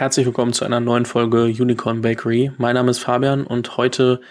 herzlich 0.00 0.24
willkommen 0.24 0.54
zu 0.54 0.64
einer 0.64 0.80
neuen 0.80 1.04
Folge 1.04 1.44
Unicorn 1.44 2.00
Bakery. 2.00 2.52
Mein 2.56 2.74
Name 2.74 2.90
ist 2.90 3.00
Fabian 3.00 3.46
und 3.46 3.76
heute 3.76 4.22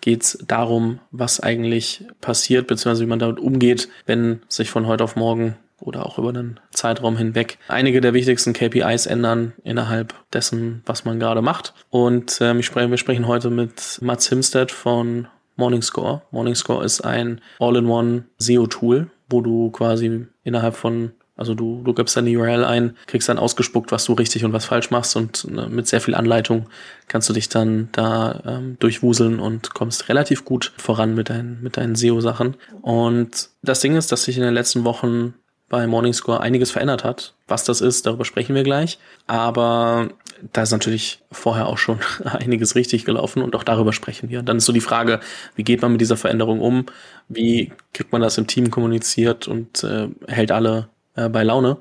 geht 0.00 0.22
es 0.22 0.42
darum, 0.48 1.00
was 1.10 1.38
eigentlich 1.38 2.02
passiert, 2.22 2.66
beziehungsweise 2.66 3.04
wie 3.04 3.10
man 3.10 3.18
damit 3.18 3.38
umgeht, 3.38 3.90
wenn 4.06 4.40
sich 4.48 4.70
von 4.70 4.86
heute 4.86 5.04
auf 5.04 5.16
morgen 5.16 5.56
oder 5.80 6.06
auch 6.06 6.16
über 6.16 6.30
einen 6.30 6.58
Zeitraum 6.70 7.18
hinweg 7.18 7.58
einige 7.68 8.00
der 8.00 8.14
wichtigsten 8.14 8.54
KPIs 8.54 9.04
ändern 9.04 9.52
innerhalb 9.64 10.14
dessen, 10.32 10.82
was 10.86 11.04
man 11.04 11.20
gerade 11.20 11.42
macht. 11.42 11.74
Und 11.90 12.38
ähm, 12.40 12.62
spreche, 12.62 12.88
wir 12.88 12.96
sprechen 12.96 13.26
heute 13.26 13.50
mit 13.50 13.98
Mats 14.00 14.30
Himstead 14.30 14.72
von 14.72 15.28
Morningscore. 15.56 16.22
Morningscore 16.30 16.86
ist 16.86 17.02
ein 17.02 17.42
All-in-One 17.58 18.24
SEO-Tool, 18.38 19.10
wo 19.28 19.42
du 19.42 19.70
quasi 19.72 20.26
innerhalb 20.42 20.74
von 20.74 21.12
also 21.38 21.54
du, 21.54 21.82
du 21.84 21.94
gibst 21.94 22.16
deine 22.16 22.36
URL 22.36 22.64
ein, 22.64 22.96
kriegst 23.06 23.28
dann 23.28 23.38
ausgespuckt, 23.38 23.92
was 23.92 24.04
du 24.04 24.12
richtig 24.12 24.44
und 24.44 24.52
was 24.52 24.64
falsch 24.64 24.90
machst 24.90 25.14
und 25.14 25.48
ne, 25.50 25.68
mit 25.68 25.86
sehr 25.86 26.00
viel 26.00 26.16
Anleitung 26.16 26.66
kannst 27.06 27.28
du 27.28 27.32
dich 27.32 27.48
dann 27.48 27.88
da 27.92 28.42
ähm, 28.44 28.76
durchwuseln 28.80 29.38
und 29.38 29.72
kommst 29.72 30.08
relativ 30.08 30.44
gut 30.44 30.72
voran 30.76 31.14
mit, 31.14 31.30
dein, 31.30 31.62
mit 31.62 31.76
deinen 31.76 31.94
SEO-Sachen. 31.94 32.56
Und 32.82 33.50
das 33.62 33.80
Ding 33.80 33.94
ist, 33.94 34.10
dass 34.10 34.24
sich 34.24 34.36
in 34.36 34.42
den 34.42 34.52
letzten 34.52 34.84
Wochen 34.84 35.34
bei 35.68 35.86
Morningscore 35.86 36.40
einiges 36.40 36.72
verändert 36.72 37.04
hat. 37.04 37.34
Was 37.46 37.62
das 37.62 37.80
ist, 37.80 38.06
darüber 38.06 38.24
sprechen 38.24 38.56
wir 38.56 38.64
gleich. 38.64 38.98
Aber 39.28 40.08
da 40.52 40.62
ist 40.62 40.72
natürlich 40.72 41.20
vorher 41.30 41.68
auch 41.68 41.78
schon 41.78 42.00
einiges 42.24 42.74
richtig 42.74 43.04
gelaufen 43.04 43.42
und 43.42 43.54
auch 43.54 43.62
darüber 43.64 43.92
sprechen 43.92 44.28
wir. 44.28 44.42
Dann 44.42 44.56
ist 44.56 44.66
so 44.66 44.72
die 44.72 44.80
Frage, 44.80 45.20
wie 45.54 45.62
geht 45.62 45.82
man 45.82 45.92
mit 45.92 46.00
dieser 46.00 46.16
Veränderung 46.16 46.60
um? 46.60 46.86
Wie 47.28 47.70
kriegt 47.92 48.10
man 48.10 48.22
das 48.22 48.38
im 48.38 48.48
Team 48.48 48.72
kommuniziert 48.72 49.46
und 49.46 49.84
äh, 49.84 50.08
hält 50.26 50.50
alle 50.50 50.88
äh, 51.18 51.28
bei 51.28 51.42
Laune 51.42 51.78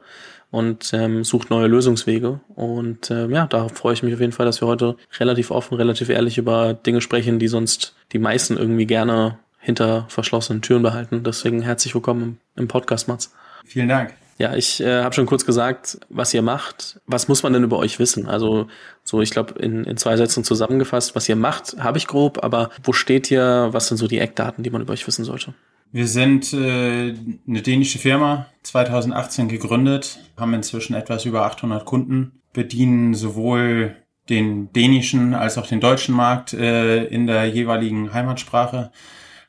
und 0.52 0.91
ähm, 0.94 1.23
sucht 1.23 1.50
neue 1.50 1.68
Lösungswege. 1.68 2.40
Und 2.55 3.12
äh, 3.12 3.27
ja, 3.27 3.48
da 3.48 3.68
freue 3.68 3.94
ich 3.94 4.04
mich 4.04 4.13
auf 4.13 4.20
jeden 4.20 4.32
Fall, 4.32 4.46
dass 4.46 4.62
wir 4.62 4.68
heute 4.68 4.96
relativ 5.20 5.52
offen, 5.52 5.76
relativ 5.76 6.10
ehrlich 6.10 6.38
über 6.38 6.73
Dinge 6.73 7.02
sprechen, 7.02 7.40
die 7.40 7.48
sonst 7.48 7.96
die 8.13 8.20
meisten 8.20 8.57
irgendwie 8.57 8.85
gerne 8.85 9.40
hinter 9.60 10.05
verschlossenen 10.10 10.62
Türen 10.62 10.84
behalten. 10.84 11.24
Deswegen 11.24 11.62
herzlich 11.62 11.94
willkommen 11.94 12.40
im 12.55 12.68
Podcast, 12.68 13.07
Mats. 13.07 13.34
Vielen 13.66 13.90
Dank. 13.90 14.13
Ja, 14.40 14.55
ich 14.55 14.79
äh, 14.82 15.02
habe 15.02 15.16
schon 15.16 15.26
kurz 15.26 15.46
gesagt, 15.46 15.99
was 16.10 16.34
ihr 16.34 16.44
macht. 16.44 17.01
Was 17.07 17.27
muss 17.27 17.41
man 17.41 17.54
denn 17.54 17.63
über 17.63 17.79
euch 17.79 17.98
wissen? 17.98 18.27
Also 18.27 18.68
so, 19.04 19.22
ich 19.22 19.32
glaube, 19.32 19.60
in, 19.60 19.84
in 19.84 19.98
zwei 19.98 20.16
Sätzen 20.16 20.44
zusammengefasst, 20.44 21.16
was 21.16 21.27
ihr 21.27 21.35
macht, 21.35 21.76
habe 21.79 21.98
ich 21.98 22.05
grob, 22.05 22.44
aber 22.44 22.70
wo 22.84 22.94
steht 22.94 23.32
ihr? 23.32 23.70
Was 23.72 23.88
sind 23.88 23.98
so 23.98 24.07
die 24.07 24.20
Eckdaten, 24.20 24.63
die 24.63 24.70
man 24.70 24.84
über 24.84 24.94
euch 24.94 25.07
wissen 25.07 25.26
sollte? 25.26 25.55
Wir 25.91 26.07
sind 26.07 26.54
äh, 26.54 27.13
eine 27.48 27.62
dänische 27.62 27.99
Firma, 27.99 28.48
2018 28.63 29.48
gegründet, 29.48 30.20
haben 30.38 30.54
inzwischen 30.54 30.94
etwas 30.94 31.26
über 31.26 31.46
800 31.46 31.85
Kunden, 31.85 32.41
bedienen 32.54 33.13
sowohl 33.13 33.96
den 34.29 34.74
dänischen 34.74 35.34
als 35.34 35.57
auch 35.57 35.68
den 35.68 35.79
deutschen 35.79 36.13
Markt 36.13 36.54
äh, 36.54 37.05
in 37.05 37.27
der 37.27 37.48
jeweiligen 37.48 38.13
Heimatsprache 38.13 38.91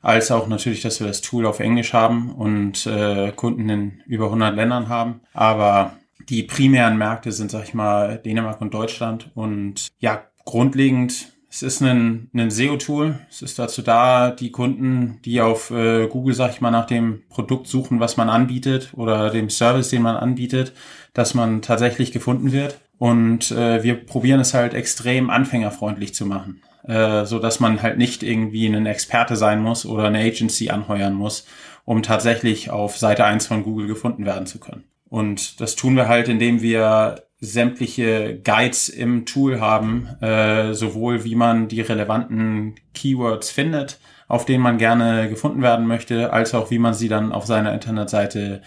als 0.01 0.31
auch 0.31 0.47
natürlich, 0.47 0.83
dass 0.83 1.01
wir 1.01 1.07
das 1.07 1.21
Tool 1.21 1.47
auf 1.47 1.61
Englisch 1.61 1.93
haben 1.93 2.33
und 2.33 2.87
äh, 2.87 3.33
Kunden 3.33 3.69
in 3.69 4.03
über 4.07 4.27
100 4.27 4.55
Ländern 4.55 4.89
haben. 4.89 5.21
Aber 5.33 5.97
die 6.29 6.43
primären 6.43 6.99
Märkte 6.99 7.33
sind, 7.33 7.51
sag 7.51 7.65
ich 7.65 7.75
mal, 7.75 8.19
Dänemark 8.19 8.61
und 8.61 8.75
Deutschland. 8.75 9.31
Und 9.35 9.89
ja, 9.99 10.25
grundlegend, 10.45 11.33
es 11.51 11.63
ist 11.63 11.83
ein, 11.83 12.31
ein 12.35 12.51
SEO-Tool. 12.51 13.19
Es 13.31 13.43
ist 13.43 13.59
dazu 13.59 13.83
da, 13.83 14.31
die 14.31 14.51
Kunden, 14.51 15.21
die 15.25 15.41
auf 15.41 15.71
äh, 15.71 16.07
Google, 16.07 16.35
sag 16.35 16.53
ich 16.53 16.61
mal, 16.61 16.71
nach 16.71 16.87
dem 16.87 17.23
Produkt 17.29 17.67
suchen, 17.67 18.01
was 18.01 18.17
man 18.17 18.29
anbietet 18.29 18.91
oder 18.95 19.31
dem 19.31 19.51
Service, 19.51 19.89
den 19.89 20.03
man 20.03 20.17
anbietet, 20.17 20.73
dass 21.15 21.35
man 21.35 21.63
tatsächlich 21.63 22.13
gefunden 22.13 22.53
wird. 22.53 22.81
Und 22.99 23.51
äh, 23.53 23.83
wir 23.83 23.95
probieren 23.95 24.41
es 24.41 24.55
halt 24.55 24.75
extrem 24.75 25.31
anfängerfreundlich 25.31 26.15
zu 26.15 26.27
machen 26.27 26.61
äh, 26.89 27.27
so 27.27 27.39
dass 27.39 27.61
man 27.61 27.83
halt 27.83 27.99
nicht 27.99 28.23
irgendwie 28.23 28.67
ein 28.67 28.87
Experte 28.87 29.37
sein 29.37 29.61
muss 29.61 29.87
oder 29.87 30.05
eine 30.05 30.21
Agency 30.21 30.71
anheuern 30.71 31.15
muss, 31.15 31.47
um 31.85 32.03
tatsächlich 32.03 32.71
auf 32.71 32.97
Seite 32.97 33.25
1 33.25 33.47
von 33.47 33.63
Google 33.63 33.87
gefunden 33.87 34.25
werden 34.25 34.47
zu 34.47 34.59
können. 34.59 34.85
Und 35.09 35.61
das 35.61 35.77
tun 35.77 35.97
wir 35.97 36.09
halt, 36.09 36.29
indem 36.29 36.61
wir 36.61 37.23
sämtliche 37.41 38.41
Guides 38.43 38.89
im 38.89 39.25
Tool 39.25 39.61
haben, 39.61 40.09
äh, 40.21 40.75
sowohl 40.75 41.25
wie 41.25 41.37
man 41.37 41.69
die 41.69 41.81
relevanten 41.81 42.75
Keywords 42.95 43.51
findet, 43.51 44.01
auf 44.27 44.45
denen 44.45 44.63
man 44.63 44.79
gerne 44.79 45.29
gefunden 45.29 45.63
werden 45.63 45.87
möchte, 45.87 46.33
als 46.33 46.55
auch 46.55 46.71
wie 46.71 46.79
man 46.79 46.95
sie 46.95 47.09
dann 47.09 47.33
auf 47.33 47.47
seiner 47.47 47.73
Internetseite 47.73 48.63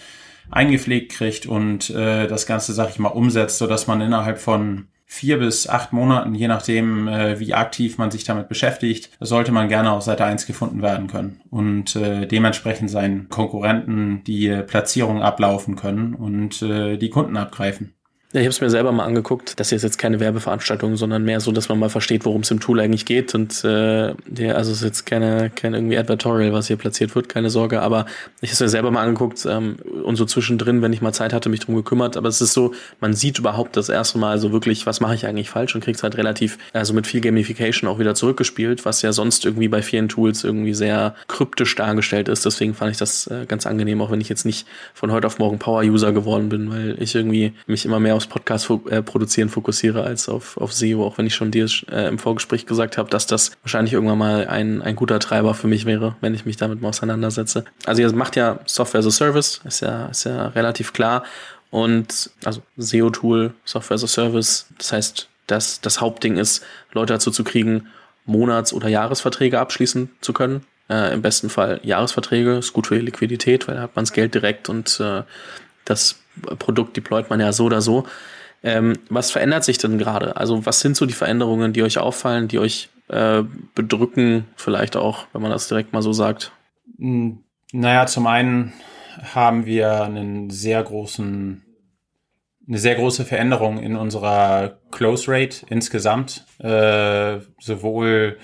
eingepflegt 0.50 1.12
kriegt 1.12 1.46
und 1.46 1.90
äh, 1.90 2.28
das 2.28 2.46
Ganze, 2.46 2.74
sag 2.74 2.90
ich 2.90 3.00
mal, 3.00 3.10
umsetzt, 3.10 3.58
so 3.58 3.68
dass 3.68 3.88
man 3.88 4.02
innerhalb 4.02 4.40
von 4.40 4.88
vier 5.06 5.40
bis 5.40 5.68
acht 5.68 5.92
Monaten, 5.92 6.34
je 6.34 6.48
nachdem, 6.48 7.10
äh, 7.10 7.38
wie 7.40 7.54
aktiv 7.54 7.98
man 7.98 8.12
sich 8.12 8.24
damit 8.24 8.48
beschäftigt, 8.48 9.10
sollte 9.20 9.52
man 9.52 9.68
gerne 9.68 9.92
auf 9.92 10.04
Seite 10.04 10.24
1 10.24 10.48
gefunden 10.48 10.82
werden 10.82 11.08
können 11.08 11.42
und 11.50 11.98
äh, 11.98 12.26
dementsprechend 12.26 12.90
seinen 12.90 13.28
Konkurrenten 13.28 14.24
die 14.26 14.50
Platzierung 14.66 15.22
ablaufen 15.22 15.76
können 15.76 16.16
und 16.16 16.62
äh, 16.62 16.96
die 16.96 17.10
Kunden 17.10 17.36
abgreifen. 17.36 17.94
Ja, 18.34 18.40
ich 18.40 18.46
habe 18.46 18.52
es 18.52 18.62
mir 18.62 18.70
selber 18.70 18.94
mal 18.94 19.04
angeguckt. 19.04 19.60
Das 19.60 19.74
ist 19.74 19.84
jetzt 19.84 19.98
keine 19.98 20.22
Werbeveranstaltung, 20.22 20.96
sondern 20.96 21.26
mehr 21.26 21.42
so, 21.42 21.52
dass 21.52 21.68
man 21.68 21.78
mal 21.78 21.90
versteht, 21.90 22.24
worum 22.24 22.42
es 22.42 22.52
im 22.52 22.62
Tool 22.62 22.80
eigentlich 22.80 23.06
geht. 23.06 23.36
Und 23.36 23.62
äh, 23.66 24.14
ja, 24.38 24.54
also 24.54 24.72
es 24.72 24.78
ist 24.78 24.84
jetzt 24.84 25.06
keine, 25.06 25.50
kein 25.50 25.74
irgendwie 25.74 25.98
Advertorial, 25.98 26.54
was 26.54 26.68
hier 26.68 26.78
platziert 26.78 27.14
wird, 27.14 27.28
keine 27.28 27.50
Sorge. 27.50 27.82
Aber 27.82 28.06
ich 28.40 28.50
habe 28.50 28.54
es 28.54 28.60
mir 28.62 28.70
selber 28.70 28.90
mal 28.90 29.04
angeguckt 29.04 29.46
ähm, 29.46 29.76
und 30.06 30.16
so 30.16 30.24
zwischendrin, 30.24 30.82
wenn 30.82 30.94
ich 30.94 31.02
mal 31.02 31.12
Zeit 31.12 31.34
hatte, 31.34 31.50
mich 31.50 31.60
drum 31.60 31.76
gekümmert. 31.76 32.16
Aber 32.16 32.30
es 32.30 32.40
ist 32.40 32.54
so, 32.54 32.74
man 33.02 33.12
sieht 33.12 33.38
überhaupt 33.38 33.76
das 33.76 33.90
erste 33.90 34.18
Mal 34.18 34.40
so 34.40 34.54
wirklich, 34.54 34.86
was 34.86 35.02
mache 35.02 35.16
ich 35.16 35.26
eigentlich 35.26 35.50
falsch 35.50 35.76
und 35.76 35.84
kriegt 35.84 36.02
halt 36.02 36.16
relativ, 36.16 36.58
also 36.72 36.94
mit 36.94 37.08
viel 37.08 37.20
Gamification 37.20 37.90
auch 37.90 38.00
wieder 38.00 38.16
zurückgespielt, 38.16 38.86
was 38.86 39.02
ja 39.02 39.12
sonst 39.12 39.44
irgendwie 39.44 39.68
bei 39.68 39.82
vielen 39.82 40.08
Tools 40.08 40.46
irgendwie 40.46 40.74
sehr 40.74 41.16
kryptisch 41.28 41.76
dargestellt 41.76 42.30
ist. 42.30 42.46
Deswegen 42.46 42.76
fand 42.76 42.92
ich 42.92 42.98
das 42.98 43.28
äh, 43.28 43.46
ganz 43.46 43.68
angenehm, 43.68 44.02
auch 44.02 44.10
wenn 44.10 44.22
ich 44.22 44.30
jetzt 44.30 44.46
nicht 44.46 44.66
von 44.94 45.12
heute 45.12 45.28
auf 45.28 45.38
morgen 45.38 45.60
Power-User 45.60 46.14
geworden 46.14 46.48
bin, 46.48 46.72
weil 46.72 46.96
ich 46.98 47.14
irgendwie 47.14 47.52
mich 47.68 47.86
immer 47.86 48.00
mehr 48.00 48.21
aufs 48.22 48.32
Podcast 48.32 48.70
äh, 48.90 49.02
produzieren 49.02 49.50
fokussiere 49.50 50.04
als 50.04 50.30
auf, 50.30 50.58
auf 50.58 50.74
SEO, 50.74 51.06
auch 51.06 51.18
wenn 51.18 51.26
ich 51.26 51.36
schon 51.36 51.52
dir 51.52 51.68
äh, 51.90 52.08
im 52.08 52.20
Vorgespräch 52.20 52.66
gesagt 52.66 52.98
habe, 52.98 53.10
dass 53.10 53.28
das 53.28 53.52
wahrscheinlich 53.64 53.94
irgendwann 53.94 54.18
mal 54.18 54.48
ein, 54.48 54.82
ein 54.82 54.96
guter 54.96 55.20
Treiber 55.20 55.54
für 55.54 55.68
mich 55.68 55.86
wäre, 55.86 56.16
wenn 56.22 56.34
ich 56.34 56.46
mich 56.46 56.58
damit 56.58 56.82
mal 56.82 56.90
auseinandersetze. 56.90 57.66
Also 57.86 58.02
ihr 58.02 58.14
macht 58.14 58.36
ja 58.36 58.60
Software 58.66 59.00
as 59.00 59.08
a 59.08 59.12
Service, 59.12 59.62
ist 59.66 59.82
ja, 59.82 60.08
ist 60.08 60.26
ja 60.26 60.48
relativ 60.48 60.94
klar. 60.94 61.24
Und 61.70 62.30
also 62.44 62.62
SEO-Tool, 62.78 63.54
Software 63.66 63.96
as 63.96 64.04
a 64.04 64.08
Service, 64.08 64.68
das 64.78 64.92
heißt, 64.92 65.28
dass 65.48 65.82
das 65.82 66.02
Hauptding 66.02 66.38
ist, 66.38 66.64
Leute 66.94 67.14
dazu 67.14 67.32
zu 67.32 67.44
kriegen, 67.44 67.88
Monats- 68.26 68.74
oder 68.74 68.88
Jahresverträge 68.88 69.60
abschließen 69.60 70.10
zu 70.22 70.34
können. 70.34 70.66
Äh, 70.90 71.14
Im 71.14 71.22
besten 71.22 71.50
Fall 71.50 71.80
Jahresverträge, 71.84 72.58
ist 72.58 72.74
gut 72.74 72.88
für 72.88 72.96
die 72.96 73.06
Liquidität, 73.06 73.68
weil 73.68 73.76
da 73.76 73.82
hat 73.84 73.96
man 73.96 74.06
das 74.06 74.14
Geld 74.14 74.34
direkt 74.34 74.70
und 74.70 75.00
äh, 75.00 75.24
das 75.86 76.21
Produkt 76.60 76.98
deployt 76.98 77.30
man 77.30 77.40
ja 77.40 77.54
so 77.54 77.66
oder 77.66 77.82
so. 77.82 78.06
Ähm, 78.64 78.94
was 79.10 79.32
verändert 79.32 79.64
sich 79.64 79.78
denn 79.78 79.98
gerade? 79.98 80.38
Also 80.38 80.66
was 80.66 80.80
sind 80.80 80.96
so 80.96 81.06
die 81.06 81.14
Veränderungen, 81.14 81.74
die 81.74 81.84
euch 81.84 81.98
auffallen, 81.98 82.48
die 82.48 82.60
euch 82.60 82.90
äh, 83.08 83.44
bedrücken, 83.76 84.46
vielleicht 84.56 84.96
auch, 84.96 85.26
wenn 85.34 85.42
man 85.42 85.52
das 85.52 85.68
direkt 85.68 85.94
mal 85.94 86.02
so 86.02 86.14
sagt? 86.14 86.52
Hm, 86.98 87.44
naja, 87.72 88.06
zum 88.06 88.28
einen 88.28 88.74
haben 89.34 89.66
wir 89.66 90.04
einen 90.04 90.50
sehr 90.50 90.82
großen, 90.84 91.64
eine 92.68 92.78
sehr 92.78 92.96
große 92.96 93.26
Veränderung 93.26 93.80
in 93.80 93.96
unserer 93.96 94.78
Close 94.92 95.32
Rate 95.32 95.66
insgesamt, 95.70 96.46
äh, 96.60 97.40
sowohl 97.60 98.38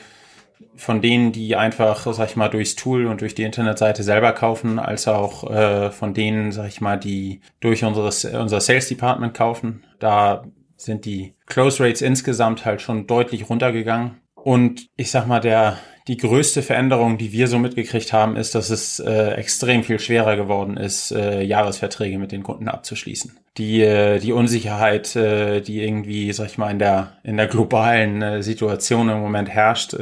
von 0.78 1.02
denen, 1.02 1.32
die 1.32 1.56
einfach, 1.56 2.12
sag 2.14 2.30
ich 2.30 2.36
mal, 2.36 2.50
durchs 2.50 2.76
Tool 2.76 3.08
und 3.08 3.22
durch 3.22 3.36
die 3.36 3.44
Internetseite 3.44 4.04
selber 4.04 4.32
kaufen, 4.32 4.80
als 4.80 5.08
auch 5.08 5.50
äh, 5.50 5.92
von 5.92 6.14
denen, 6.14 6.52
sag 6.52 6.68
ich 6.68 6.82
mal, 6.82 6.98
die 6.98 7.42
durch 7.60 7.84
unseres, 7.84 8.24
unser 8.26 8.62
Sales 8.62 8.88
Department 8.88 9.34
kaufen. 9.34 9.84
Da 10.00 10.44
sind 10.78 11.06
die 11.06 11.34
Close 11.48 11.84
Rates 11.84 12.02
insgesamt 12.02 12.66
halt 12.66 12.82
schon 12.82 13.08
deutlich 13.08 13.50
runtergegangen. 13.50 14.22
Und 14.36 14.88
ich 14.96 15.12
sag 15.12 15.28
mal, 15.28 15.42
der, 15.42 15.78
die 16.08 16.16
größte 16.16 16.62
Veränderung, 16.62 17.18
die 17.18 17.34
wir 17.34 17.48
so 17.48 17.60
mitgekriegt 17.60 18.14
haben, 18.14 18.38
ist, 18.38 18.56
dass 18.56 18.70
es 18.70 19.00
äh, 19.00 19.32
extrem 19.32 19.84
viel 19.84 20.00
schwerer 20.00 20.38
geworden 20.38 20.78
ist, 20.78 21.12
äh, 21.12 21.42
Jahresverträge 21.42 22.18
mit 22.18 22.32
den 22.32 22.44
Kunden 22.44 22.70
abzuschließen. 22.70 23.38
Die, 23.58 23.82
äh, 23.82 24.20
die 24.20 24.34
Unsicherheit, 24.34 25.16
äh, 25.16 25.62
die 25.62 25.84
irgendwie, 25.84 26.32
sag 26.32 26.48
ich 26.48 26.58
mal, 26.58 26.70
in 26.70 26.80
der, 26.80 27.14
in 27.24 27.38
der 27.38 27.48
globalen 27.48 28.22
äh, 28.22 28.44
Situation 28.44 29.10
im 29.10 29.20
Moment 29.20 29.50
herrscht, 29.50 29.96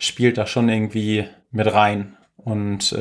spielt 0.00 0.38
da 0.38 0.46
schon 0.46 0.68
irgendwie 0.68 1.26
mit 1.50 1.72
rein. 1.72 2.16
Und 2.36 2.96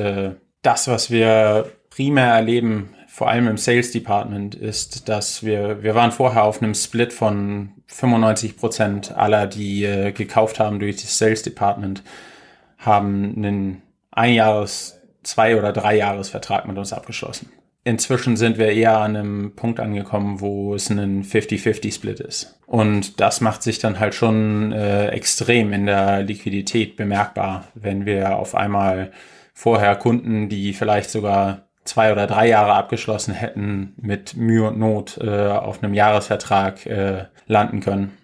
das, 0.62 0.88
was 0.88 1.12
wir 1.12 1.71
primär 1.89 2.33
erleben 2.33 2.89
vor 3.07 3.30
allem 3.30 3.48
im 3.48 3.57
Sales 3.57 3.92
Department, 3.92 4.56
ist, 4.56 5.09
dass 5.09 5.44
wir, 5.44 5.83
wir 5.83 5.95
waren 5.95 6.12
vorher 6.12 6.44
auf 6.44 6.62
einem 6.62 6.74
Split 6.74 7.13
von 7.13 7.71
95 7.88 8.57
Prozent 8.57 9.15
aller, 9.15 9.48
die 9.48 10.12
gekauft 10.13 10.59
haben 10.59 10.80
durch 10.80 10.98
das 10.98 11.18
Sales 11.18 11.44
Department, 11.44 12.04
haben 12.77 13.36
einen 13.36 13.81
Einjahres-, 14.12 14.98
Zwei- 15.24 15.57
oder 15.57 15.74
Drei-Jahres-Vertrag 15.74 16.68
mit 16.68 16.77
uns 16.77 16.94
abgeschlossen. 16.94 17.51
Inzwischen 17.88 18.36
sind 18.36 18.57
wir 18.57 18.68
eher 18.68 18.98
an 18.98 19.16
einem 19.16 19.56
Punkt 19.56 19.80
angekommen, 19.80 20.42
wo 20.42 20.75
es 20.75 20.89
ein 20.89 21.24
50-50-Split 21.24 22.19
ist. 22.19 22.60
Und 22.66 23.22
das 23.22 23.39
macht 23.39 23.63
sich 23.63 23.80
dann 23.80 24.00
halt 24.00 24.13
schon 24.13 24.74
äh, 24.74 25.07
extrem 25.07 25.72
in 25.72 25.86
der 25.86 26.22
Liquidität 26.24 26.98
bemerkbar, 26.98 27.69
wenn 27.75 28.06
wir 28.06 28.36
auf 28.36 28.56
einmal 28.56 29.12
vorher 29.54 29.95
Kunden, 29.95 30.50
die 30.50 30.74
vielleicht 30.74 31.10
sogar 31.10 31.68
zwei 31.86 32.12
oder 32.12 32.28
drei 32.28 32.50
Jahre 32.50 32.74
abgeschlossen 32.74 33.34
hätten, 33.34 33.94
mit 34.01 34.36
Mühe 34.36 34.68
und 34.68 34.78
Not 34.78 35.18
äh, 35.22 35.48
auf 35.48 35.81
einem 35.81 35.94
Jahresvertrag 35.94 36.86
äh, 36.86 37.25
landen 37.48 37.80
können. 37.80 38.17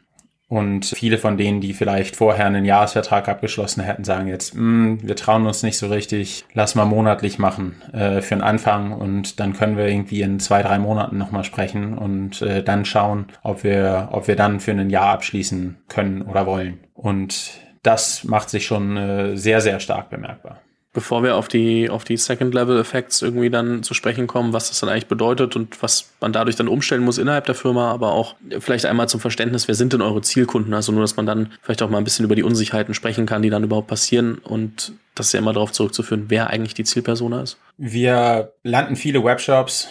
Und 0.54 0.86
viele 0.86 1.18
von 1.18 1.36
denen, 1.36 1.62
die 1.62 1.74
vielleicht 1.74 2.16
vorher 2.16 2.46
einen 2.46 2.64
Jahresvertrag 2.64 3.28
abgeschlossen 3.28 3.82
hätten, 3.82 4.04
sagen 4.04 4.28
jetzt, 4.28 4.54
mm, 4.54 4.98
wir 5.02 5.16
trauen 5.16 5.48
uns 5.48 5.64
nicht 5.64 5.80
so 5.80 5.88
richtig, 5.88 6.46
lass 6.54 6.76
mal 6.76 6.86
monatlich 6.86 7.40
machen 7.40 7.82
äh, 7.92 8.22
für 8.22 8.36
den 8.36 8.44
Anfang 8.44 8.92
und 8.92 9.40
dann 9.40 9.54
können 9.54 9.78
wir 9.78 9.88
irgendwie 9.88 10.22
in 10.22 10.40
zwei, 10.40 10.62
drei 10.62 10.78
Monaten 10.78 11.18
nochmal 11.18 11.44
sprechen 11.44 11.98
und 11.98 12.44
äh, 12.44 12.62
dann 12.62 12.86
schauen, 12.86 13.30
ob 13.42 13.64
wir, 13.64 14.10
ob 14.12 14.28
wir 14.28 14.36
dann 14.36 14.60
für 14.60 14.74
ein 14.74 14.92
Jahr 14.92 15.08
abschließen 15.08 15.78
können 15.88 16.22
oder 16.22 16.46
wollen. 16.46 16.82
Und 16.94 17.54
das 17.82 18.24
macht 18.24 18.52
sich 18.52 18.68
schon 18.68 18.96
äh, 18.96 19.36
sehr, 19.36 19.60
sehr 19.60 19.80
stark 19.80 20.12
bemerkbar 20.12 20.62
bevor 20.94 21.24
wir 21.24 21.36
auf 21.36 21.48
die, 21.48 21.90
auf 21.90 22.04
die 22.04 22.18
Second-Level-Effects 22.18 23.24
irgendwie 23.24 23.50
dann 23.50 23.84
zu 23.84 23.94
sprechen 23.94 24.28
kommen, 24.28 24.54
was 24.54 24.70
das 24.70 24.80
dann 24.80 24.90
eigentlich 24.90 25.08
bedeutet 25.08 25.56
und 25.56 25.82
was 25.82 26.12
man 26.22 26.32
dadurch 26.32 26.56
dann 26.56 26.68
umstellen 26.68 27.04
muss 27.04 27.18
innerhalb 27.18 27.46
der 27.46 27.56
Firma, 27.56 27.92
aber 27.92 28.12
auch 28.12 28.36
vielleicht 28.60 28.86
einmal 28.86 29.10
zum 29.10 29.20
Verständnis, 29.20 29.68
wer 29.68 29.76
sind 29.76 29.94
denn 29.94 30.02
eure 30.02 30.22
Zielkunden? 30.22 30.74
Also 30.74 30.92
nur, 30.92 31.02
dass 31.02 31.18
man 31.18 31.26
dann 31.26 31.52
vielleicht 31.62 31.82
auch 31.82 31.90
mal 31.90 31.98
ein 31.98 32.04
bisschen 32.04 32.26
über 32.26 32.36
die 32.36 32.44
Unsicherheiten 32.44 32.94
sprechen 32.94 33.26
kann, 33.26 33.42
die 33.42 33.50
dann 33.50 33.64
überhaupt 33.64 33.88
passieren 33.88 34.38
und 34.38 34.94
das 35.16 35.28
ist 35.28 35.34
ja 35.34 35.40
immer 35.40 35.54
darauf 35.54 35.72
zurückzuführen, 35.72 36.26
wer 36.30 36.50
eigentlich 36.50 36.74
die 36.74 36.84
Zielpersona 36.84 37.42
ist. 37.44 37.58
Wir 37.78 38.54
landen 38.64 38.96
viele 38.96 39.24
Webshops 39.24 39.88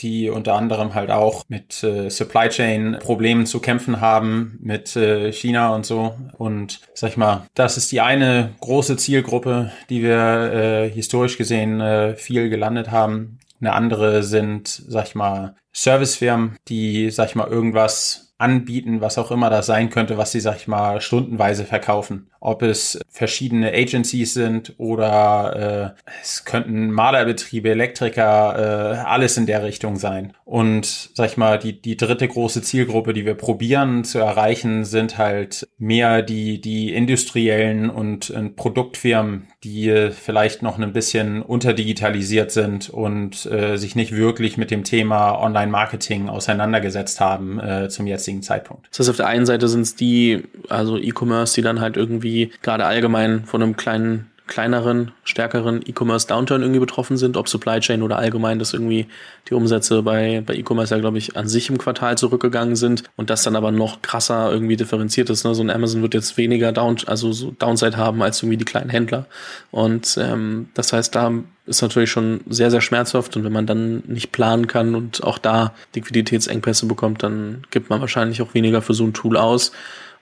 die 0.00 0.30
unter 0.30 0.54
anderem 0.54 0.94
halt 0.94 1.10
auch 1.10 1.44
mit 1.48 1.82
äh, 1.82 2.10
Supply 2.10 2.48
Chain 2.48 2.98
Problemen 3.00 3.46
zu 3.46 3.60
kämpfen 3.60 4.00
haben, 4.00 4.58
mit 4.62 4.96
äh, 4.96 5.32
China 5.32 5.74
und 5.74 5.86
so. 5.86 6.14
Und 6.36 6.80
sag 6.94 7.10
ich 7.10 7.16
mal, 7.16 7.46
das 7.54 7.76
ist 7.76 7.92
die 7.92 8.00
eine 8.00 8.54
große 8.60 8.96
Zielgruppe, 8.96 9.72
die 9.90 10.02
wir 10.02 10.52
äh, 10.52 10.90
historisch 10.90 11.38
gesehen 11.38 11.80
äh, 11.80 12.14
viel 12.16 12.48
gelandet 12.48 12.90
haben. 12.90 13.38
Eine 13.60 13.72
andere 13.72 14.22
sind, 14.22 14.68
sag 14.68 15.08
ich 15.08 15.14
mal, 15.14 15.56
Servicefirmen, 15.72 16.56
die, 16.68 17.10
sag 17.10 17.28
ich 17.28 17.34
mal, 17.34 17.48
irgendwas 17.48 18.28
anbieten, 18.38 19.00
was 19.00 19.18
auch 19.18 19.32
immer 19.32 19.50
das 19.50 19.66
sein 19.66 19.90
könnte, 19.90 20.16
was 20.16 20.32
sie, 20.32 20.40
sag 20.40 20.56
ich 20.56 20.68
mal, 20.68 21.00
stundenweise 21.00 21.64
verkaufen. 21.64 22.30
Ob 22.40 22.62
es 22.62 23.00
verschiedene 23.08 23.72
Agencies 23.72 24.34
sind 24.34 24.74
oder 24.78 25.94
äh, 25.96 26.10
es 26.22 26.44
könnten 26.44 26.90
Malerbetriebe, 26.90 27.70
Elektriker, 27.70 28.94
äh, 28.94 28.98
alles 28.98 29.36
in 29.36 29.46
der 29.46 29.64
Richtung 29.64 29.96
sein. 29.96 30.32
Und 30.44 31.10
sag 31.14 31.30
ich 31.30 31.36
mal, 31.36 31.58
die, 31.58 31.80
die 31.80 31.96
dritte 31.96 32.28
große 32.28 32.62
Zielgruppe, 32.62 33.12
die 33.12 33.26
wir 33.26 33.34
probieren 33.34 34.04
zu 34.04 34.18
erreichen, 34.18 34.84
sind 34.84 35.18
halt 35.18 35.68
mehr 35.78 36.22
die, 36.22 36.60
die 36.60 36.94
industriellen 36.94 37.90
und, 37.90 38.30
und 38.30 38.56
Produktfirmen, 38.56 39.48
die 39.64 40.10
vielleicht 40.12 40.62
noch 40.62 40.78
ein 40.78 40.92
bisschen 40.92 41.42
unterdigitalisiert 41.42 42.50
sind 42.50 42.88
und 42.88 43.46
äh, 43.46 43.76
sich 43.76 43.96
nicht 43.96 44.14
wirklich 44.14 44.56
mit 44.56 44.70
dem 44.70 44.84
Thema 44.84 45.38
Online-Marketing 45.40 46.28
auseinandergesetzt 46.28 47.20
haben 47.20 47.58
äh, 47.58 47.88
zum 47.88 48.06
jetzigen 48.06 48.42
Zeitpunkt. 48.42 48.86
Das 48.90 49.00
heißt, 49.00 49.10
auf 49.10 49.16
der 49.16 49.26
einen 49.26 49.46
Seite 49.46 49.68
sind 49.68 49.82
es 49.82 49.96
die, 49.96 50.44
also 50.68 50.96
E-Commerce, 50.96 51.54
die 51.54 51.62
dann 51.62 51.80
halt 51.80 51.96
irgendwie 51.96 52.27
gerade 52.62 52.84
allgemein 52.84 53.44
von 53.44 53.62
einem 53.62 53.76
kleinen 53.76 54.26
kleineren, 54.48 55.12
stärkeren 55.22 55.82
E-Commerce-Downturn 55.86 56.62
irgendwie 56.62 56.80
betroffen 56.80 57.16
sind, 57.16 57.36
ob 57.36 57.48
Supply 57.48 57.78
Chain 57.78 58.02
oder 58.02 58.16
allgemein, 58.16 58.58
dass 58.58 58.72
irgendwie 58.72 59.06
die 59.48 59.54
Umsätze 59.54 60.02
bei, 60.02 60.42
bei 60.44 60.54
E-Commerce 60.54 60.92
ja, 60.92 61.00
glaube 61.00 61.18
ich, 61.18 61.36
an 61.36 61.46
sich 61.46 61.70
im 61.70 61.78
Quartal 61.78 62.18
zurückgegangen 62.18 62.74
sind 62.74 63.04
und 63.16 63.30
das 63.30 63.44
dann 63.44 63.54
aber 63.54 63.70
noch 63.70 64.02
krasser 64.02 64.50
irgendwie 64.50 64.76
differenziert 64.76 65.30
ist. 65.30 65.44
Ne? 65.44 65.54
So 65.54 65.62
ein 65.62 65.70
Amazon 65.70 66.02
wird 66.02 66.14
jetzt 66.14 66.36
weniger 66.36 66.72
Down, 66.72 66.96
also 67.06 67.32
so 67.32 67.52
Downside 67.52 67.96
haben 67.96 68.22
als 68.22 68.42
irgendwie 68.42 68.56
die 68.56 68.64
kleinen 68.64 68.90
Händler. 68.90 69.26
Und 69.70 70.18
ähm, 70.20 70.70
das 70.74 70.92
heißt, 70.92 71.14
da 71.14 71.32
ist 71.66 71.82
natürlich 71.82 72.10
schon 72.10 72.40
sehr, 72.48 72.70
sehr 72.70 72.80
schmerzhaft 72.80 73.36
und 73.36 73.44
wenn 73.44 73.52
man 73.52 73.66
dann 73.66 74.02
nicht 74.06 74.32
planen 74.32 74.66
kann 74.66 74.94
und 74.94 75.22
auch 75.22 75.38
da 75.38 75.74
Liquiditätsengpässe 75.94 76.86
bekommt, 76.86 77.22
dann 77.22 77.62
gibt 77.70 77.90
man 77.90 78.00
wahrscheinlich 78.00 78.40
auch 78.40 78.54
weniger 78.54 78.80
für 78.82 78.94
so 78.94 79.04
ein 79.04 79.12
Tool 79.12 79.36
aus. 79.36 79.72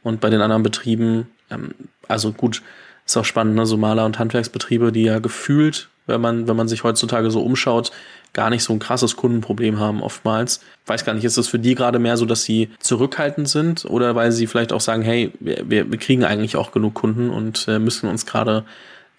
Und 0.02 0.20
bei 0.20 0.30
den 0.30 0.40
anderen 0.40 0.62
Betrieben, 0.62 1.26
ähm, 1.50 1.74
also 2.08 2.32
gut, 2.32 2.62
ist 3.04 3.16
auch 3.16 3.24
spannend, 3.24 3.54
ne? 3.54 3.66
so 3.66 3.76
Maler- 3.76 4.04
und 4.04 4.18
Handwerksbetriebe, 4.18 4.92
die 4.92 5.04
ja 5.04 5.20
gefühlt, 5.20 5.88
wenn 6.06 6.20
man, 6.20 6.48
wenn 6.48 6.56
man 6.56 6.68
sich 6.68 6.84
heutzutage 6.84 7.30
so 7.30 7.40
umschaut, 7.40 7.92
gar 8.32 8.50
nicht 8.50 8.64
so 8.64 8.72
ein 8.72 8.78
krasses 8.78 9.16
Kundenproblem 9.16 9.80
haben 9.80 10.02
oftmals. 10.02 10.60
Weiß 10.84 11.04
gar 11.04 11.14
nicht, 11.14 11.24
ist 11.24 11.38
das 11.38 11.48
für 11.48 11.58
die 11.58 11.74
gerade 11.74 11.98
mehr 11.98 12.16
so, 12.16 12.26
dass 12.26 12.42
sie 12.42 12.70
zurückhaltend 12.80 13.48
sind 13.48 13.84
oder 13.86 14.14
weil 14.14 14.30
sie 14.30 14.46
vielleicht 14.46 14.72
auch 14.72 14.80
sagen, 14.80 15.02
hey, 15.02 15.32
wir, 15.40 15.90
wir, 15.90 15.98
kriegen 15.98 16.24
eigentlich 16.24 16.56
auch 16.56 16.70
genug 16.70 16.94
Kunden 16.94 17.30
und 17.30 17.66
äh, 17.66 17.78
müssen 17.78 18.08
uns 18.10 18.26
gerade 18.26 18.64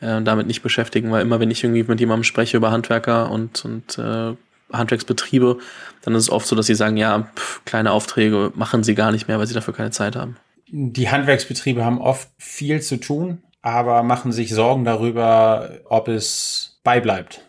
äh, 0.01 0.21
damit 0.21 0.47
nicht 0.47 0.61
beschäftigen, 0.61 1.11
weil 1.11 1.23
immer 1.23 1.39
wenn 1.39 1.49
ich 1.49 1.63
irgendwie 1.63 1.83
mit 1.83 1.99
jemandem 1.99 2.25
spreche 2.25 2.57
über 2.57 2.71
Handwerker 2.71 3.31
und, 3.31 3.65
und 3.65 3.97
äh, 3.97 4.35
Handwerksbetriebe, 4.71 5.57
dann 6.01 6.13
ist 6.13 6.23
es 6.23 6.29
oft 6.29 6.45
so, 6.45 6.55
dass 6.55 6.67
sie 6.67 6.75
sagen, 6.75 6.97
ja, 6.97 7.27
pff, 7.35 7.63
kleine 7.65 7.91
Aufträge 7.91 8.51
machen 8.55 8.83
sie 8.83 8.95
gar 8.95 9.11
nicht 9.11 9.27
mehr, 9.27 9.39
weil 9.39 9.47
sie 9.47 9.53
dafür 9.53 9.73
keine 9.73 9.91
Zeit 9.91 10.15
haben. 10.15 10.37
Die 10.69 11.09
Handwerksbetriebe 11.09 11.83
haben 11.83 12.01
oft 12.01 12.29
viel 12.37 12.81
zu 12.81 12.97
tun, 12.97 13.41
aber 13.61 14.03
machen 14.03 14.31
sich 14.31 14.53
Sorgen 14.53 14.85
darüber, 14.85 15.71
ob 15.85 16.07
es 16.07 16.79
beibleibt. 16.83 17.41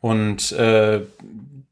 Und 0.00 0.52
äh, 0.52 1.00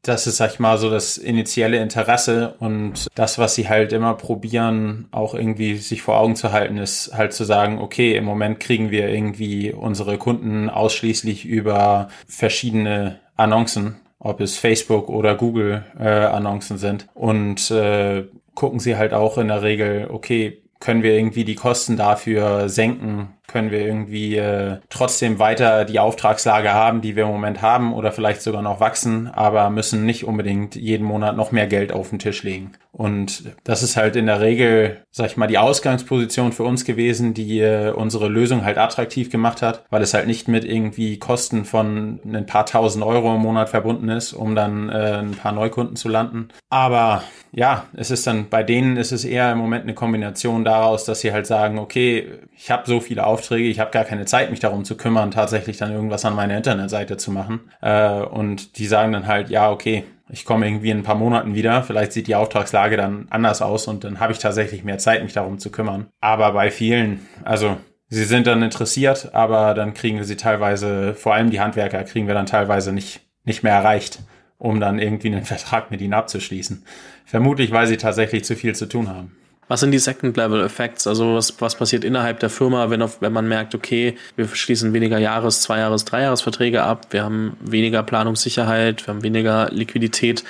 das 0.07 0.25
ist, 0.25 0.37
sag 0.37 0.53
ich 0.53 0.59
mal, 0.59 0.77
so 0.77 0.89
das 0.89 1.17
initiale 1.17 1.77
Interesse 1.77 2.55
und 2.59 3.07
das, 3.15 3.37
was 3.39 3.55
sie 3.55 3.67
halt 3.67 3.91
immer 3.91 4.13
probieren, 4.13 5.07
auch 5.11 5.33
irgendwie 5.33 5.77
sich 5.77 6.01
vor 6.01 6.17
Augen 6.17 6.35
zu 6.35 6.51
halten, 6.51 6.77
ist 6.77 7.11
halt 7.13 7.33
zu 7.33 7.43
sagen, 7.43 7.79
okay, 7.79 8.15
im 8.15 8.23
Moment 8.23 8.59
kriegen 8.59 8.89
wir 8.89 9.09
irgendwie 9.09 9.73
unsere 9.73 10.17
Kunden 10.17 10.69
ausschließlich 10.69 11.45
über 11.45 12.09
verschiedene 12.27 13.19
Annoncen, 13.35 13.97
ob 14.19 14.39
es 14.39 14.57
Facebook 14.57 15.09
oder 15.09 15.35
Google 15.35 15.83
äh, 15.99 16.07
Annoncen 16.07 16.77
sind 16.77 17.07
und 17.13 17.69
äh, 17.71 18.25
gucken 18.55 18.79
sie 18.79 18.95
halt 18.95 19.13
auch 19.13 19.37
in 19.37 19.49
der 19.49 19.61
Regel, 19.61 20.07
okay, 20.09 20.61
können 20.79 21.03
wir 21.03 21.13
irgendwie 21.13 21.45
die 21.45 21.55
Kosten 21.55 21.97
dafür 21.97 22.69
senken 22.69 23.36
können 23.47 23.71
wir 23.71 23.79
irgendwie 23.79 24.35
äh, 24.35 24.77
trotzdem 24.89 25.39
weiter 25.39 25.85
die 25.85 25.99
Auftragslage 25.99 26.73
haben, 26.73 27.01
die 27.01 27.15
wir 27.15 27.23
im 27.23 27.29
Moment 27.29 27.61
haben 27.61 27.93
oder 27.93 28.11
vielleicht 28.11 28.41
sogar 28.41 28.61
noch 28.61 28.79
wachsen, 28.79 29.27
aber 29.27 29.69
müssen 29.69 30.05
nicht 30.05 30.25
unbedingt 30.25 30.75
jeden 30.75 31.05
Monat 31.05 31.37
noch 31.37 31.51
mehr 31.51 31.67
Geld 31.67 31.93
auf 31.93 32.09
den 32.09 32.19
Tisch 32.19 32.43
legen. 32.43 32.73
Und 32.91 33.43
das 33.63 33.83
ist 33.83 33.95
halt 33.95 34.15
in 34.15 34.25
der 34.25 34.41
Regel, 34.41 34.97
sag 35.11 35.27
ich 35.27 35.37
mal, 35.37 35.45
die 35.45 35.59
Ausgangsposition 35.59 36.51
für 36.51 36.63
uns 36.63 36.83
gewesen, 36.83 37.35
die 37.35 37.59
äh, 37.59 37.91
unsere 37.91 38.27
Lösung 38.27 38.65
halt 38.65 38.79
attraktiv 38.79 39.29
gemacht 39.29 39.61
hat, 39.61 39.85
weil 39.91 40.01
es 40.01 40.15
halt 40.15 40.25
nicht 40.25 40.47
mit 40.47 40.65
irgendwie 40.65 41.19
Kosten 41.19 41.63
von 41.63 42.19
ein 42.25 42.47
paar 42.47 42.65
tausend 42.65 43.05
Euro 43.05 43.35
im 43.35 43.41
Monat 43.41 43.69
verbunden 43.69 44.09
ist, 44.09 44.33
um 44.33 44.55
dann 44.55 44.89
äh, 44.89 45.19
ein 45.19 45.35
paar 45.35 45.51
Neukunden 45.51 45.95
zu 45.95 46.09
landen. 46.09 46.49
Aber 46.69 47.23
ja, 47.51 47.85
es 47.95 48.09
ist 48.09 48.25
dann 48.25 48.49
bei 48.49 48.63
denen 48.63 48.97
ist 48.97 49.11
es 49.11 49.25
eher 49.25 49.51
im 49.51 49.59
Moment 49.59 49.83
eine 49.83 49.93
Kombination 49.93 50.65
daraus, 50.65 51.05
dass 51.05 51.21
sie 51.21 51.31
halt 51.31 51.45
sagen, 51.45 51.77
okay, 51.77 52.27
ich 52.55 52.71
habe 52.71 52.87
so 52.87 52.99
viele 52.99 53.27
Aufträge, 53.37 53.69
ich 53.69 53.79
habe 53.79 53.91
gar 53.91 54.03
keine 54.03 54.25
Zeit, 54.25 54.49
mich 54.49 54.59
darum 54.59 54.83
zu 54.83 54.97
kümmern, 54.97 55.31
tatsächlich 55.31 55.77
dann 55.77 55.91
irgendwas 55.91 56.25
an 56.25 56.35
meiner 56.35 56.57
Internetseite 56.57 57.17
zu 57.17 57.31
machen. 57.31 57.71
Äh, 57.81 58.21
und 58.21 58.77
die 58.79 58.87
sagen 58.87 59.13
dann 59.13 59.27
halt, 59.27 59.49
ja, 59.49 59.69
okay, 59.71 60.05
ich 60.29 60.43
komme 60.43 60.67
irgendwie 60.67 60.89
in 60.89 60.97
ein 60.97 61.03
paar 61.03 61.15
Monaten 61.15 61.55
wieder, 61.55 61.83
vielleicht 61.83 62.11
sieht 62.11 62.27
die 62.27 62.35
Auftragslage 62.35 62.97
dann 62.97 63.27
anders 63.29 63.61
aus 63.61 63.87
und 63.87 64.03
dann 64.03 64.19
habe 64.19 64.33
ich 64.33 64.39
tatsächlich 64.39 64.83
mehr 64.83 64.97
Zeit, 64.97 65.23
mich 65.23 65.33
darum 65.33 65.59
zu 65.59 65.71
kümmern. 65.71 66.07
Aber 66.19 66.51
bei 66.51 66.71
vielen, 66.71 67.25
also 67.45 67.77
sie 68.09 68.25
sind 68.25 68.47
dann 68.47 68.63
interessiert, 68.63 69.33
aber 69.33 69.73
dann 69.73 69.93
kriegen 69.93 70.17
wir 70.17 70.25
sie 70.25 70.35
teilweise, 70.35 71.13
vor 71.13 71.33
allem 71.33 71.49
die 71.49 71.61
Handwerker, 71.61 72.03
kriegen 72.03 72.27
wir 72.27 72.33
dann 72.33 72.45
teilweise 72.45 72.91
nicht, 72.91 73.21
nicht 73.43 73.63
mehr 73.63 73.73
erreicht, 73.73 74.19
um 74.57 74.79
dann 74.79 74.99
irgendwie 74.99 75.27
einen 75.27 75.43
Vertrag 75.45 75.91
mit 75.91 76.01
ihnen 76.01 76.13
abzuschließen. 76.13 76.83
Vermutlich, 77.25 77.71
weil 77.71 77.87
sie 77.87 77.97
tatsächlich 77.97 78.43
zu 78.43 78.55
viel 78.55 78.75
zu 78.75 78.87
tun 78.87 79.09
haben. 79.09 79.35
Was 79.67 79.81
sind 79.81 79.91
die 79.91 79.99
Second-Level-Effects? 79.99 81.07
Also 81.07 81.35
was, 81.35 81.59
was 81.61 81.75
passiert 81.75 82.03
innerhalb 82.03 82.39
der 82.39 82.49
Firma, 82.49 82.89
wenn, 82.89 83.01
auf, 83.01 83.21
wenn 83.21 83.33
man 83.33 83.47
merkt, 83.47 83.75
okay, 83.75 84.17
wir 84.35 84.47
schließen 84.47 84.93
weniger 84.93 85.17
Jahres-, 85.17 85.61
Zwei-Jahres-, 85.61 86.05
Drei-Jahres-Verträge 86.05 86.83
ab, 86.83 87.07
wir 87.11 87.23
haben 87.23 87.57
weniger 87.59 88.03
Planungssicherheit, 88.03 89.05
wir 89.05 89.13
haben 89.13 89.23
weniger 89.23 89.69
Liquidität. 89.71 90.43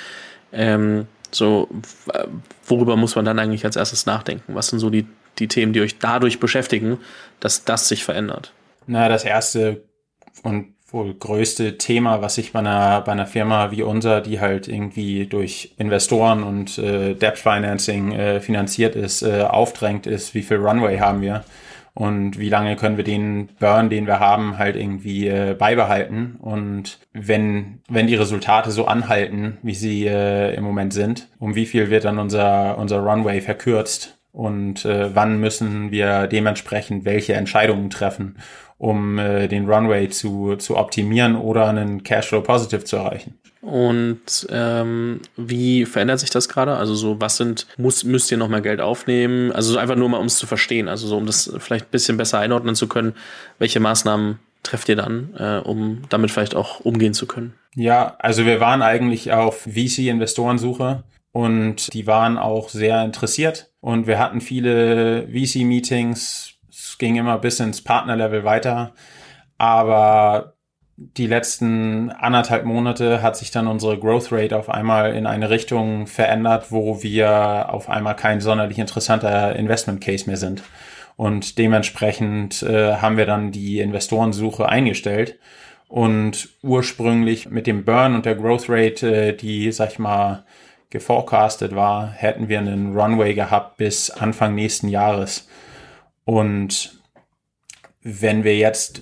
Ähm, 0.52 1.06
so, 1.30 1.68
worüber 2.64 2.96
muss 2.96 3.16
man 3.16 3.24
dann 3.24 3.38
eigentlich 3.38 3.64
als 3.64 3.76
erstes 3.76 4.06
nachdenken? 4.06 4.54
Was 4.54 4.68
sind 4.68 4.78
so 4.78 4.88
die, 4.88 5.06
die 5.38 5.48
Themen, 5.48 5.72
die 5.72 5.80
euch 5.80 5.98
dadurch 5.98 6.40
beschäftigen, 6.40 6.98
dass 7.40 7.64
das 7.64 7.88
sich 7.88 8.04
verändert? 8.04 8.52
Na, 8.86 9.08
das 9.08 9.24
erste 9.24 9.84
und 10.42 10.74
wohl 10.90 11.14
größte 11.14 11.76
Thema, 11.78 12.22
was 12.22 12.36
sich 12.36 12.52
bei 12.52 12.60
einer, 12.60 13.02
bei 13.02 13.12
einer 13.12 13.26
Firma 13.26 13.70
wie 13.70 13.82
unser, 13.82 14.20
die 14.20 14.40
halt 14.40 14.68
irgendwie 14.68 15.26
durch 15.26 15.74
Investoren 15.76 16.42
und 16.42 16.78
äh, 16.78 17.14
Debt 17.14 17.38
Financing 17.38 18.12
äh, 18.12 18.40
finanziert 18.40 18.96
ist, 18.96 19.22
äh, 19.22 19.42
aufdrängt, 19.42 20.06
ist, 20.06 20.34
wie 20.34 20.42
viel 20.42 20.56
Runway 20.56 20.98
haben 20.98 21.20
wir 21.20 21.44
und 21.98 22.38
wie 22.38 22.48
lange 22.48 22.76
können 22.76 22.96
wir 22.96 23.02
den 23.02 23.48
Burn, 23.58 23.90
den 23.90 24.06
wir 24.06 24.20
haben, 24.20 24.56
halt 24.56 24.76
irgendwie 24.76 25.26
äh, 25.26 25.56
beibehalten. 25.58 26.36
Und 26.40 27.00
wenn, 27.12 27.80
wenn 27.88 28.06
die 28.06 28.14
Resultate 28.14 28.70
so 28.70 28.86
anhalten, 28.86 29.58
wie 29.62 29.74
sie 29.74 30.06
äh, 30.06 30.54
im 30.54 30.62
Moment 30.62 30.92
sind, 30.92 31.28
um 31.40 31.56
wie 31.56 31.66
viel 31.66 31.90
wird 31.90 32.04
dann 32.04 32.20
unser, 32.20 32.78
unser 32.78 33.00
Runway 33.00 33.40
verkürzt 33.40 34.16
und 34.30 34.84
äh, 34.84 35.12
wann 35.12 35.40
müssen 35.40 35.90
wir 35.90 36.28
dementsprechend 36.28 37.04
welche 37.04 37.34
Entscheidungen 37.34 37.90
treffen, 37.90 38.36
um 38.78 39.18
äh, 39.18 39.48
den 39.48 39.68
Runway 39.68 40.08
zu, 40.08 40.56
zu 40.56 40.76
optimieren 40.76 41.36
oder 41.36 41.68
einen 41.68 42.02
Cashflow 42.02 42.40
Positive 42.40 42.84
zu 42.84 42.96
erreichen. 42.96 43.38
Und 43.60 44.46
ähm, 44.50 45.20
wie 45.36 45.84
verändert 45.84 46.20
sich 46.20 46.30
das 46.30 46.48
gerade? 46.48 46.76
Also 46.76 46.94
so, 46.94 47.20
was 47.20 47.36
sind, 47.36 47.66
muss, 47.76 48.04
müsst 48.04 48.30
ihr 48.30 48.38
noch 48.38 48.48
mehr 48.48 48.60
Geld 48.60 48.80
aufnehmen? 48.80 49.52
Also 49.52 49.72
so 49.72 49.78
einfach 49.78 49.96
nur 49.96 50.08
mal, 50.08 50.18
um 50.18 50.26
es 50.26 50.38
zu 50.38 50.46
verstehen, 50.46 50.88
also 50.88 51.08
so, 51.08 51.16
um 51.16 51.26
das 51.26 51.52
vielleicht 51.58 51.86
ein 51.86 51.90
bisschen 51.90 52.16
besser 52.16 52.38
einordnen 52.38 52.76
zu 52.76 52.86
können, 52.86 53.14
welche 53.58 53.80
Maßnahmen 53.80 54.38
trefft 54.62 54.88
ihr 54.88 54.96
dann, 54.96 55.34
äh, 55.36 55.58
um 55.58 56.02
damit 56.08 56.30
vielleicht 56.30 56.54
auch 56.54 56.80
umgehen 56.80 57.14
zu 57.14 57.26
können? 57.26 57.54
Ja, 57.74 58.16
also 58.18 58.46
wir 58.46 58.60
waren 58.60 58.82
eigentlich 58.82 59.32
auf 59.32 59.62
VC-Investorensuche 59.62 61.02
und 61.32 61.92
die 61.92 62.06
waren 62.06 62.38
auch 62.38 62.68
sehr 62.68 63.04
interessiert 63.04 63.70
und 63.80 64.06
wir 64.06 64.18
hatten 64.18 64.40
viele 64.40 65.28
VC-Meetings. 65.28 66.47
Ging 66.98 67.16
immer 67.16 67.38
bis 67.38 67.60
ins 67.60 67.82
Partnerlevel 67.82 68.44
weiter, 68.44 68.92
aber 69.56 70.54
die 70.96 71.28
letzten 71.28 72.10
anderthalb 72.10 72.64
Monate 72.64 73.22
hat 73.22 73.36
sich 73.36 73.52
dann 73.52 73.68
unsere 73.68 73.98
Growth 73.98 74.32
Rate 74.32 74.56
auf 74.56 74.68
einmal 74.68 75.14
in 75.14 75.26
eine 75.26 75.48
Richtung 75.48 76.08
verändert, 76.08 76.72
wo 76.72 77.04
wir 77.04 77.72
auf 77.72 77.88
einmal 77.88 78.16
kein 78.16 78.40
sonderlich 78.40 78.78
interessanter 78.78 79.54
Investment 79.54 80.00
Case 80.00 80.26
mehr 80.26 80.36
sind. 80.36 80.64
Und 81.14 81.58
dementsprechend 81.58 82.62
äh, 82.64 82.96
haben 82.96 83.16
wir 83.16 83.26
dann 83.26 83.52
die 83.52 83.78
Investorensuche 83.78 84.68
eingestellt. 84.68 85.38
Und 85.86 86.48
ursprünglich 86.62 87.48
mit 87.48 87.66
dem 87.66 87.84
Burn 87.84 88.14
und 88.14 88.26
der 88.26 88.34
Growth 88.34 88.66
Rate, 88.68 89.28
äh, 89.28 89.36
die, 89.36 89.70
sag 89.70 89.92
ich 89.92 89.98
mal, 90.00 90.44
geforecastet 90.90 91.74
war, 91.74 92.08
hätten 92.08 92.48
wir 92.48 92.58
einen 92.58 92.98
Runway 92.98 93.34
gehabt 93.34 93.76
bis 93.76 94.10
Anfang 94.10 94.54
nächsten 94.54 94.88
Jahres. 94.88 95.48
Und 96.28 97.00
wenn 98.02 98.44
wir 98.44 98.54
jetzt 98.58 99.00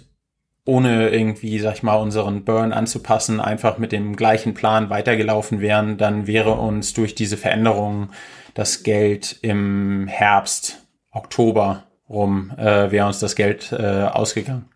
ohne 0.65 1.09
irgendwie, 1.09 1.59
sag 1.59 1.75
ich 1.75 1.83
mal, 1.83 1.97
unseren 1.97 2.45
Burn 2.45 2.73
anzupassen, 2.73 3.41
einfach 3.41 3.79
mit 3.79 3.91
dem 3.91 4.15
gleichen 4.15 4.55
Plan 4.55 4.91
weitergelaufen 4.91 5.61
wären, 5.61 5.99
dann 5.99 6.29
wäre 6.29 6.53
uns 6.53 6.95
durch 6.95 7.17
diese 7.17 7.37
Veränderung 7.37 8.11
das 8.55 8.85
Geld 8.85 9.41
im 9.43 10.07
Herbst, 10.07 10.87
Oktober 11.11 11.83
rum, 12.09 12.53
äh, 12.59 12.93
wäre 12.93 13.09
uns 13.09 13.19
das 13.19 13.35
Geld 13.35 13.73
äh, 13.73 14.05
ausgegangen. 14.05 14.69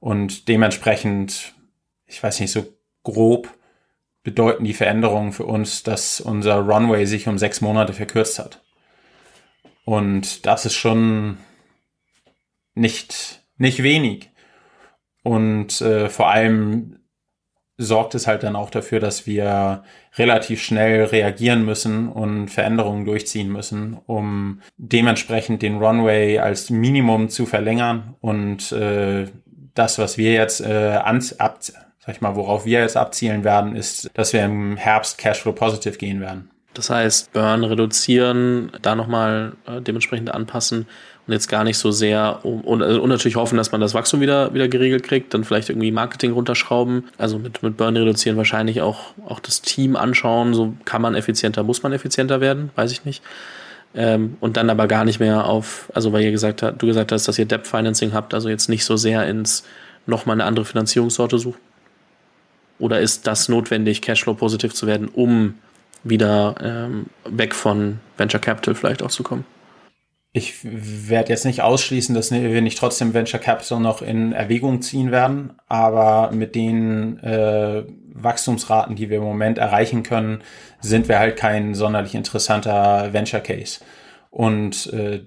Und 0.00 0.48
dementsprechend, 0.48 1.54
ich 2.06 2.20
weiß 2.20 2.40
nicht, 2.40 2.50
so 2.50 2.66
grob 3.04 3.48
bedeuten 4.24 4.64
die 4.64 4.74
Veränderungen 4.74 5.32
für 5.32 5.46
uns, 5.46 5.84
dass 5.84 6.20
unser 6.20 6.56
Runway 6.56 7.06
sich 7.06 7.28
um 7.28 7.38
sechs 7.38 7.60
Monate 7.60 7.92
verkürzt 7.92 8.40
hat. 8.40 8.60
Und 9.84 10.46
das 10.46 10.66
ist 10.66 10.74
schon 10.74 11.38
nicht, 12.76 13.42
nicht 13.56 13.82
wenig. 13.82 14.30
Und 15.24 15.80
äh, 15.80 16.08
vor 16.08 16.30
allem 16.30 17.00
sorgt 17.78 18.14
es 18.14 18.26
halt 18.26 18.42
dann 18.42 18.56
auch 18.56 18.70
dafür, 18.70 19.00
dass 19.00 19.26
wir 19.26 19.82
relativ 20.16 20.62
schnell 20.62 21.04
reagieren 21.04 21.64
müssen 21.64 22.08
und 22.08 22.48
Veränderungen 22.48 23.04
durchziehen 23.04 23.50
müssen, 23.50 23.98
um 24.06 24.62
dementsprechend 24.76 25.62
den 25.62 25.78
Runway 25.78 26.38
als 26.38 26.70
Minimum 26.70 27.28
zu 27.28 27.44
verlängern 27.44 28.14
und 28.20 28.72
äh, 28.72 29.26
das, 29.74 29.98
was 29.98 30.16
wir 30.16 30.32
jetzt 30.32 30.62
äh, 30.62 31.00
ans, 31.04 31.38
ab, 31.38 31.58
sag 31.60 31.84
ich 32.08 32.20
mal, 32.22 32.34
worauf 32.34 32.64
wir 32.64 32.80
jetzt 32.80 32.96
abzielen 32.96 33.44
werden, 33.44 33.76
ist, 33.76 34.10
dass 34.14 34.32
wir 34.32 34.42
im 34.42 34.76
Herbst 34.78 35.18
Cashflow 35.18 35.52
positive 35.52 35.98
gehen 35.98 36.20
werden. 36.20 36.50
Das 36.76 36.90
heißt, 36.90 37.32
Burn 37.32 37.64
reduzieren, 37.64 38.70
da 38.82 38.94
nochmal 38.94 39.52
äh, 39.66 39.80
dementsprechend 39.80 40.30
anpassen 40.30 40.86
und 41.26 41.32
jetzt 41.32 41.48
gar 41.48 41.64
nicht 41.64 41.78
so 41.78 41.90
sehr 41.90 42.40
um, 42.42 42.60
und, 42.60 42.82
also, 42.82 43.00
und 43.00 43.08
natürlich 43.08 43.36
hoffen, 43.36 43.56
dass 43.56 43.72
man 43.72 43.80
das 43.80 43.94
Wachstum 43.94 44.20
wieder, 44.20 44.52
wieder 44.52 44.68
geregelt 44.68 45.02
kriegt, 45.02 45.32
dann 45.32 45.44
vielleicht 45.44 45.70
irgendwie 45.70 45.90
Marketing 45.90 46.32
runterschrauben, 46.32 47.04
also 47.16 47.38
mit, 47.38 47.62
mit 47.62 47.78
Burn 47.78 47.96
reduzieren 47.96 48.36
wahrscheinlich 48.36 48.82
auch, 48.82 49.14
auch 49.26 49.40
das 49.40 49.62
Team 49.62 49.96
anschauen, 49.96 50.52
so 50.52 50.74
kann 50.84 51.00
man 51.00 51.14
effizienter, 51.14 51.62
muss 51.62 51.82
man 51.82 51.94
effizienter 51.94 52.42
werden, 52.42 52.70
weiß 52.76 52.92
ich 52.92 53.06
nicht. 53.06 53.22
Ähm, 53.94 54.36
und 54.40 54.58
dann 54.58 54.68
aber 54.68 54.86
gar 54.86 55.06
nicht 55.06 55.18
mehr 55.18 55.46
auf, 55.46 55.90
also 55.94 56.12
weil 56.12 56.24
ihr 56.24 56.30
gesagt 56.30 56.62
habt, 56.62 56.82
du 56.82 56.86
gesagt 56.86 57.10
hast, 57.10 57.26
dass 57.26 57.38
ihr 57.38 57.46
Debt 57.46 57.66
Financing 57.66 58.12
habt, 58.12 58.34
also 58.34 58.50
jetzt 58.50 58.68
nicht 58.68 58.84
so 58.84 58.98
sehr 58.98 59.26
ins 59.26 59.64
nochmal 60.04 60.36
eine 60.36 60.44
andere 60.44 60.66
Finanzierungssorte 60.66 61.38
suchen. 61.38 61.60
Oder 62.78 63.00
ist 63.00 63.26
das 63.26 63.48
notwendig, 63.48 64.02
Cashflow 64.02 64.34
positiv 64.34 64.74
zu 64.74 64.86
werden, 64.86 65.08
um 65.08 65.54
wieder 66.04 66.54
ähm, 66.62 67.06
weg 67.24 67.54
von 67.54 68.00
Venture 68.16 68.40
Capital 68.40 68.74
vielleicht 68.74 69.02
auch 69.02 69.10
zu 69.10 69.22
kommen? 69.22 69.44
Ich 70.32 70.58
werde 70.62 71.30
jetzt 71.30 71.46
nicht 71.46 71.62
ausschließen, 71.62 72.14
dass 72.14 72.30
wir 72.30 72.60
nicht 72.60 72.78
trotzdem 72.78 73.14
Venture 73.14 73.40
Capital 73.40 73.80
noch 73.80 74.02
in 74.02 74.32
Erwägung 74.32 74.82
ziehen 74.82 75.10
werden, 75.10 75.54
aber 75.66 76.30
mit 76.30 76.54
den 76.54 77.18
äh, 77.20 77.84
Wachstumsraten, 78.12 78.96
die 78.96 79.08
wir 79.08 79.18
im 79.18 79.24
Moment 79.24 79.56
erreichen 79.56 80.02
können, 80.02 80.42
sind 80.80 81.08
wir 81.08 81.18
halt 81.18 81.36
kein 81.36 81.74
sonderlich 81.74 82.14
interessanter 82.14 83.14
Venture 83.14 83.40
Case. 83.40 83.80
Und 84.30 84.92
äh, 84.92 85.24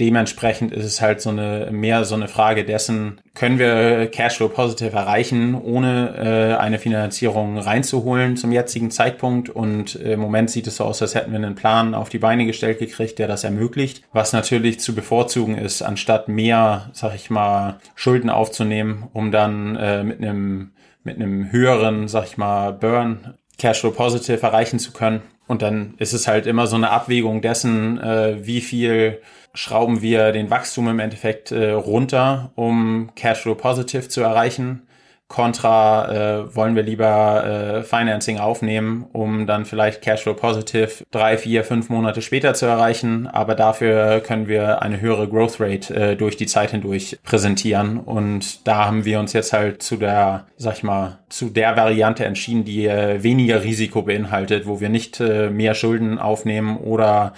dementsprechend 0.00 0.72
ist 0.72 0.84
es 0.84 1.00
halt 1.00 1.20
so 1.20 1.30
eine 1.30 1.68
mehr 1.70 2.04
so 2.04 2.14
eine 2.14 2.28
Frage 2.28 2.64
dessen, 2.64 3.20
können 3.34 3.58
wir 3.58 4.08
Cashflow 4.10 4.48
positive 4.48 4.96
erreichen, 4.96 5.54
ohne 5.54 6.14
äh, 6.16 6.60
eine 6.60 6.78
Finanzierung 6.78 7.58
reinzuholen 7.58 8.36
zum 8.36 8.52
jetzigen 8.52 8.90
Zeitpunkt. 8.90 9.48
Und 9.48 9.94
im 9.96 10.20
Moment 10.20 10.50
sieht 10.50 10.66
es 10.66 10.76
so 10.76 10.84
aus, 10.84 11.02
als 11.02 11.14
hätten 11.14 11.30
wir 11.30 11.38
einen 11.38 11.54
Plan 11.54 11.94
auf 11.94 12.08
die 12.08 12.18
Beine 12.18 12.46
gestellt 12.46 12.78
gekriegt, 12.78 13.18
der 13.18 13.28
das 13.28 13.44
ermöglicht. 13.44 14.02
Was 14.12 14.32
natürlich 14.32 14.80
zu 14.80 14.94
bevorzugen 14.94 15.56
ist, 15.56 15.82
anstatt 15.82 16.28
mehr, 16.28 16.90
sag 16.92 17.14
ich 17.14 17.30
mal, 17.30 17.78
Schulden 17.94 18.30
aufzunehmen, 18.30 19.08
um 19.12 19.30
dann 19.30 19.76
äh, 19.76 20.02
mit 20.02 20.20
einem 20.20 20.70
mit 21.06 21.16
einem 21.16 21.52
höheren, 21.52 22.08
sag 22.08 22.24
ich 22.24 22.38
mal, 22.38 22.72
Burn 22.72 23.34
Cashflow 23.58 23.92
positive 23.92 24.42
erreichen 24.42 24.78
zu 24.78 24.92
können. 24.92 25.22
Und 25.46 25.62
dann 25.62 25.94
ist 25.98 26.12
es 26.12 26.26
halt 26.26 26.46
immer 26.46 26.66
so 26.66 26.76
eine 26.76 26.90
Abwägung 26.90 27.42
dessen, 27.42 28.00
äh, 28.00 28.46
wie 28.46 28.60
viel 28.60 29.20
schrauben 29.52 30.02
wir 30.02 30.32
den 30.32 30.50
Wachstum 30.50 30.88
im 30.88 30.98
Endeffekt 30.98 31.52
äh, 31.52 31.70
runter, 31.70 32.50
um 32.54 33.10
Cashflow 33.14 33.54
positive 33.54 34.08
zu 34.08 34.22
erreichen. 34.22 34.82
Contra 35.28 36.12
äh, 36.12 36.54
wollen 36.54 36.76
wir 36.76 36.82
lieber 36.82 37.44
äh, 37.44 37.82
Financing 37.82 38.38
aufnehmen, 38.38 39.06
um 39.12 39.46
dann 39.46 39.64
vielleicht 39.64 40.02
Cashflow 40.02 40.34
positive 40.34 41.02
drei, 41.10 41.38
vier, 41.38 41.64
fünf 41.64 41.88
Monate 41.88 42.20
später 42.20 42.52
zu 42.52 42.66
erreichen. 42.66 43.26
Aber 43.26 43.54
dafür 43.54 44.20
können 44.20 44.48
wir 44.48 44.82
eine 44.82 45.00
höhere 45.00 45.26
Growth 45.26 45.60
Rate 45.60 45.94
äh, 45.94 46.16
durch 46.16 46.36
die 46.36 46.46
Zeit 46.46 46.72
hindurch 46.72 47.18
präsentieren. 47.22 47.98
Und 47.98 48.68
da 48.68 48.84
haben 48.84 49.06
wir 49.06 49.18
uns 49.18 49.32
jetzt 49.32 49.54
halt 49.54 49.82
zu 49.82 49.96
der, 49.96 50.46
sag 50.58 50.74
ich 50.74 50.82
mal, 50.82 51.18
zu 51.30 51.48
der 51.48 51.74
Variante 51.74 52.26
entschieden, 52.26 52.64
die 52.64 52.86
äh, 52.86 53.22
weniger 53.22 53.64
Risiko 53.64 54.02
beinhaltet, 54.02 54.66
wo 54.66 54.80
wir 54.80 54.90
nicht 54.90 55.20
äh, 55.20 55.48
mehr 55.48 55.74
Schulden 55.74 56.18
aufnehmen 56.18 56.76
oder 56.76 57.32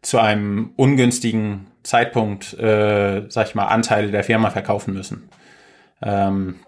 zu 0.00 0.18
einem 0.18 0.72
ungünstigen 0.76 1.66
Zeitpunkt, 1.82 2.54
äh, 2.58 3.22
sag 3.28 3.48
ich 3.48 3.54
mal, 3.56 3.66
Anteile 3.66 4.12
der 4.12 4.22
Firma 4.22 4.50
verkaufen 4.50 4.94
müssen. 4.94 5.28
Ähm, 6.02 6.60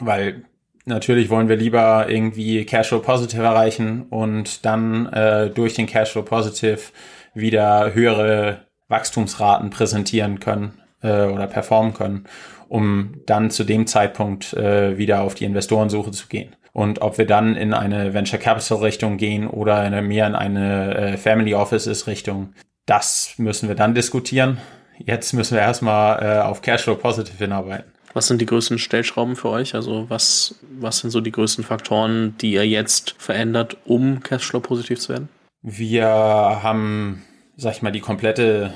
weil 0.00 0.44
natürlich 0.84 1.30
wollen 1.30 1.48
wir 1.48 1.56
lieber 1.56 2.06
irgendwie 2.08 2.64
Cashflow 2.64 3.00
Positive 3.00 3.42
erreichen 3.42 4.06
und 4.10 4.64
dann 4.64 5.06
äh, 5.06 5.50
durch 5.50 5.74
den 5.74 5.86
Cashflow 5.86 6.22
Positive 6.22 6.80
wieder 7.34 7.94
höhere 7.94 8.66
Wachstumsraten 8.88 9.70
präsentieren 9.70 10.40
können 10.40 10.78
äh, 11.02 11.24
oder 11.26 11.46
performen 11.46 11.94
können, 11.94 12.24
um 12.68 13.14
dann 13.26 13.50
zu 13.50 13.64
dem 13.64 13.86
Zeitpunkt 13.86 14.52
äh, 14.54 14.98
wieder 14.98 15.22
auf 15.22 15.34
die 15.34 15.44
Investorensuche 15.44 16.10
zu 16.10 16.26
gehen. 16.26 16.56
Und 16.72 17.02
ob 17.02 17.18
wir 17.18 17.26
dann 17.26 17.56
in 17.56 17.74
eine 17.74 18.14
Venture 18.14 18.38
Capital 18.38 18.78
Richtung 18.78 19.16
gehen 19.16 19.48
oder 19.48 19.84
in 19.84 20.06
mehr 20.06 20.26
in 20.26 20.34
eine 20.34 20.94
äh, 20.94 21.16
Family 21.16 21.54
Offices 21.54 22.06
Richtung, 22.06 22.54
das 22.86 23.34
müssen 23.38 23.68
wir 23.68 23.74
dann 23.74 23.94
diskutieren. 23.94 24.58
Jetzt 24.98 25.32
müssen 25.32 25.54
wir 25.54 25.62
erstmal 25.62 26.22
äh, 26.22 26.40
auf 26.40 26.62
Cashflow 26.62 26.94
Positive 26.94 27.36
hinarbeiten. 27.36 27.89
Was 28.12 28.26
sind 28.26 28.40
die 28.40 28.46
größten 28.46 28.78
Stellschrauben 28.78 29.36
für 29.36 29.50
euch? 29.50 29.74
Also 29.74 30.06
was, 30.08 30.56
was 30.78 30.98
sind 30.98 31.10
so 31.10 31.20
die 31.20 31.32
größten 31.32 31.64
Faktoren, 31.64 32.34
die 32.40 32.52
ihr 32.52 32.66
jetzt 32.66 33.14
verändert, 33.18 33.76
um 33.84 34.22
Cashflow 34.22 34.60
positiv 34.60 34.98
zu 34.98 35.10
werden? 35.10 35.28
Wir 35.62 36.06
haben, 36.06 37.22
sag 37.56 37.74
ich 37.74 37.82
mal, 37.82 37.92
die 37.92 38.00
komplette 38.00 38.72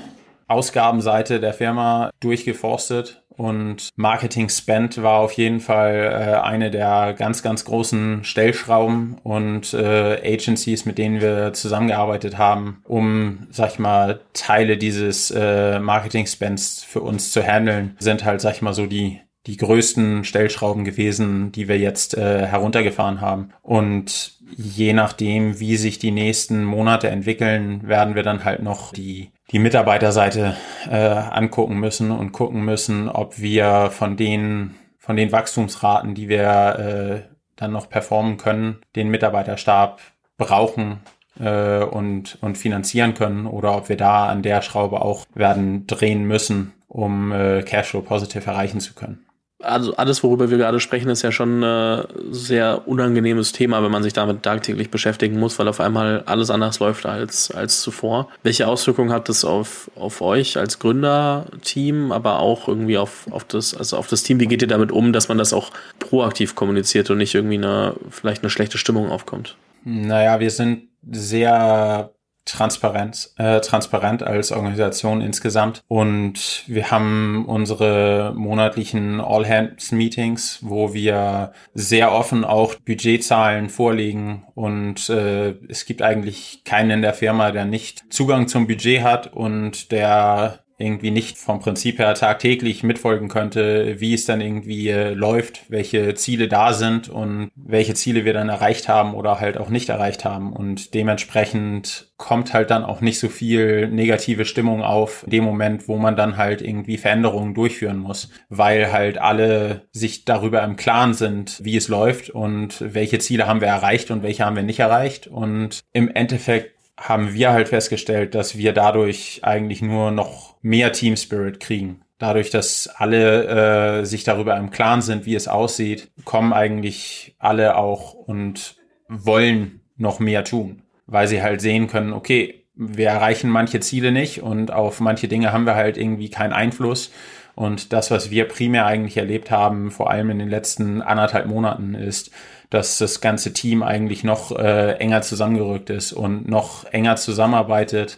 Ausgabenseite 0.47 1.39
der 1.39 1.53
Firma 1.53 2.11
durchgeforstet 2.19 3.23
und 3.37 3.89
Marketing 3.95 4.49
Spend 4.49 5.01
war 5.01 5.19
auf 5.19 5.33
jeden 5.33 5.59
Fall 5.59 5.95
äh, 5.95 6.39
eine 6.41 6.71
der 6.71 7.13
ganz, 7.17 7.43
ganz 7.43 7.65
großen 7.65 8.23
Stellschrauben 8.23 9.17
und 9.23 9.73
äh, 9.73 10.33
Agencies, 10.33 10.85
mit 10.85 10.97
denen 10.97 11.19
wir 11.19 11.51
zusammengearbeitet 11.53 12.37
haben, 12.37 12.81
um, 12.85 13.47
sag 13.51 13.73
ich 13.73 13.79
mal, 13.79 14.21
Teile 14.33 14.77
dieses 14.77 15.31
äh, 15.31 15.79
Marketing 15.79 16.27
Spends 16.27 16.83
für 16.83 17.01
uns 17.01 17.31
zu 17.31 17.43
handeln, 17.43 17.97
sind 17.99 18.23
halt, 18.23 18.39
sag 18.39 18.55
ich 18.55 18.61
mal, 18.61 18.73
so 18.73 18.85
die 18.85 19.19
die 19.47 19.57
größten 19.57 20.23
Stellschrauben 20.23 20.85
gewesen, 20.85 21.51
die 21.51 21.67
wir 21.67 21.77
jetzt 21.77 22.17
äh, 22.17 22.45
heruntergefahren 22.45 23.21
haben. 23.21 23.49
Und 23.61 24.33
je 24.55 24.93
nachdem, 24.93 25.59
wie 25.59 25.77
sich 25.77 25.99
die 25.99 26.11
nächsten 26.11 26.63
Monate 26.63 27.09
entwickeln, 27.09 27.87
werden 27.87 28.15
wir 28.15 28.23
dann 28.23 28.43
halt 28.43 28.63
noch 28.63 28.91
die 28.91 29.31
die 29.51 29.59
Mitarbeiterseite 29.59 30.55
äh, 30.89 30.95
angucken 30.97 31.79
müssen 31.79 32.11
und 32.11 32.31
gucken 32.31 32.65
müssen, 32.65 33.09
ob 33.09 33.39
wir 33.39 33.89
von 33.91 34.17
den, 34.17 34.75
von 34.97 35.15
den 35.15 35.31
Wachstumsraten, 35.31 36.15
die 36.15 36.29
wir 36.29 36.79
äh, 36.79 37.35
dann 37.55 37.71
noch 37.71 37.89
performen 37.89 38.37
können, 38.37 38.81
den 38.95 39.09
Mitarbeiterstab 39.09 40.01
brauchen 40.37 40.99
äh, 41.39 41.83
und, 41.83 42.37
und 42.41 42.57
finanzieren 42.57 43.13
können 43.13 43.45
oder 43.45 43.77
ob 43.77 43.87
wir 43.87 43.97
da 43.97 44.27
an 44.27 44.41
der 44.41 44.61
Schraube 44.61 45.01
auch 45.01 45.25
werden 45.33 45.85
drehen 45.87 46.25
müssen, 46.25 46.73
um 46.87 47.31
äh, 47.31 47.61
Cashflow 47.61 48.01
positive 48.01 48.49
erreichen 48.49 48.79
zu 48.79 48.93
können 48.93 49.24
also 49.65 49.95
alles, 49.95 50.23
worüber 50.23 50.49
wir 50.49 50.57
gerade 50.57 50.79
sprechen, 50.79 51.09
ist 51.09 51.21
ja 51.21 51.31
schon 51.31 51.63
ein 51.63 52.05
sehr 52.31 52.87
unangenehmes 52.87 53.51
Thema, 53.51 53.83
wenn 53.83 53.91
man 53.91 54.03
sich 54.03 54.13
damit 54.13 54.43
tagtäglich 54.43 54.91
beschäftigen 54.91 55.39
muss, 55.39 55.59
weil 55.59 55.67
auf 55.67 55.79
einmal 55.79 56.23
alles 56.25 56.49
anders 56.49 56.79
läuft 56.79 57.05
als, 57.05 57.51
als 57.51 57.81
zuvor. 57.81 58.29
Welche 58.43 58.67
Auswirkungen 58.67 59.11
hat 59.11 59.29
das 59.29 59.45
auf, 59.45 59.89
auf 59.95 60.21
euch 60.21 60.57
als 60.57 60.79
Gründerteam, 60.79 62.11
aber 62.11 62.39
auch 62.39 62.67
irgendwie 62.67 62.97
auf, 62.97 63.27
auf, 63.31 63.43
das, 63.43 63.75
also 63.75 63.97
auf 63.97 64.07
das 64.07 64.23
Team? 64.23 64.39
Wie 64.39 64.47
geht 64.47 64.61
ihr 64.61 64.67
damit 64.67 64.91
um, 64.91 65.13
dass 65.13 65.27
man 65.27 65.37
das 65.37 65.53
auch 65.53 65.71
proaktiv 65.99 66.55
kommuniziert 66.55 67.09
und 67.09 67.17
nicht 67.17 67.35
irgendwie 67.35 67.57
eine, 67.57 67.95
vielleicht 68.09 68.43
eine 68.43 68.49
schlechte 68.49 68.77
Stimmung 68.77 69.09
aufkommt? 69.09 69.57
Naja, 69.83 70.39
wir 70.39 70.49
sind 70.49 70.89
sehr 71.11 72.11
transparent, 72.45 73.31
äh, 73.37 73.59
transparent 73.59 74.23
als 74.23 74.51
Organisation 74.51 75.21
insgesamt. 75.21 75.83
Und 75.87 76.63
wir 76.67 76.91
haben 76.91 77.45
unsere 77.47 78.33
monatlichen 78.35 79.19
All-Hands-Meetings, 79.19 80.59
wo 80.61 80.93
wir 80.93 81.51
sehr 81.73 82.11
offen 82.11 82.45
auch 82.45 82.75
Budgetzahlen 82.75 83.69
vorlegen. 83.69 84.45
Und 84.53 85.09
äh, 85.09 85.55
es 85.67 85.85
gibt 85.85 86.01
eigentlich 86.01 86.61
keinen 86.63 86.91
in 86.91 87.01
der 87.01 87.13
Firma, 87.13 87.51
der 87.51 87.65
nicht 87.65 88.05
Zugang 88.13 88.47
zum 88.47 88.67
Budget 88.67 89.01
hat 89.01 89.33
und 89.33 89.91
der 89.91 90.64
irgendwie 90.77 91.11
nicht 91.11 91.37
vom 91.37 91.59
Prinzip 91.59 91.99
her 91.99 92.13
tagtäglich 92.15 92.83
mitfolgen 92.83 93.29
könnte, 93.29 93.99
wie 93.99 94.13
es 94.13 94.25
dann 94.25 94.41
irgendwie 94.41 94.89
äh, 94.89 95.13
läuft, 95.13 95.69
welche 95.69 96.15
Ziele 96.15 96.47
da 96.47 96.73
sind 96.73 97.07
und 97.07 97.51
welche 97.55 97.93
Ziele 97.93 98.25
wir 98.25 98.33
dann 98.33 98.49
erreicht 98.49 98.89
haben 98.89 99.13
oder 99.13 99.39
halt 99.39 99.57
auch 99.57 99.69
nicht 99.69 99.89
erreicht 99.89 100.25
haben. 100.25 100.51
Und 100.51 100.93
dementsprechend 100.93 102.11
kommt 102.17 102.53
halt 102.53 102.71
dann 102.71 102.83
auch 102.83 103.01
nicht 103.01 103.19
so 103.19 103.29
viel 103.29 103.87
negative 103.87 104.45
Stimmung 104.45 104.81
auf 104.81 105.23
in 105.23 105.31
dem 105.31 105.43
Moment, 105.43 105.87
wo 105.87 105.97
man 105.97 106.15
dann 106.15 106.37
halt 106.37 106.61
irgendwie 106.61 106.97
Veränderungen 106.97 107.53
durchführen 107.53 107.97
muss, 107.97 108.29
weil 108.49 108.91
halt 108.91 109.17
alle 109.17 109.87
sich 109.91 110.25
darüber 110.25 110.63
im 110.63 110.75
Klaren 110.75 111.13
sind, 111.13 111.63
wie 111.63 111.77
es 111.77 111.87
läuft 111.87 112.29
und 112.29 112.81
welche 112.81 113.19
Ziele 113.19 113.47
haben 113.47 113.61
wir 113.61 113.67
erreicht 113.67 114.11
und 114.11 114.23
welche 114.23 114.45
haben 114.45 114.55
wir 114.55 114.63
nicht 114.63 114.79
erreicht. 114.79 115.27
Und 115.27 115.81
im 115.93 116.09
Endeffekt 116.09 116.74
haben 116.97 117.33
wir 117.33 117.51
halt 117.51 117.69
festgestellt, 117.69 118.35
dass 118.35 118.57
wir 118.57 118.73
dadurch 118.73 119.41
eigentlich 119.43 119.81
nur 119.81 120.11
noch 120.11 120.55
mehr 120.61 120.91
Team 120.91 121.17
Spirit 121.17 121.59
kriegen. 121.59 122.01
Dadurch, 122.17 122.49
dass 122.49 122.87
alle 122.87 123.99
äh, 123.99 124.05
sich 124.05 124.23
darüber 124.23 124.55
im 124.55 124.71
Klaren 124.71 125.01
sind, 125.01 125.25
wie 125.25 125.35
es 125.35 125.49
aussieht, 125.49 126.09
kommen 126.23 126.53
eigentlich 126.53 127.35
alle 127.39 127.75
auch 127.75 128.13
und 128.13 128.77
wollen 129.09 129.81
noch 129.97 130.19
mehr 130.19 130.45
tun, 130.45 130.83
weil 131.07 131.27
sie 131.27 131.43
halt 131.43 131.59
sehen 131.59 131.87
können, 131.87 132.13
okay, 132.13 132.65
wir 132.73 133.09
erreichen 133.09 133.49
manche 133.49 133.79
Ziele 133.79 134.11
nicht 134.11 134.41
und 134.41 134.71
auf 134.71 134.99
manche 134.99 135.27
Dinge 135.27 135.51
haben 135.51 135.65
wir 135.65 135.75
halt 135.75 135.97
irgendwie 135.97 136.29
keinen 136.29 136.53
Einfluss. 136.53 137.11
Und 137.55 137.93
das, 137.93 138.11
was 138.11 138.31
wir 138.31 138.49
primär 138.49 138.85
eigentlich 138.85 139.15
erlebt 139.15 139.49
haben, 139.49 139.89
vor 139.91 140.09
allem 140.09 140.29
in 140.29 140.39
den 140.39 140.49
letzten 140.49 141.01
anderthalb 141.01 141.47
Monaten, 141.47 141.95
ist, 141.95 142.31
dass 142.75 142.97
das 142.97 143.21
ganze 143.21 143.53
Team 143.53 143.81
eigentlich 143.81 144.23
noch 144.23 144.51
äh, 144.51 144.93
enger 144.97 145.21
zusammengerückt 145.21 145.89
ist 145.89 146.13
und 146.13 146.47
noch 146.47 146.85
enger 146.85 147.15
zusammenarbeitet, 147.15 148.17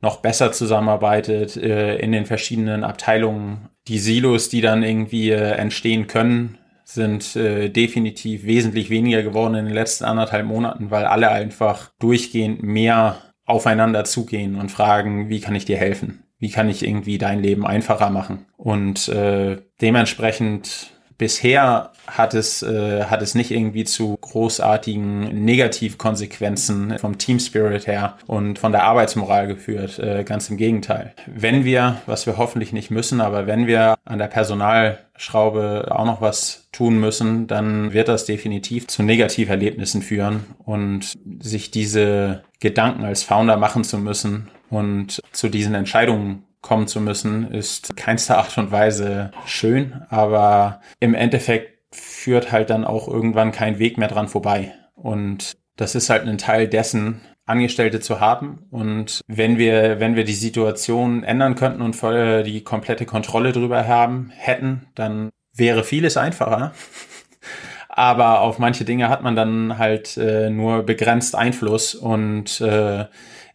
noch 0.00 0.16
besser 0.16 0.50
zusammenarbeitet 0.52 1.56
äh, 1.56 1.96
in 1.96 2.12
den 2.12 2.24
verschiedenen 2.24 2.84
Abteilungen. 2.84 3.68
Die 3.86 3.98
Silos, 3.98 4.48
die 4.48 4.60
dann 4.60 4.82
irgendwie 4.82 5.30
äh, 5.30 5.52
entstehen 5.52 6.06
können, 6.06 6.58
sind 6.84 7.36
äh, 7.36 7.68
definitiv 7.68 8.44
wesentlich 8.44 8.88
weniger 8.88 9.22
geworden 9.22 9.54
in 9.54 9.66
den 9.66 9.74
letzten 9.74 10.04
anderthalb 10.04 10.46
Monaten, 10.46 10.90
weil 10.90 11.04
alle 11.04 11.30
einfach 11.30 11.90
durchgehend 11.98 12.62
mehr 12.62 13.18
aufeinander 13.44 14.04
zugehen 14.04 14.56
und 14.56 14.70
fragen, 14.70 15.28
wie 15.28 15.40
kann 15.40 15.54
ich 15.54 15.66
dir 15.66 15.76
helfen? 15.76 16.22
Wie 16.38 16.50
kann 16.50 16.68
ich 16.68 16.86
irgendwie 16.86 17.18
dein 17.18 17.42
Leben 17.42 17.66
einfacher 17.66 18.08
machen? 18.08 18.46
Und 18.56 19.08
äh, 19.08 19.58
dementsprechend 19.82 20.92
bisher 21.18 21.90
hat 22.06 22.32
es, 22.32 22.62
äh, 22.62 23.04
hat 23.04 23.20
es 23.20 23.34
nicht 23.34 23.50
irgendwie 23.50 23.84
zu 23.84 24.16
großartigen 24.20 25.44
Negativkonsequenzen 25.44 26.98
vom 26.98 27.18
Team 27.18 27.38
Spirit 27.40 27.86
her 27.86 28.16
und 28.26 28.58
von 28.58 28.72
der 28.72 28.84
Arbeitsmoral 28.84 29.48
geführt. 29.48 29.98
Äh, 29.98 30.24
ganz 30.24 30.48
im 30.48 30.56
Gegenteil. 30.56 31.12
Wenn 31.26 31.64
wir, 31.64 32.00
was 32.06 32.26
wir 32.26 32.38
hoffentlich 32.38 32.72
nicht 32.72 32.90
müssen, 32.90 33.20
aber 33.20 33.46
wenn 33.46 33.66
wir 33.66 33.96
an 34.04 34.18
der 34.18 34.28
Personalschraube 34.28 35.88
auch 35.90 36.06
noch 36.06 36.20
was 36.20 36.68
tun 36.72 36.98
müssen, 36.98 37.46
dann 37.46 37.92
wird 37.92 38.08
das 38.08 38.24
definitiv 38.24 38.86
zu 38.86 39.02
Negativerlebnissen 39.02 40.02
führen 40.02 40.44
und 40.64 41.18
sich 41.40 41.70
diese 41.70 42.44
Gedanken 42.60 43.04
als 43.04 43.22
Founder 43.22 43.56
machen 43.56 43.84
zu 43.84 43.98
müssen 43.98 44.48
und 44.70 45.20
zu 45.32 45.48
diesen 45.48 45.74
Entscheidungen 45.74 46.44
kommen 46.60 46.86
zu 46.86 47.00
müssen, 47.00 47.50
ist 47.50 47.96
keinster 47.96 48.38
Art 48.38 48.56
und 48.58 48.70
Weise 48.70 49.30
schön, 49.46 50.02
aber 50.08 50.80
im 51.00 51.14
Endeffekt 51.14 51.78
führt 51.90 52.52
halt 52.52 52.70
dann 52.70 52.84
auch 52.84 53.08
irgendwann 53.08 53.52
kein 53.52 53.78
Weg 53.78 53.98
mehr 53.98 54.08
dran 54.08 54.28
vorbei. 54.28 54.74
Und 54.94 55.56
das 55.76 55.94
ist 55.94 56.10
halt 56.10 56.26
ein 56.26 56.38
Teil 56.38 56.68
dessen, 56.68 57.20
Angestellte 57.48 58.00
zu 58.00 58.20
haben. 58.20 58.66
Und 58.70 59.22
wenn 59.26 59.58
wir, 59.58 60.00
wenn 60.00 60.16
wir 60.16 60.24
die 60.24 60.34
Situation 60.34 61.24
ändern 61.24 61.54
könnten 61.54 61.80
und 61.82 61.96
voll 61.96 62.42
die 62.42 62.62
komplette 62.62 63.06
Kontrolle 63.06 63.52
drüber 63.52 63.88
haben, 63.88 64.30
hätten, 64.36 64.86
dann 64.94 65.30
wäre 65.54 65.82
vieles 65.82 66.16
einfacher. 66.16 66.72
Aber 67.88 68.42
auf 68.42 68.58
manche 68.58 68.84
Dinge 68.84 69.08
hat 69.08 69.22
man 69.22 69.34
dann 69.34 69.78
halt 69.78 70.16
äh, 70.18 70.50
nur 70.50 70.84
begrenzt 70.84 71.34
Einfluss 71.34 71.94
und 71.94 72.60
äh, 72.60 73.06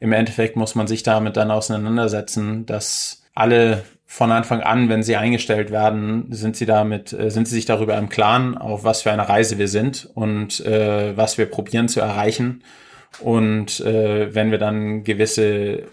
im 0.04 0.12
Endeffekt 0.12 0.58
muss 0.58 0.76
man 0.76 0.86
sich 0.86 1.02
damit 1.02 1.38
dann 1.38 1.50
auseinandersetzen, 1.50 2.66
dass 2.66 3.24
alle 3.34 3.84
von 4.06 4.34
Anfang 4.34 4.60
an, 4.60 4.90
wenn 4.90 5.02
sie 5.02 5.16
eingestellt 5.16 5.72
werden, 5.72 6.28
sind 6.30 6.58
sie 6.58 6.66
damit, 6.66 7.14
äh, 7.14 7.32
sind 7.32 7.48
sie 7.48 7.56
sich 7.56 7.64
darüber 7.64 7.98
im 7.98 8.10
Klaren, 8.10 8.58
auf 8.58 8.84
was 8.84 9.04
für 9.04 9.14
eine 9.14 9.30
Reise 9.30 9.58
wir 9.58 9.70
sind 9.70 10.10
und 10.14 10.60
äh, 10.66 11.16
was 11.16 11.38
wir 11.38 11.46
probieren 11.46 11.88
zu 11.88 12.02
erreichen. 12.02 12.66
Und 13.22 13.80
äh, 13.80 14.36
wenn 14.36 14.52
wir 14.52 14.58
dann 14.58 15.06
gewisse 15.06 15.84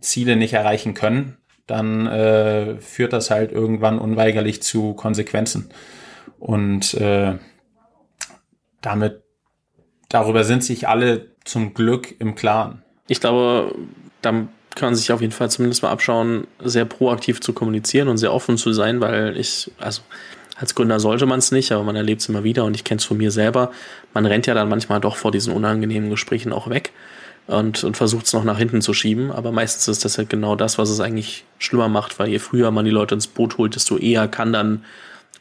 Ziele 0.00 0.36
nicht 0.36 0.54
erreichen 0.54 0.94
können, 0.94 1.36
dann 1.66 2.06
äh, 2.06 2.80
führt 2.80 3.12
das 3.12 3.30
halt 3.30 3.52
irgendwann 3.52 3.98
unweigerlich 3.98 4.62
zu 4.62 4.94
Konsequenzen. 4.94 5.68
Und 6.38 6.94
äh, 6.94 7.34
damit 8.80 9.22
darüber 10.08 10.44
sind 10.44 10.64
sich 10.64 10.88
alle 10.88 11.32
zum 11.44 11.74
Glück 11.74 12.18
im 12.18 12.34
Klaren 12.34 12.82
ich 13.08 13.20
glaube, 13.20 13.74
da 14.22 14.30
kann 14.30 14.88
man 14.88 14.94
sich 14.94 15.10
auf 15.10 15.20
jeden 15.20 15.32
Fall 15.32 15.50
zumindest 15.50 15.82
mal 15.82 15.90
abschauen, 15.90 16.46
sehr 16.62 16.84
proaktiv 16.84 17.40
zu 17.40 17.52
kommunizieren 17.52 18.08
und 18.08 18.18
sehr 18.18 18.32
offen 18.32 18.56
zu 18.56 18.72
sein, 18.72 19.00
weil 19.00 19.36
ich, 19.36 19.70
also 19.78 20.02
als 20.56 20.74
Gründer 20.74 21.00
sollte 21.00 21.26
man 21.26 21.40
es 21.40 21.52
nicht, 21.52 21.72
aber 21.72 21.84
man 21.84 21.96
erlebt 21.96 22.20
es 22.20 22.28
immer 22.28 22.44
wieder 22.44 22.64
und 22.64 22.74
ich 22.74 22.84
kenne 22.84 22.98
es 22.98 23.04
von 23.04 23.16
mir 23.16 23.30
selber. 23.30 23.70
Man 24.14 24.26
rennt 24.26 24.46
ja 24.46 24.54
dann 24.54 24.68
manchmal 24.68 25.00
doch 25.00 25.16
vor 25.16 25.32
diesen 25.32 25.52
unangenehmen 25.52 26.10
Gesprächen 26.10 26.52
auch 26.52 26.68
weg 26.68 26.92
und, 27.46 27.82
und 27.82 27.96
versucht 27.96 28.26
es 28.26 28.32
noch 28.32 28.44
nach 28.44 28.58
hinten 28.58 28.82
zu 28.82 28.92
schieben. 28.92 29.32
Aber 29.32 29.52
meistens 29.52 29.88
ist 29.88 30.04
das 30.04 30.16
ja 30.16 30.24
genau 30.24 30.56
das, 30.56 30.78
was 30.78 30.90
es 30.90 31.00
eigentlich 31.00 31.44
schlimmer 31.58 31.88
macht, 31.88 32.18
weil 32.18 32.28
je 32.28 32.38
früher 32.38 32.70
man 32.70 32.84
die 32.84 32.90
Leute 32.90 33.14
ins 33.14 33.26
Boot 33.26 33.58
holt, 33.58 33.74
desto 33.74 33.98
eher 33.98 34.28
kann 34.28 34.52
dann 34.52 34.84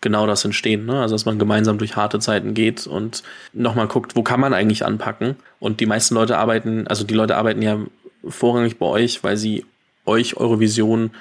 genau 0.02 0.28
das 0.28 0.46
entstehen. 0.46 0.86
Ne? 0.86 1.02
Also 1.02 1.16
dass 1.16 1.26
man 1.26 1.40
gemeinsam 1.40 1.78
durch 1.78 1.96
harte 1.96 2.20
Zeiten 2.20 2.54
geht 2.54 2.88
und 2.88 3.24
nochmal 3.54 3.88
guckt, 3.88 4.16
wo 4.16 4.24
kann 4.24 4.40
man 4.40 4.54
eigentlich 4.54 4.86
anpacken. 4.86 5.36
Und 5.60 5.80
die 5.80 5.86
meisten 5.86 6.16
Leute 6.16 6.38
arbeiten, 6.38 6.88
also 6.88 7.04
die 7.04 7.14
Leute 7.14 7.36
arbeiten 7.38 7.62
ja 7.62 7.80
vorrangig 8.28 8.78
bei 8.78 8.86
euch, 8.86 9.24
weil 9.24 9.38
sie 9.38 9.66
euch 10.06 10.38
eure 10.38 10.60
Vision 10.60 11.12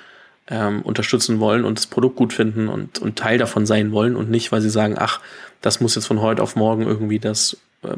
ähm, 0.48 0.82
unterstützen 0.82 1.40
wollen 1.40 1.64
und 1.64 1.78
das 1.78 1.86
Produkt 1.86 2.16
gut 2.16 2.32
finden 2.32 2.68
und, 2.68 2.98
und 2.98 3.16
Teil 3.18 3.38
davon 3.38 3.66
sein 3.66 3.92
wollen 3.92 4.16
und 4.16 4.30
nicht, 4.30 4.52
weil 4.52 4.60
sie 4.60 4.70
sagen, 4.70 4.96
ach, 4.98 5.20
das 5.60 5.80
muss 5.80 5.94
jetzt 5.94 6.06
von 6.06 6.20
heute 6.20 6.42
auf 6.42 6.56
morgen 6.56 6.82
irgendwie 6.82 7.18
das 7.18 7.56
äh, 7.82 7.96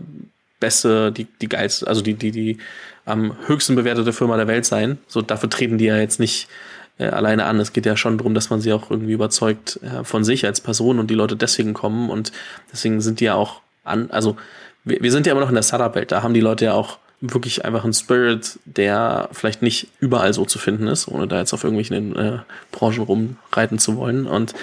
beste, 0.61 1.12
die, 1.12 1.27
die 1.41 1.49
geilste, 1.49 1.87
also 1.87 2.01
die, 2.01 2.14
die, 2.14 2.31
die 2.31 2.59
am 3.05 3.37
höchsten 3.47 3.75
bewertete 3.75 4.12
Firma 4.12 4.37
der 4.37 4.49
Welt 4.49 4.64
sein. 4.64 4.99
So, 5.07 5.23
dafür 5.23 5.51
treten 5.51 5.79
die 5.79 5.87
ja 5.87 5.97
jetzt 5.97 6.21
nicht 6.21 6.49
äh, 6.99 7.07
alleine 7.07 7.45
an. 7.45 7.61
Es 7.61 7.73
geht 7.73 7.87
ja 7.87 7.97
schon 7.97 8.19
darum, 8.19 8.35
dass 8.35 8.51
man 8.51 8.61
sie 8.61 8.73
auch 8.73 8.91
irgendwie 8.91 9.13
überzeugt 9.13 9.81
äh, 9.83 10.05
von 10.05 10.25
sich 10.25 10.45
als 10.45 10.61
Person 10.61 10.99
und 10.99 11.09
die 11.09 11.15
Leute 11.15 11.37
deswegen 11.37 11.75
kommen 11.75 12.11
und 12.11 12.33
deswegen 12.73 13.01
sind 13.01 13.21
die 13.21 13.25
ja 13.25 13.35
auch 13.35 13.61
an, 13.85 14.11
also 14.11 14.37
wir, 14.85 15.03
wir 15.03 15.13
sind 15.13 15.27
ja 15.27 15.33
immer 15.33 15.41
noch 15.41 15.49
in 15.49 15.55
der 15.55 15.63
Startup-Welt, 15.63 16.13
da 16.13 16.23
haben 16.23 16.35
die 16.35 16.41
Leute 16.41 16.67
ja 16.67 16.75
auch 16.75 16.99
wirklich 17.21 17.65
einfach 17.65 17.85
ein 17.85 17.93
Spirit, 17.93 18.61
der 18.65 19.29
vielleicht 19.33 19.61
nicht 19.61 19.89
überall 19.99 20.33
so 20.33 20.45
zu 20.45 20.59
finden 20.59 20.87
ist, 20.87 21.09
ohne 21.09 21.27
da 21.27 21.39
jetzt 21.39 21.53
auf 21.53 21.65
irgendwelchen 21.65 22.15
äh, 22.15 22.39
Branchen 22.71 23.03
rumreiten 23.03 23.79
zu 23.79 23.97
wollen. 23.97 24.27
Und 24.27 24.55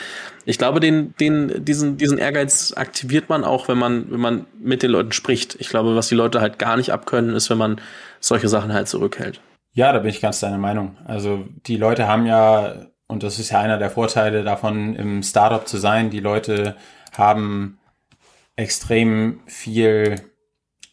ich 0.45 0.57
glaube, 0.57 0.79
den, 0.79 1.13
den, 1.19 1.65
diesen, 1.65 1.97
diesen 1.97 2.17
Ehrgeiz 2.17 2.73
aktiviert 2.75 3.27
man 3.27 3.43
auch, 3.43 3.67
wenn 3.67 3.77
man, 3.77 4.09
wenn 4.09 4.21
man 4.21 4.45
mit 4.59 4.83
den 4.83 4.91
Leuten 4.91 5.11
spricht. 5.11 5.57
Ich 5.59 5.67
glaube, 5.67 5.97
was 5.97 6.07
die 6.07 6.15
Leute 6.15 6.39
halt 6.39 6.57
gar 6.57 6.77
nicht 6.77 6.93
abkönnen, 6.93 7.35
ist, 7.35 7.49
wenn 7.49 7.57
man 7.57 7.81
solche 8.21 8.47
Sachen 8.47 8.71
halt 8.71 8.87
zurückhält. 8.87 9.41
Ja, 9.75 9.91
da 9.91 9.99
bin 9.99 10.09
ich 10.09 10.21
ganz 10.21 10.39
deiner 10.39 10.57
Meinung. 10.57 10.95
Also 11.05 11.45
die 11.67 11.75
Leute 11.75 12.07
haben 12.07 12.25
ja, 12.25 12.87
und 13.07 13.23
das 13.23 13.39
ist 13.39 13.51
ja 13.51 13.59
einer 13.59 13.77
der 13.77 13.89
Vorteile 13.89 14.41
davon, 14.45 14.95
im 14.95 15.21
Startup 15.21 15.67
zu 15.67 15.77
sein, 15.77 16.09
die 16.09 16.21
Leute 16.21 16.77
haben 17.11 17.77
extrem 18.55 19.41
viel 19.47 20.15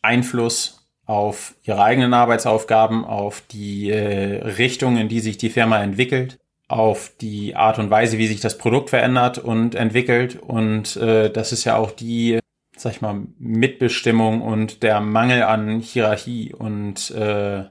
Einfluss 0.02 0.88
auf 1.06 1.54
ihre 1.62 1.80
eigenen 1.80 2.12
Arbeitsaufgaben, 2.12 3.04
auf 3.04 3.44
die 3.52 3.90
äh, 3.90 4.42
Richtung, 4.42 4.96
in 4.96 5.08
die 5.08 5.20
sich 5.20 5.38
die 5.38 5.50
Firma 5.50 5.80
entwickelt, 5.80 6.40
auf 6.66 7.12
die 7.20 7.54
Art 7.54 7.78
und 7.78 7.88
Weise, 7.88 8.18
wie 8.18 8.26
sich 8.26 8.40
das 8.40 8.58
Produkt 8.58 8.90
verändert 8.90 9.38
und 9.38 9.76
entwickelt. 9.76 10.40
Und 10.42 10.96
äh, 10.96 11.30
das 11.30 11.52
ist 11.52 11.62
ja 11.62 11.76
auch 11.76 11.92
die, 11.92 12.40
sag 12.76 12.94
ich 12.94 13.00
mal, 13.00 13.20
Mitbestimmung 13.38 14.42
und 14.42 14.82
der 14.82 15.00
Mangel 15.00 15.44
an 15.44 15.78
Hierarchie. 15.78 16.52
Und 16.52 17.12
äh, 17.12 17.66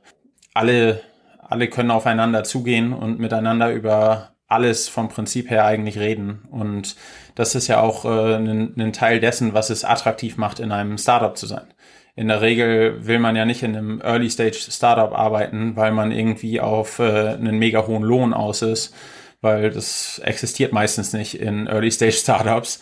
alle, 0.53 1.01
alle 1.39 1.67
können 1.67 1.91
aufeinander 1.91 2.43
zugehen 2.43 2.93
und 2.93 3.19
miteinander 3.19 3.71
über 3.71 4.31
alles 4.47 4.89
vom 4.89 5.09
Prinzip 5.09 5.49
her 5.49 5.65
eigentlich 5.65 5.97
reden. 5.97 6.47
Und 6.51 6.95
das 7.35 7.55
ist 7.55 7.67
ja 7.67 7.79
auch 7.79 8.05
äh, 8.05 8.35
ein, 8.35 8.93
Teil 8.93 9.19
dessen, 9.19 9.53
was 9.53 9.69
es 9.69 9.85
attraktiv 9.85 10.37
macht, 10.37 10.59
in 10.59 10.71
einem 10.71 10.97
Startup 10.97 11.37
zu 11.37 11.45
sein 11.45 11.67
in 12.15 12.27
der 12.27 12.41
Regel 12.41 13.05
will 13.05 13.19
man 13.19 13.35
ja 13.35 13.45
nicht 13.45 13.63
in 13.63 13.75
einem 13.75 14.01
Early 14.01 14.29
Stage 14.29 14.57
Startup 14.69 15.13
arbeiten, 15.13 15.75
weil 15.75 15.91
man 15.91 16.11
irgendwie 16.11 16.59
auf 16.59 16.99
äh, 16.99 17.29
einen 17.29 17.57
mega 17.57 17.87
hohen 17.87 18.03
Lohn 18.03 18.33
aus 18.33 18.61
ist, 18.61 18.93
weil 19.41 19.71
das 19.71 20.19
existiert 20.23 20.73
meistens 20.73 21.13
nicht 21.13 21.39
in 21.39 21.67
Early 21.67 21.91
Stage 21.91 22.11
Startups. 22.11 22.81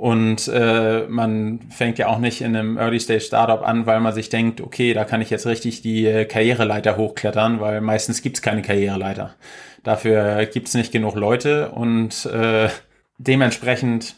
Und 0.00 0.48
äh, 0.48 1.04
man 1.08 1.60
fängt 1.68 1.98
ja 1.98 2.06
auch 2.06 2.16
nicht 2.16 2.40
in 2.40 2.56
einem 2.56 2.78
Early 2.78 2.98
Stage 2.98 3.20
Startup 3.20 3.60
an, 3.60 3.84
weil 3.84 4.00
man 4.00 4.14
sich 4.14 4.30
denkt, 4.30 4.62
okay, 4.62 4.94
da 4.94 5.04
kann 5.04 5.20
ich 5.20 5.28
jetzt 5.28 5.46
richtig 5.46 5.82
die 5.82 6.06
äh, 6.06 6.24
Karriereleiter 6.24 6.96
hochklettern, 6.96 7.60
weil 7.60 7.82
meistens 7.82 8.22
gibt's 8.22 8.40
keine 8.40 8.62
Karriereleiter. 8.62 9.34
Dafür 9.82 10.46
gibt's 10.46 10.72
nicht 10.72 10.90
genug 10.90 11.16
Leute 11.16 11.72
und 11.72 12.24
äh, 12.24 12.70
dementsprechend 13.18 14.16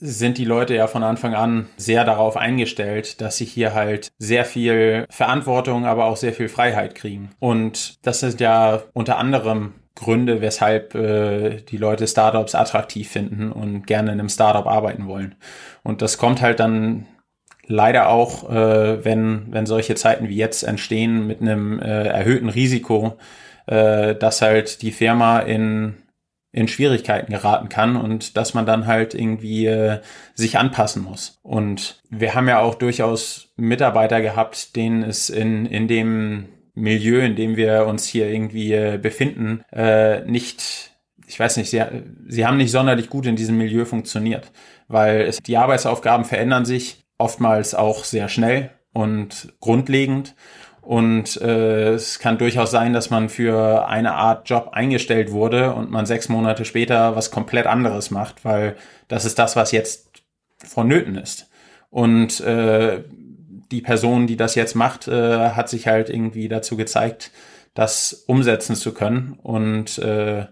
sind 0.00 0.36
die 0.36 0.44
Leute 0.44 0.74
ja 0.74 0.88
von 0.88 1.04
Anfang 1.04 1.34
an 1.34 1.68
sehr 1.76 2.04
darauf 2.04 2.36
eingestellt, 2.36 3.20
dass 3.20 3.36
sie 3.36 3.44
hier 3.44 3.72
halt 3.72 4.08
sehr 4.18 4.44
viel 4.44 5.06
Verantwortung, 5.10 5.86
aber 5.86 6.06
auch 6.06 6.16
sehr 6.16 6.32
viel 6.32 6.48
Freiheit 6.48 6.96
kriegen. 6.96 7.30
Und 7.38 8.04
das 8.04 8.18
sind 8.18 8.40
ja 8.40 8.82
unter 8.94 9.16
anderem 9.18 9.74
Gründe, 9.94 10.40
weshalb 10.40 10.94
äh, 10.94 11.56
die 11.62 11.76
Leute 11.76 12.06
Startups 12.06 12.54
attraktiv 12.54 13.10
finden 13.10 13.52
und 13.52 13.86
gerne 13.86 14.12
in 14.12 14.20
einem 14.20 14.28
Startup 14.28 14.66
arbeiten 14.66 15.06
wollen. 15.06 15.34
Und 15.82 16.02
das 16.02 16.18
kommt 16.18 16.40
halt 16.40 16.60
dann 16.60 17.06
leider 17.66 18.08
auch, 18.08 18.50
äh, 18.50 19.04
wenn, 19.04 19.46
wenn 19.50 19.66
solche 19.66 19.94
Zeiten 19.94 20.28
wie 20.28 20.36
jetzt 20.36 20.62
entstehen 20.62 21.26
mit 21.26 21.40
einem 21.40 21.80
äh, 21.80 22.08
erhöhten 22.08 22.48
Risiko, 22.48 23.18
äh, 23.66 24.14
dass 24.14 24.42
halt 24.42 24.82
die 24.82 24.92
Firma 24.92 25.40
in 25.40 25.96
in 26.52 26.66
Schwierigkeiten 26.66 27.32
geraten 27.32 27.68
kann 27.68 27.96
und 27.96 28.36
dass 28.36 28.54
man 28.54 28.66
dann 28.66 28.86
halt 28.86 29.14
irgendwie 29.14 29.66
äh, 29.66 30.00
sich 30.34 30.58
anpassen 30.58 31.02
muss. 31.04 31.38
Und 31.42 32.02
wir 32.10 32.34
haben 32.34 32.48
ja 32.48 32.58
auch 32.58 32.74
durchaus 32.74 33.52
Mitarbeiter 33.56 34.20
gehabt, 34.20 34.74
denen 34.74 35.02
es 35.02 35.30
in, 35.30 35.66
in 35.66 35.86
dem 35.86 36.48
Milieu, 36.80 37.20
in 37.20 37.36
dem 37.36 37.56
wir 37.56 37.86
uns 37.86 38.06
hier 38.06 38.28
irgendwie 38.28 38.72
äh, 38.72 38.98
befinden, 39.00 39.62
äh, 39.72 40.20
nicht, 40.24 40.92
ich 41.26 41.38
weiß 41.38 41.56
nicht, 41.56 41.70
sie, 41.70 41.82
sie 42.26 42.46
haben 42.46 42.56
nicht 42.56 42.70
sonderlich 42.70 43.10
gut 43.10 43.26
in 43.26 43.36
diesem 43.36 43.56
Milieu 43.56 43.84
funktioniert, 43.84 44.50
weil 44.88 45.22
es, 45.22 45.38
die 45.38 45.56
Arbeitsaufgaben 45.56 46.24
verändern 46.24 46.64
sich 46.64 47.04
oftmals 47.18 47.74
auch 47.74 48.04
sehr 48.04 48.28
schnell 48.28 48.70
und 48.92 49.52
grundlegend 49.60 50.34
und 50.90 51.40
äh, 51.40 51.90
es 51.92 52.18
kann 52.18 52.38
durchaus 52.38 52.70
sein, 52.70 52.92
dass 52.92 53.10
man 53.10 53.28
für 53.28 53.86
eine 53.86 54.14
Art 54.14 54.48
Job 54.48 54.70
eingestellt 54.72 55.30
wurde 55.30 55.74
und 55.74 55.90
man 55.90 56.06
sechs 56.06 56.28
Monate 56.28 56.64
später 56.64 57.14
was 57.16 57.30
komplett 57.30 57.66
anderes 57.66 58.10
macht, 58.10 58.44
weil 58.44 58.76
das 59.06 59.24
ist 59.24 59.38
das, 59.38 59.56
was 59.56 59.72
jetzt 59.72 60.10
vonnöten 60.58 61.16
ist. 61.16 61.50
Und 61.90 62.40
äh, 62.40 63.04
die 63.70 63.80
Person, 63.80 64.26
die 64.26 64.36
das 64.36 64.54
jetzt 64.54 64.74
macht, 64.74 65.08
äh, 65.08 65.50
hat 65.50 65.68
sich 65.68 65.86
halt 65.86 66.08
irgendwie 66.10 66.48
dazu 66.48 66.76
gezeigt, 66.76 67.30
das 67.74 68.24
umsetzen 68.26 68.74
zu 68.74 68.92
können. 68.92 69.38
Und 69.42 69.98
äh, 69.98 70.46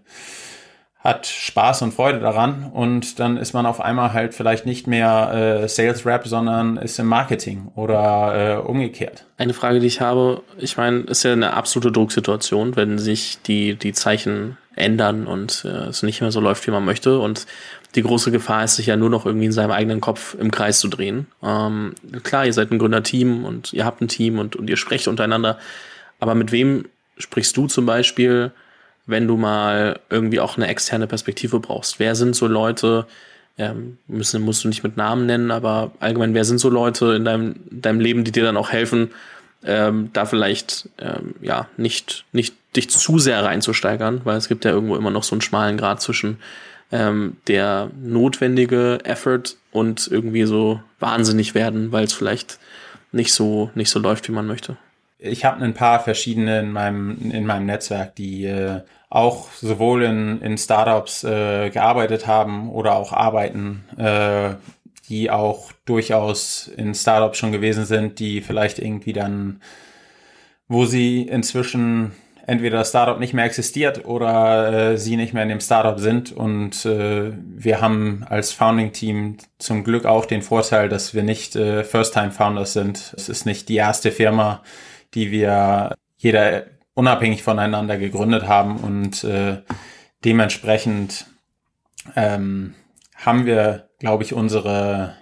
hat 1.00 1.26
Spaß 1.26 1.82
und 1.82 1.94
Freude 1.94 2.18
daran 2.18 2.70
und 2.72 3.20
dann 3.20 3.36
ist 3.36 3.52
man 3.52 3.66
auf 3.66 3.80
einmal 3.80 4.12
halt 4.12 4.34
vielleicht 4.34 4.66
nicht 4.66 4.88
mehr 4.88 5.62
äh, 5.62 5.68
Sales 5.68 6.04
Rep, 6.04 6.26
sondern 6.26 6.76
ist 6.76 6.98
im 6.98 7.06
Marketing 7.06 7.70
oder 7.76 8.56
äh, 8.56 8.60
umgekehrt. 8.60 9.24
Eine 9.36 9.54
Frage, 9.54 9.78
die 9.78 9.86
ich 9.86 10.00
habe, 10.00 10.42
ich 10.58 10.76
meine, 10.76 11.00
ist 11.02 11.22
ja 11.22 11.32
eine 11.32 11.54
absolute 11.54 11.92
Drucksituation, 11.92 12.74
wenn 12.74 12.98
sich 12.98 13.38
die, 13.42 13.76
die 13.76 13.92
Zeichen 13.92 14.58
ändern 14.74 15.28
und 15.28 15.64
äh, 15.64 15.86
es 15.86 16.02
nicht 16.02 16.20
mehr 16.20 16.32
so 16.32 16.40
läuft, 16.40 16.66
wie 16.66 16.72
man 16.72 16.84
möchte 16.84 17.20
und 17.20 17.46
die 17.94 18.02
große 18.02 18.30
Gefahr 18.30 18.64
ist, 18.64 18.76
sich 18.76 18.86
ja 18.86 18.96
nur 18.96 19.10
noch 19.10 19.26
irgendwie 19.26 19.46
in 19.46 19.52
seinem 19.52 19.70
eigenen 19.70 20.00
Kopf 20.00 20.36
im 20.38 20.50
Kreis 20.50 20.80
zu 20.80 20.88
drehen. 20.88 21.26
Ähm, 21.42 21.94
klar, 22.22 22.46
ihr 22.46 22.52
seid 22.52 22.70
ein 22.70 22.78
Gründerteam 22.78 23.44
und 23.44 23.72
ihr 23.72 23.84
habt 23.84 24.00
ein 24.00 24.08
Team 24.08 24.38
und, 24.38 24.56
und 24.56 24.68
ihr 24.68 24.76
sprecht 24.76 25.08
untereinander, 25.08 25.58
aber 26.20 26.34
mit 26.34 26.52
wem 26.52 26.86
sprichst 27.16 27.56
du 27.56 27.66
zum 27.66 27.86
Beispiel 27.86 28.52
wenn 29.08 29.26
du 29.26 29.36
mal 29.38 29.98
irgendwie 30.10 30.38
auch 30.38 30.56
eine 30.56 30.68
externe 30.68 31.06
Perspektive 31.06 31.58
brauchst. 31.58 31.98
Wer 31.98 32.14
sind 32.14 32.36
so 32.36 32.46
Leute, 32.46 33.06
ähm, 33.56 33.96
müssen, 34.06 34.42
musst 34.42 34.62
du 34.62 34.68
nicht 34.68 34.84
mit 34.84 34.98
Namen 34.98 35.24
nennen, 35.24 35.50
aber 35.50 35.92
allgemein, 35.98 36.34
wer 36.34 36.44
sind 36.44 36.58
so 36.58 36.68
Leute 36.68 37.14
in 37.14 37.24
deinem, 37.24 37.56
deinem 37.70 38.00
Leben, 38.00 38.22
die 38.22 38.32
dir 38.32 38.44
dann 38.44 38.58
auch 38.58 38.70
helfen, 38.70 39.10
ähm, 39.64 40.10
da 40.12 40.26
vielleicht 40.26 40.90
ähm, 40.98 41.34
ja 41.40 41.68
nicht, 41.78 42.26
nicht 42.32 42.54
dich 42.76 42.90
zu 42.90 43.18
sehr 43.18 43.42
reinzusteigern, 43.42 44.20
weil 44.24 44.36
es 44.36 44.46
gibt 44.46 44.66
ja 44.66 44.72
irgendwo 44.72 44.94
immer 44.94 45.10
noch 45.10 45.24
so 45.24 45.34
einen 45.34 45.40
schmalen 45.40 45.78
Grad 45.78 46.02
zwischen 46.02 46.36
ähm, 46.92 47.36
der 47.46 47.90
notwendige 48.00 48.98
Effort 49.04 49.56
und 49.72 50.08
irgendwie 50.10 50.44
so 50.44 50.80
wahnsinnig 50.98 51.54
werden, 51.54 51.92
weil 51.92 52.04
es 52.04 52.12
vielleicht 52.12 52.58
nicht 53.12 53.32
so 53.32 53.70
nicht 53.74 53.90
so 53.90 53.98
läuft, 53.98 54.28
wie 54.28 54.32
man 54.32 54.46
möchte. 54.46 54.76
Ich 55.18 55.44
habe 55.44 55.64
ein 55.64 55.74
paar 55.74 56.00
verschiedene 56.00 56.60
in 56.60 56.72
meinem 56.72 57.30
in 57.30 57.46
meinem 57.46 57.66
Netzwerk, 57.66 58.14
die 58.16 58.44
äh, 58.44 58.80
auch 59.10 59.50
sowohl 59.52 60.02
in, 60.02 60.40
in 60.42 60.58
Startups 60.58 61.24
äh, 61.24 61.70
gearbeitet 61.70 62.26
haben 62.26 62.70
oder 62.70 62.96
auch 62.96 63.12
arbeiten, 63.12 63.84
äh, 63.96 64.54
die 65.08 65.30
auch 65.30 65.72
durchaus 65.86 66.68
in 66.68 66.94
Startups 66.94 67.38
schon 67.38 67.52
gewesen 67.52 67.86
sind, 67.86 68.18
die 68.18 68.42
vielleicht 68.42 68.78
irgendwie 68.78 69.14
dann, 69.14 69.62
wo 70.68 70.84
sie 70.84 71.22
inzwischen 71.22 72.12
entweder 72.48 72.78
das 72.78 72.88
Startup 72.88 73.20
nicht 73.20 73.34
mehr 73.34 73.44
existiert 73.44 74.06
oder 74.06 74.92
äh, 74.92 74.98
sie 74.98 75.16
nicht 75.16 75.34
mehr 75.34 75.42
in 75.42 75.50
dem 75.50 75.60
Startup 75.60 76.00
sind. 76.00 76.32
Und 76.32 76.86
äh, 76.86 77.32
wir 77.36 77.82
haben 77.82 78.24
als 78.26 78.52
Founding-Team 78.52 79.36
zum 79.58 79.84
Glück 79.84 80.06
auch 80.06 80.24
den 80.24 80.40
Vorteil, 80.40 80.88
dass 80.88 81.12
wir 81.12 81.22
nicht 81.22 81.56
äh, 81.56 81.84
First-Time-Founders 81.84 82.72
sind. 82.72 83.12
Es 83.14 83.28
ist 83.28 83.44
nicht 83.44 83.68
die 83.68 83.76
erste 83.76 84.10
Firma, 84.10 84.62
die 85.12 85.30
wir 85.30 85.94
jeder 86.16 86.64
unabhängig 86.94 87.42
voneinander 87.42 87.98
gegründet 87.98 88.48
haben 88.48 88.78
und 88.78 89.24
äh, 89.24 89.58
dementsprechend 90.24 91.26
ähm, 92.16 92.74
haben 93.14 93.44
wir, 93.44 93.90
glaube 93.98 94.24
ich, 94.24 94.32
unsere 94.32 95.14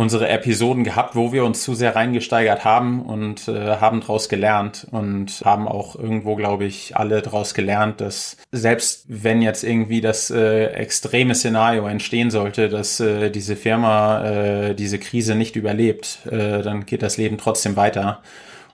unsere 0.00 0.30
Episoden 0.30 0.82
gehabt, 0.82 1.14
wo 1.14 1.30
wir 1.30 1.44
uns 1.44 1.62
zu 1.62 1.74
sehr 1.74 1.94
reingesteigert 1.94 2.64
haben 2.64 3.02
und 3.02 3.48
äh, 3.48 3.76
haben 3.76 4.00
daraus 4.00 4.30
gelernt 4.30 4.86
und 4.90 5.42
haben 5.44 5.68
auch 5.68 5.94
irgendwo, 5.94 6.36
glaube 6.36 6.64
ich, 6.64 6.96
alle 6.96 7.20
daraus 7.20 7.52
gelernt, 7.52 8.00
dass 8.00 8.38
selbst 8.50 9.04
wenn 9.08 9.42
jetzt 9.42 9.62
irgendwie 9.62 10.00
das 10.00 10.30
äh, 10.30 10.68
extreme 10.68 11.34
Szenario 11.34 11.86
entstehen 11.86 12.30
sollte, 12.30 12.70
dass 12.70 12.98
äh, 12.98 13.28
diese 13.30 13.56
Firma 13.56 14.24
äh, 14.24 14.74
diese 14.74 14.98
Krise 14.98 15.34
nicht 15.34 15.54
überlebt, 15.54 16.20
äh, 16.30 16.62
dann 16.62 16.86
geht 16.86 17.02
das 17.02 17.18
Leben 17.18 17.36
trotzdem 17.36 17.76
weiter. 17.76 18.22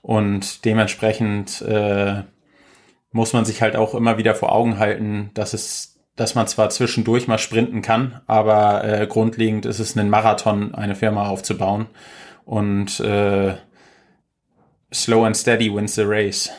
Und 0.02 0.64
dementsprechend 0.64 1.60
äh, 1.62 2.22
muss 3.10 3.32
man 3.32 3.44
sich 3.44 3.62
halt 3.62 3.74
auch 3.74 3.96
immer 3.96 4.16
wieder 4.16 4.36
vor 4.36 4.52
Augen 4.52 4.78
halten, 4.78 5.32
dass 5.34 5.54
es, 5.54 5.95
dass 6.16 6.34
man 6.34 6.46
zwar 6.46 6.70
zwischendurch 6.70 7.28
mal 7.28 7.38
sprinten 7.38 7.82
kann, 7.82 8.20
aber 8.26 8.84
äh, 8.84 9.06
grundlegend 9.06 9.66
ist 9.66 9.78
es 9.78 9.96
ein 9.96 10.10
Marathon, 10.10 10.74
eine 10.74 10.94
Firma 10.94 11.28
aufzubauen. 11.28 11.86
Und 12.44 13.00
äh, 13.00 13.54
slow 14.92 15.24
and 15.24 15.36
steady 15.36 15.74
wins 15.74 15.94
the 15.94 16.04
race. 16.04 16.50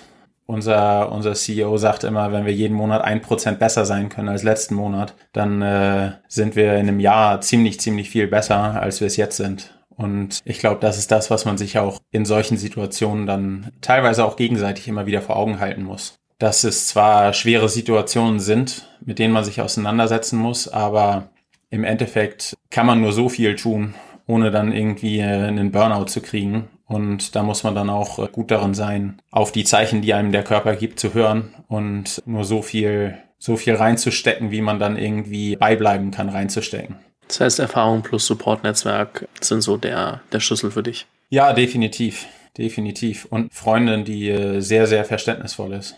unser, 0.47 1.11
unser 1.11 1.33
CEO 1.33 1.77
sagt 1.77 2.03
immer, 2.03 2.31
wenn 2.31 2.45
wir 2.45 2.53
jeden 2.53 2.75
Monat 2.75 3.03
ein 3.03 3.21
Prozent 3.21 3.59
besser 3.59 3.85
sein 3.85 4.09
können 4.09 4.29
als 4.29 4.43
letzten 4.43 4.75
Monat, 4.75 5.13
dann 5.33 5.61
äh, 5.61 6.13
sind 6.27 6.55
wir 6.55 6.73
in 6.75 6.87
einem 6.87 6.99
Jahr 6.99 7.41
ziemlich, 7.41 7.79
ziemlich 7.79 8.09
viel 8.09 8.27
besser, 8.27 8.81
als 8.81 9.01
wir 9.01 9.07
es 9.07 9.17
jetzt 9.17 9.37
sind. 9.37 9.77
Und 9.89 10.39
ich 10.45 10.59
glaube, 10.59 10.79
das 10.79 10.97
ist 10.97 11.11
das, 11.11 11.29
was 11.29 11.45
man 11.45 11.57
sich 11.57 11.79
auch 11.79 11.99
in 12.11 12.23
solchen 12.23 12.57
Situationen 12.57 13.25
dann 13.25 13.71
teilweise 13.81 14.23
auch 14.23 14.37
gegenseitig 14.37 14.87
immer 14.87 15.05
wieder 15.05 15.21
vor 15.21 15.35
Augen 15.35 15.59
halten 15.59 15.83
muss. 15.83 16.19
Dass 16.39 16.63
es 16.63 16.87
zwar 16.87 17.33
schwere 17.33 17.69
Situationen 17.69 18.39
sind, 18.39 18.87
mit 19.03 19.19
denen 19.19 19.33
man 19.33 19.43
sich 19.43 19.61
auseinandersetzen 19.61 20.37
muss, 20.37 20.67
aber 20.67 21.29
im 21.69 21.83
Endeffekt 21.83 22.55
kann 22.69 22.85
man 22.85 23.01
nur 23.01 23.11
so 23.11 23.29
viel 23.29 23.55
tun, 23.55 23.95
ohne 24.27 24.51
dann 24.51 24.71
irgendwie 24.71 25.21
einen 25.21 25.71
Burnout 25.71 26.05
zu 26.05 26.21
kriegen. 26.21 26.69
Und 26.85 27.35
da 27.35 27.43
muss 27.43 27.63
man 27.63 27.75
dann 27.75 27.89
auch 27.89 28.31
gut 28.31 28.51
darin 28.51 28.73
sein, 28.73 29.21
auf 29.31 29.51
die 29.51 29.65
Zeichen, 29.65 30.01
die 30.01 30.13
einem 30.13 30.31
der 30.31 30.43
Körper 30.43 30.75
gibt, 30.75 30.99
zu 30.99 31.13
hören 31.13 31.53
und 31.67 32.21
nur 32.25 32.45
so 32.45 32.61
viel, 32.61 33.17
so 33.39 33.57
viel 33.57 33.75
reinzustecken, 33.75 34.51
wie 34.51 34.61
man 34.61 34.79
dann 34.79 34.97
irgendwie 34.97 35.57
beibleiben 35.57 36.11
kann, 36.11 36.29
reinzustecken. 36.29 36.95
Das 37.27 37.41
heißt, 37.41 37.59
Erfahrung 37.59 38.03
plus 38.03 38.25
Support-Netzwerk 38.27 39.27
sind 39.41 39.61
so 39.61 39.75
der, 39.75 40.21
der 40.31 40.39
Schlüssel 40.39 40.71
für 40.71 40.83
dich. 40.83 41.07
Ja, 41.29 41.51
definitiv. 41.51 42.25
Definitiv. 42.57 43.25
Und 43.29 43.53
Freundin, 43.53 44.03
die 44.03 44.29
äh, 44.29 44.59
sehr, 44.61 44.87
sehr 44.87 45.05
verständnisvoll 45.05 45.73
ist. 45.73 45.95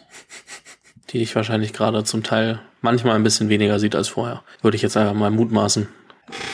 Die 1.10 1.22
ich 1.22 1.36
wahrscheinlich 1.36 1.74
gerade 1.74 2.04
zum 2.04 2.22
Teil 2.22 2.60
manchmal 2.82 3.16
ein 3.16 3.24
bisschen 3.24 3.50
weniger 3.50 3.80
sieht 3.80 3.96
als 3.96 4.10
vorher. 4.10 4.44
Würde 4.62 4.76
ich 4.76 4.84
jetzt 4.84 4.98
einfach 4.98 5.14
mal 5.14 5.32
mutmaßen. 5.32 5.88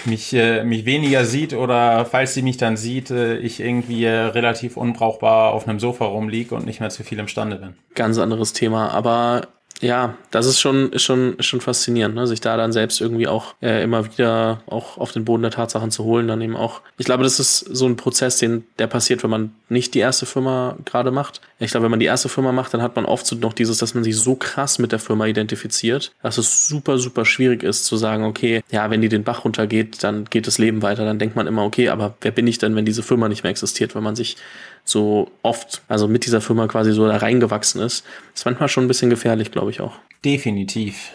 Mich, 0.05 0.33
äh, 0.33 0.63
mich 0.63 0.85
weniger 0.85 1.25
sieht 1.25 1.53
oder 1.53 2.05
falls 2.05 2.33
sie 2.33 2.41
mich 2.41 2.55
dann 2.55 2.77
sieht, 2.77 3.11
äh, 3.11 3.37
ich 3.37 3.59
irgendwie 3.59 4.05
äh, 4.05 4.11
relativ 4.11 4.77
unbrauchbar 4.77 5.51
auf 5.51 5.67
einem 5.67 5.81
Sofa 5.81 6.05
rumliege 6.05 6.55
und 6.55 6.65
nicht 6.65 6.79
mehr 6.79 6.89
zu 6.89 7.03
viel 7.03 7.19
imstande 7.19 7.57
bin. 7.57 7.75
Ganz 7.93 8.17
anderes 8.17 8.53
Thema. 8.53 8.91
Aber 8.91 9.47
ja, 9.85 10.15
das 10.31 10.47
ist 10.47 10.59
schon, 10.59 10.91
ist 10.91 11.03
schon, 11.03 11.37
ist 11.37 11.45
schon 11.45 11.61
faszinierend, 11.61 12.15
ne? 12.15 12.25
sich 12.25 12.41
da 12.41 12.57
dann 12.57 12.73
selbst 12.73 12.99
irgendwie 13.01 13.27
auch 13.27 13.53
äh, 13.61 13.83
immer 13.83 14.05
wieder 14.05 14.63
auch 14.65 14.97
auf 14.97 15.11
den 15.11 15.25
Boden 15.25 15.43
der 15.43 15.51
Tatsachen 15.51 15.91
zu 15.91 16.03
holen, 16.03 16.27
dann 16.27 16.41
eben 16.41 16.55
auch. 16.55 16.81
Ich 16.97 17.05
glaube, 17.05 17.23
das 17.23 17.39
ist 17.39 17.59
so 17.59 17.85
ein 17.85 17.95
Prozess, 17.95 18.37
den, 18.37 18.65
der 18.79 18.87
passiert, 18.87 19.21
wenn 19.21 19.29
man 19.29 19.53
nicht 19.69 19.93
die 19.93 19.99
erste 19.99 20.25
Firma 20.25 20.75
gerade 20.85 21.11
macht. 21.11 21.39
Ich 21.59 21.69
glaube, 21.69 21.83
wenn 21.83 21.91
man 21.91 21.99
die 21.99 22.07
erste 22.07 22.29
Firma 22.29 22.51
macht, 22.51 22.73
dann 22.73 22.81
hat 22.81 22.95
man 22.95 23.05
oft 23.05 23.27
so 23.27 23.35
noch 23.35 23.53
dieses, 23.53 23.77
dass 23.77 23.93
man 23.93 24.03
sich 24.03 24.17
so 24.17 24.33
krass 24.33 24.79
mit 24.79 24.91
der 24.91 24.99
Firma 24.99 25.27
identifiziert, 25.27 26.13
dass 26.23 26.39
es 26.39 26.67
super, 26.67 26.97
super 26.97 27.23
schwierig 27.23 27.61
ist 27.61 27.85
zu 27.85 27.95
sagen, 27.95 28.23
okay, 28.23 28.63
ja, 28.71 28.89
wenn 28.89 29.01
die 29.01 29.09
den 29.09 29.23
Bach 29.23 29.45
runtergeht, 29.45 30.03
dann 30.03 30.25
geht 30.25 30.47
das 30.47 30.57
Leben 30.57 30.81
weiter. 30.81 31.05
Dann 31.05 31.19
denkt 31.19 31.35
man 31.35 31.45
immer, 31.45 31.63
okay, 31.63 31.89
aber 31.89 32.15
wer 32.21 32.31
bin 32.31 32.47
ich 32.47 32.57
denn, 32.57 32.75
wenn 32.75 32.85
diese 32.85 33.03
Firma 33.03 33.29
nicht 33.29 33.43
mehr 33.43 33.51
existiert, 33.51 33.93
wenn 33.93 34.03
man 34.03 34.15
sich 34.15 34.37
so 34.85 35.31
oft, 35.41 35.81
also 35.87 36.07
mit 36.07 36.25
dieser 36.25 36.41
Firma 36.41 36.67
quasi 36.67 36.93
so 36.93 37.07
da 37.07 37.17
reingewachsen 37.17 37.81
ist. 37.81 38.05
Ist 38.33 38.45
manchmal 38.45 38.69
schon 38.69 38.85
ein 38.85 38.87
bisschen 38.87 39.09
gefährlich, 39.09 39.51
glaube 39.51 39.71
ich 39.71 39.81
auch. 39.81 39.93
Definitiv. 40.23 41.11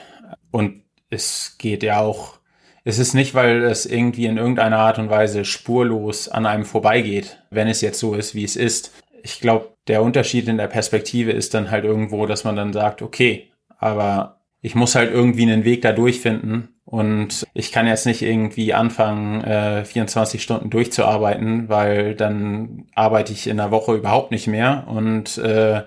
Und 0.50 0.82
es 1.08 1.56
geht 1.58 1.82
ja 1.82 2.00
auch, 2.00 2.38
es 2.84 2.98
ist 2.98 3.14
nicht, 3.14 3.34
weil 3.34 3.62
es 3.62 3.86
irgendwie 3.86 4.26
in 4.26 4.36
irgendeiner 4.36 4.78
Art 4.78 4.98
und 4.98 5.08
Weise 5.08 5.44
spurlos 5.44 6.28
an 6.28 6.46
einem 6.46 6.64
vorbeigeht, 6.64 7.42
wenn 7.50 7.68
es 7.68 7.80
jetzt 7.80 8.00
so 8.00 8.14
ist, 8.14 8.34
wie 8.34 8.44
es 8.44 8.56
ist. 8.56 8.92
Ich 9.22 9.40
glaube, 9.40 9.74
der 9.86 10.02
Unterschied 10.02 10.48
in 10.48 10.56
der 10.56 10.66
Perspektive 10.66 11.30
ist 11.30 11.54
dann 11.54 11.70
halt 11.70 11.84
irgendwo, 11.84 12.26
dass 12.26 12.44
man 12.44 12.56
dann 12.56 12.72
sagt, 12.72 13.02
okay, 13.02 13.50
aber 13.78 14.39
ich 14.62 14.74
muss 14.74 14.94
halt 14.94 15.12
irgendwie 15.12 15.42
einen 15.42 15.64
Weg 15.64 15.82
da 15.82 15.92
durchfinden 15.92 16.68
und 16.84 17.46
ich 17.54 17.72
kann 17.72 17.86
jetzt 17.86 18.04
nicht 18.04 18.22
irgendwie 18.22 18.74
anfangen, 18.74 19.42
äh, 19.42 19.84
24 19.84 20.42
Stunden 20.42 20.70
durchzuarbeiten, 20.70 21.68
weil 21.68 22.14
dann 22.14 22.86
arbeite 22.94 23.32
ich 23.32 23.46
in 23.46 23.56
der 23.56 23.70
Woche 23.70 23.94
überhaupt 23.94 24.30
nicht 24.30 24.46
mehr 24.46 24.86
und 24.88 25.38
äh, 25.38 25.82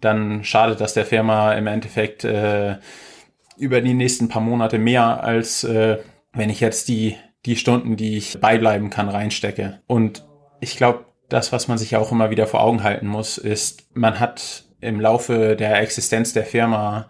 dann 0.00 0.44
schadet 0.44 0.80
das 0.80 0.94
der 0.94 1.06
Firma 1.06 1.54
im 1.54 1.66
Endeffekt 1.66 2.24
äh, 2.24 2.76
über 3.56 3.80
die 3.80 3.94
nächsten 3.94 4.28
paar 4.28 4.42
Monate 4.42 4.78
mehr, 4.78 5.24
als 5.24 5.64
äh, 5.64 5.98
wenn 6.32 6.50
ich 6.50 6.60
jetzt 6.60 6.88
die, 6.88 7.16
die 7.46 7.56
Stunden, 7.56 7.96
die 7.96 8.16
ich 8.16 8.40
beibleiben 8.40 8.90
kann, 8.90 9.08
reinstecke. 9.08 9.80
Und 9.86 10.26
ich 10.60 10.76
glaube, 10.76 11.06
das, 11.28 11.52
was 11.52 11.68
man 11.68 11.78
sich 11.78 11.96
auch 11.96 12.12
immer 12.12 12.30
wieder 12.30 12.46
vor 12.46 12.62
Augen 12.62 12.82
halten 12.82 13.06
muss, 13.06 13.38
ist, 13.38 13.88
man 13.94 14.20
hat 14.20 14.64
im 14.80 15.00
Laufe 15.00 15.56
der 15.56 15.80
Existenz 15.80 16.32
der 16.32 16.44
Firma 16.44 17.08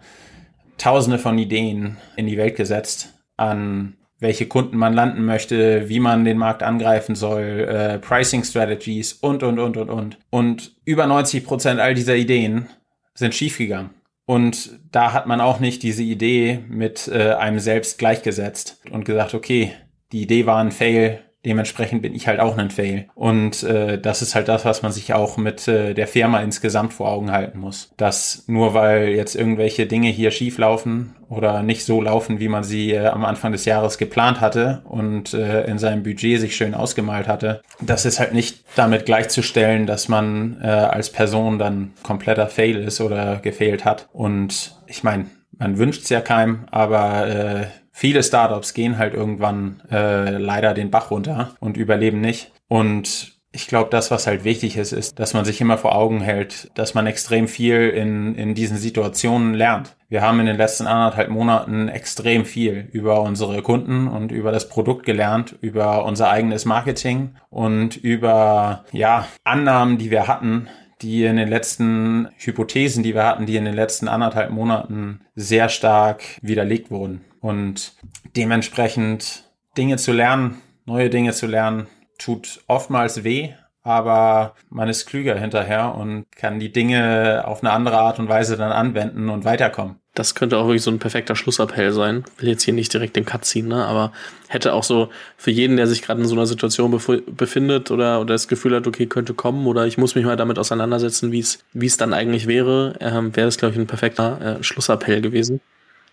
tausende 0.79 1.19
von 1.19 1.37
Ideen 1.37 1.97
in 2.15 2.25
die 2.25 2.37
Welt 2.37 2.55
gesetzt 2.55 3.13
an 3.37 3.95
welche 4.19 4.47
Kunden 4.47 4.77
man 4.77 4.93
landen 4.93 5.25
möchte, 5.25 5.87
wie 5.87 5.99
man 5.99 6.25
den 6.25 6.37
Markt 6.37 6.61
angreifen 6.61 7.15
soll, 7.15 7.67
äh, 7.69 7.99
Pricing 7.99 8.43
Strategies 8.43 9.13
und, 9.13 9.43
und, 9.43 9.59
und, 9.59 9.77
und, 9.77 9.89
und. 9.89 10.17
Und 10.29 10.75
über 10.83 11.07
90 11.07 11.45
Prozent 11.45 11.79
all 11.79 11.93
dieser 11.93 12.15
Ideen 12.15 12.67
sind 13.13 13.33
schiefgegangen. 13.33 13.91
Und 14.25 14.77
da 14.91 15.13
hat 15.13 15.25
man 15.25 15.41
auch 15.41 15.59
nicht 15.59 15.81
diese 15.83 16.03
Idee 16.03 16.59
mit 16.67 17.07
äh, 17.07 17.33
einem 17.33 17.59
selbst 17.59 17.97
gleichgesetzt 17.97 18.81
und 18.91 19.05
gesagt, 19.05 19.33
okay, 19.33 19.71
die 20.11 20.21
Idee 20.21 20.45
war 20.45 20.59
ein 20.59 20.71
Fail, 20.71 21.21
Dementsprechend 21.45 22.01
bin 22.01 22.13
ich 22.13 22.27
halt 22.27 22.39
auch 22.41 22.57
ein 22.57 22.69
Fail. 22.69 23.07
Und 23.15 23.63
äh, 23.63 23.99
das 23.99 24.21
ist 24.21 24.35
halt 24.35 24.49
das, 24.49 24.65
was 24.65 24.81
man 24.81 24.91
sich 24.91 25.13
auch 25.13 25.37
mit 25.37 25.67
äh, 25.69 25.93
der 25.93 26.07
Firma 26.07 26.41
insgesamt 26.41 26.93
vor 26.93 27.09
Augen 27.09 27.31
halten 27.31 27.59
muss. 27.59 27.91
Dass 27.95 28.43
nur 28.47 28.73
weil 28.73 29.09
jetzt 29.09 29.35
irgendwelche 29.35 29.85
Dinge 29.85 30.09
hier 30.09 30.31
schief 30.31 30.57
laufen 30.57 31.15
oder 31.29 31.63
nicht 31.63 31.85
so 31.85 32.01
laufen, 32.01 32.39
wie 32.39 32.49
man 32.49 32.63
sie 32.63 32.91
äh, 32.91 33.07
am 33.07 33.23
Anfang 33.23 33.53
des 33.53 33.63
Jahres 33.63 33.97
geplant 33.97 34.41
hatte 34.41 34.81
und 34.83 35.33
äh, 35.33 35.65
in 35.65 35.77
seinem 35.77 36.03
Budget 36.03 36.41
sich 36.41 36.57
schön 36.57 36.73
ausgemalt 36.73 37.29
hatte, 37.29 37.61
das 37.79 38.05
ist 38.05 38.19
halt 38.19 38.33
nicht 38.33 38.65
damit 38.75 39.05
gleichzustellen, 39.05 39.85
dass 39.85 40.09
man 40.09 40.59
äh, 40.61 40.67
als 40.67 41.09
Person 41.09 41.57
dann 41.57 41.93
kompletter 42.03 42.47
Fail 42.47 42.77
ist 42.77 42.99
oder 42.99 43.37
gefailt 43.37 43.85
hat. 43.85 44.09
Und 44.11 44.77
ich 44.87 45.03
meine, 45.03 45.27
man 45.57 45.77
wünscht 45.77 46.03
es 46.03 46.09
ja 46.09 46.21
keinem, 46.21 46.65
aber 46.71 47.27
äh, 47.27 47.67
viele 47.99 48.23
Startups 48.23 48.73
gehen 48.73 48.97
halt 48.97 49.13
irgendwann 49.13 49.81
äh, 49.91 50.37
leider 50.37 50.73
den 50.73 50.89
Bach 50.89 51.11
runter 51.11 51.55
und 51.59 51.75
überleben 51.75 52.21
nicht. 52.21 52.53
Und 52.69 53.37
ich 53.51 53.67
glaube, 53.67 53.89
das, 53.89 54.09
was 54.09 54.25
halt 54.25 54.45
wichtig 54.45 54.77
ist, 54.77 54.93
ist, 54.93 55.19
dass 55.19 55.33
man 55.33 55.43
sich 55.43 55.59
immer 55.59 55.77
vor 55.77 55.95
Augen 55.95 56.21
hält, 56.21 56.71
dass 56.75 56.93
man 56.93 57.07
extrem 57.07 57.49
viel 57.49 57.89
in, 57.89 58.35
in 58.35 58.55
diesen 58.55 58.77
Situationen 58.77 59.53
lernt. 59.53 59.97
Wir 60.07 60.21
haben 60.21 60.39
in 60.39 60.45
den 60.45 60.55
letzten 60.55 60.87
anderthalb 60.87 61.29
Monaten 61.29 61.89
extrem 61.89 62.45
viel 62.45 62.87
über 62.93 63.21
unsere 63.21 63.61
Kunden 63.63 64.07
und 64.07 64.31
über 64.31 64.53
das 64.53 64.69
Produkt 64.69 65.05
gelernt, 65.05 65.57
über 65.59 66.05
unser 66.05 66.29
eigenes 66.29 66.63
Marketing 66.63 67.35
und 67.49 67.97
über, 67.97 68.85
ja, 68.93 69.27
Annahmen, 69.43 69.97
die 69.97 70.09
wir 70.09 70.27
hatten, 70.27 70.69
die 71.01 71.25
in 71.25 71.35
den 71.35 71.49
letzten 71.49 72.29
Hypothesen, 72.37 73.03
die 73.03 73.13
wir 73.13 73.25
hatten, 73.25 73.45
die 73.45 73.57
in 73.57 73.65
den 73.65 73.75
letzten 73.75 74.07
anderthalb 74.07 74.51
Monaten 74.51 75.19
sehr 75.35 75.67
stark 75.67 76.23
widerlegt 76.41 76.91
wurden. 76.91 77.25
Und 77.41 77.93
dementsprechend 78.35 79.45
Dinge 79.77 79.97
zu 79.97 80.11
lernen, 80.11 80.61
neue 80.85 81.09
Dinge 81.09 81.31
zu 81.33 81.47
lernen, 81.47 81.87
tut 82.17 82.61
oftmals 82.67 83.23
weh, 83.23 83.53
aber 83.81 84.55
man 84.69 84.89
ist 84.89 85.05
klüger 85.05 85.35
hinterher 85.35 85.95
und 85.95 86.25
kann 86.35 86.59
die 86.59 86.71
Dinge 86.71 87.43
auf 87.45 87.63
eine 87.63 87.71
andere 87.71 87.97
Art 87.97 88.19
und 88.19 88.27
Weise 88.27 88.57
dann 88.57 88.71
anwenden 88.71 89.29
und 89.29 89.45
weiterkommen. 89.45 89.95
Das 90.15 90.35
könnte 90.35 90.57
auch 90.57 90.65
wirklich 90.65 90.81
so 90.81 90.91
ein 90.91 90.99
perfekter 90.99 91.35
Schlussappell 91.35 91.93
sein. 91.93 92.25
Will 92.37 92.49
jetzt 92.49 92.63
hier 92.63 92.73
nicht 92.73 92.93
direkt 92.93 93.15
den 93.15 93.25
Cut 93.25 93.45
ziehen, 93.45 93.69
ne? 93.69 93.85
aber 93.85 94.11
hätte 94.49 94.73
auch 94.73 94.83
so 94.83 95.09
für 95.37 95.51
jeden, 95.51 95.77
der 95.77 95.87
sich 95.87 96.01
gerade 96.01 96.19
in 96.19 96.27
so 96.27 96.35
einer 96.35 96.45
Situation 96.45 96.91
befindet 97.27 97.89
oder, 97.89 98.19
oder 98.19 98.33
das 98.33 98.49
Gefühl 98.49 98.75
hat, 98.75 98.85
okay, 98.85 99.05
könnte 99.05 99.33
kommen 99.33 99.65
oder 99.65 99.87
ich 99.87 99.97
muss 99.97 100.15
mich 100.15 100.25
mal 100.25 100.35
damit 100.35 100.59
auseinandersetzen, 100.59 101.31
wie 101.31 101.39
es 101.39 101.63
wie 101.71 101.85
es 101.85 101.95
dann 101.95 102.13
eigentlich 102.13 102.47
wäre, 102.47 102.95
ähm, 102.99 103.33
wäre 103.35 103.47
das, 103.47 103.57
glaube 103.57 103.73
ich, 103.73 103.79
ein 103.79 103.87
perfekter 103.87 104.57
äh, 104.59 104.63
Schlussappell 104.63 105.21
gewesen. 105.21 105.61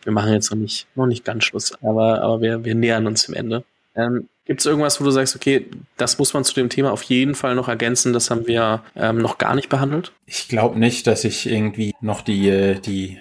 Wir 0.03 0.13
machen 0.13 0.33
jetzt 0.33 0.51
noch 0.51 0.59
nicht, 0.59 0.87
noch 0.95 1.07
nicht 1.07 1.25
ganz 1.25 1.45
Schluss, 1.45 1.73
aber, 1.83 2.23
aber 2.23 2.41
wir, 2.41 2.65
wir 2.65 2.75
nähern 2.75 3.07
uns 3.07 3.27
dem 3.27 3.35
Ende. 3.35 3.65
Ähm, 3.95 4.29
Gibt 4.47 4.61
es 4.61 4.67
irgendwas, 4.67 5.01
wo 5.01 5.05
du 5.05 5.11
sagst, 5.11 5.35
okay, 5.35 5.67
das 5.97 6.19
muss 6.19 6.33
man 6.33 6.45
zu 6.45 6.55
dem 6.55 6.69
Thema 6.69 6.93
auf 6.93 7.03
jeden 7.03 7.35
Fall 7.35 7.57
noch 7.57 7.67
ergänzen, 7.67 8.13
das 8.13 8.31
haben 8.31 8.47
wir 8.47 8.83
ähm, 8.95 9.19
noch 9.19 9.39
gar 9.39 9.57
nicht 9.57 9.69
behandelt? 9.69 10.13
Ich 10.27 10.47
glaube 10.47 10.79
nicht, 10.79 11.09
dass 11.09 11.25
ich 11.25 11.51
irgendwie 11.51 11.93
noch 12.01 12.21
die, 12.21 12.49
äh, 12.49 12.79
die, 12.79 13.19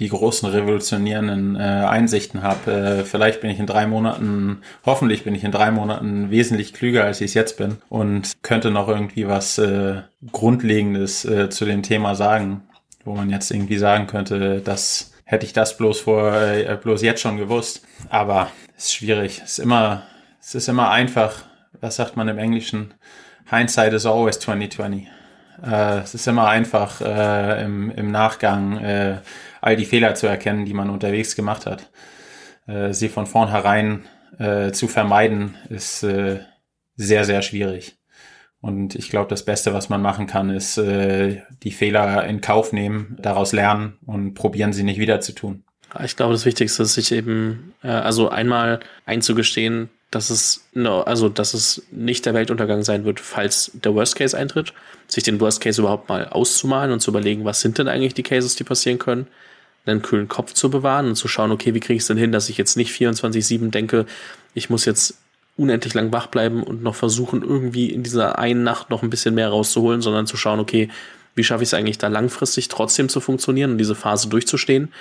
die 0.00 0.08
großen 0.08 0.48
revolutionierenden 0.48 1.54
äh, 1.54 1.60
Einsichten 1.60 2.42
habe. 2.42 2.72
Äh, 2.72 3.04
vielleicht 3.04 3.40
bin 3.40 3.50
ich 3.50 3.60
in 3.60 3.66
drei 3.66 3.86
Monaten, 3.86 4.62
hoffentlich 4.84 5.22
bin 5.22 5.36
ich 5.36 5.44
in 5.44 5.52
drei 5.52 5.70
Monaten 5.70 6.30
wesentlich 6.30 6.72
klüger, 6.74 7.04
als 7.04 7.20
ich 7.20 7.26
es 7.26 7.34
jetzt 7.34 7.56
bin 7.56 7.76
und 7.88 8.32
könnte 8.42 8.72
noch 8.72 8.88
irgendwie 8.88 9.28
was 9.28 9.58
äh, 9.58 10.02
Grundlegendes 10.32 11.24
äh, 11.24 11.50
zu 11.50 11.66
dem 11.66 11.84
Thema 11.84 12.16
sagen, 12.16 12.62
wo 13.04 13.14
man 13.14 13.30
jetzt 13.30 13.52
irgendwie 13.52 13.78
sagen 13.78 14.08
könnte, 14.08 14.60
dass 14.60 15.13
hätte 15.24 15.46
ich 15.46 15.52
das 15.52 15.76
bloß 15.76 16.00
vor, 16.00 16.32
äh, 16.34 16.78
bloß 16.80 17.02
jetzt 17.02 17.20
schon 17.20 17.36
gewusst. 17.36 17.86
Aber 18.10 18.50
es 18.76 18.86
ist 18.86 18.94
schwierig. 18.94 19.40
Es 19.44 19.52
ist 19.52 19.58
immer, 19.58 20.02
es 20.40 20.54
ist 20.54 20.68
immer 20.68 20.90
einfach. 20.90 21.44
Was 21.80 21.96
sagt 21.96 22.16
man 22.16 22.28
im 22.28 22.38
Englischen? 22.38 22.94
Hindsight 23.50 23.92
is 23.92 24.06
always 24.06 24.38
2020. 24.38 25.08
Äh, 25.62 25.98
es 25.98 26.14
ist 26.14 26.26
immer 26.26 26.48
einfach, 26.48 27.00
äh, 27.00 27.64
im, 27.64 27.90
im 27.90 28.10
Nachgang 28.10 28.78
äh, 28.78 29.18
all 29.60 29.76
die 29.76 29.84
Fehler 29.84 30.14
zu 30.14 30.26
erkennen, 30.26 30.64
die 30.64 30.74
man 30.74 30.90
unterwegs 30.90 31.36
gemacht 31.36 31.66
hat. 31.66 31.90
Äh, 32.66 32.92
sie 32.92 33.08
von 33.08 33.26
vornherein 33.26 34.06
äh, 34.38 34.72
zu 34.72 34.88
vermeiden, 34.88 35.56
ist 35.68 36.02
äh, 36.02 36.40
sehr, 36.96 37.24
sehr 37.24 37.42
schwierig. 37.42 37.96
Und 38.64 38.94
ich 38.94 39.10
glaube, 39.10 39.28
das 39.28 39.44
Beste, 39.44 39.74
was 39.74 39.90
man 39.90 40.00
machen 40.00 40.26
kann, 40.26 40.48
ist 40.48 40.78
äh, 40.78 41.42
die 41.62 41.70
Fehler 41.70 42.24
in 42.24 42.40
Kauf 42.40 42.72
nehmen, 42.72 43.14
daraus 43.20 43.52
lernen 43.52 43.98
und 44.06 44.32
probieren 44.32 44.72
sie 44.72 44.84
nicht 44.84 44.98
wieder 44.98 45.20
zu 45.20 45.32
tun. 45.32 45.64
Ich 46.02 46.16
glaube, 46.16 46.32
das 46.32 46.46
Wichtigste 46.46 46.84
ist, 46.84 46.94
sich 46.94 47.12
eben, 47.12 47.74
äh, 47.82 47.88
also 47.88 48.30
einmal 48.30 48.80
einzugestehen, 49.04 49.90
dass 50.10 50.30
es, 50.30 50.64
no, 50.72 51.02
also, 51.02 51.28
dass 51.28 51.52
es 51.52 51.82
nicht 51.90 52.24
der 52.24 52.32
Weltuntergang 52.32 52.84
sein 52.84 53.04
wird, 53.04 53.20
falls 53.20 53.70
der 53.74 53.94
Worst 53.94 54.16
Case 54.16 54.34
eintritt. 54.34 54.72
Sich 55.08 55.24
den 55.24 55.40
Worst 55.40 55.60
Case 55.60 55.82
überhaupt 55.82 56.08
mal 56.08 56.26
auszumalen 56.30 56.90
und 56.90 57.00
zu 57.00 57.10
überlegen, 57.10 57.44
was 57.44 57.60
sind 57.60 57.76
denn 57.76 57.88
eigentlich 57.88 58.14
die 58.14 58.22
Cases, 58.22 58.56
die 58.56 58.64
passieren 58.64 58.98
können. 58.98 59.26
Einen 59.84 60.00
kühlen 60.00 60.28
Kopf 60.28 60.54
zu 60.54 60.70
bewahren 60.70 61.08
und 61.08 61.16
zu 61.16 61.28
schauen, 61.28 61.52
okay, 61.52 61.74
wie 61.74 61.80
kriege 61.80 61.96
ich 61.98 62.02
es 62.04 62.08
denn 62.08 62.16
hin, 62.16 62.32
dass 62.32 62.48
ich 62.48 62.56
jetzt 62.56 62.78
nicht 62.78 62.98
24-7 62.98 63.68
denke, 63.68 64.06
ich 64.54 64.70
muss 64.70 64.86
jetzt 64.86 65.18
unendlich 65.56 65.94
lang 65.94 66.12
wach 66.12 66.26
bleiben 66.26 66.62
und 66.62 66.82
noch 66.82 66.94
versuchen, 66.94 67.42
irgendwie 67.42 67.90
in 67.90 68.02
dieser 68.02 68.38
einen 68.38 68.64
Nacht 68.64 68.90
noch 68.90 69.02
ein 69.02 69.10
bisschen 69.10 69.34
mehr 69.34 69.48
rauszuholen, 69.48 70.02
sondern 70.02 70.26
zu 70.26 70.36
schauen, 70.36 70.60
okay, 70.60 70.88
wie 71.36 71.44
schaffe 71.44 71.62
ich 71.62 71.68
es 71.68 71.74
eigentlich 71.74 71.98
da 71.98 72.08
langfristig 72.08 72.68
trotzdem 72.68 73.08
zu 73.08 73.20
funktionieren 73.20 73.72
und 73.72 73.78
diese 73.78 73.94
Phase 73.94 74.28
durchzustehen 74.28 74.92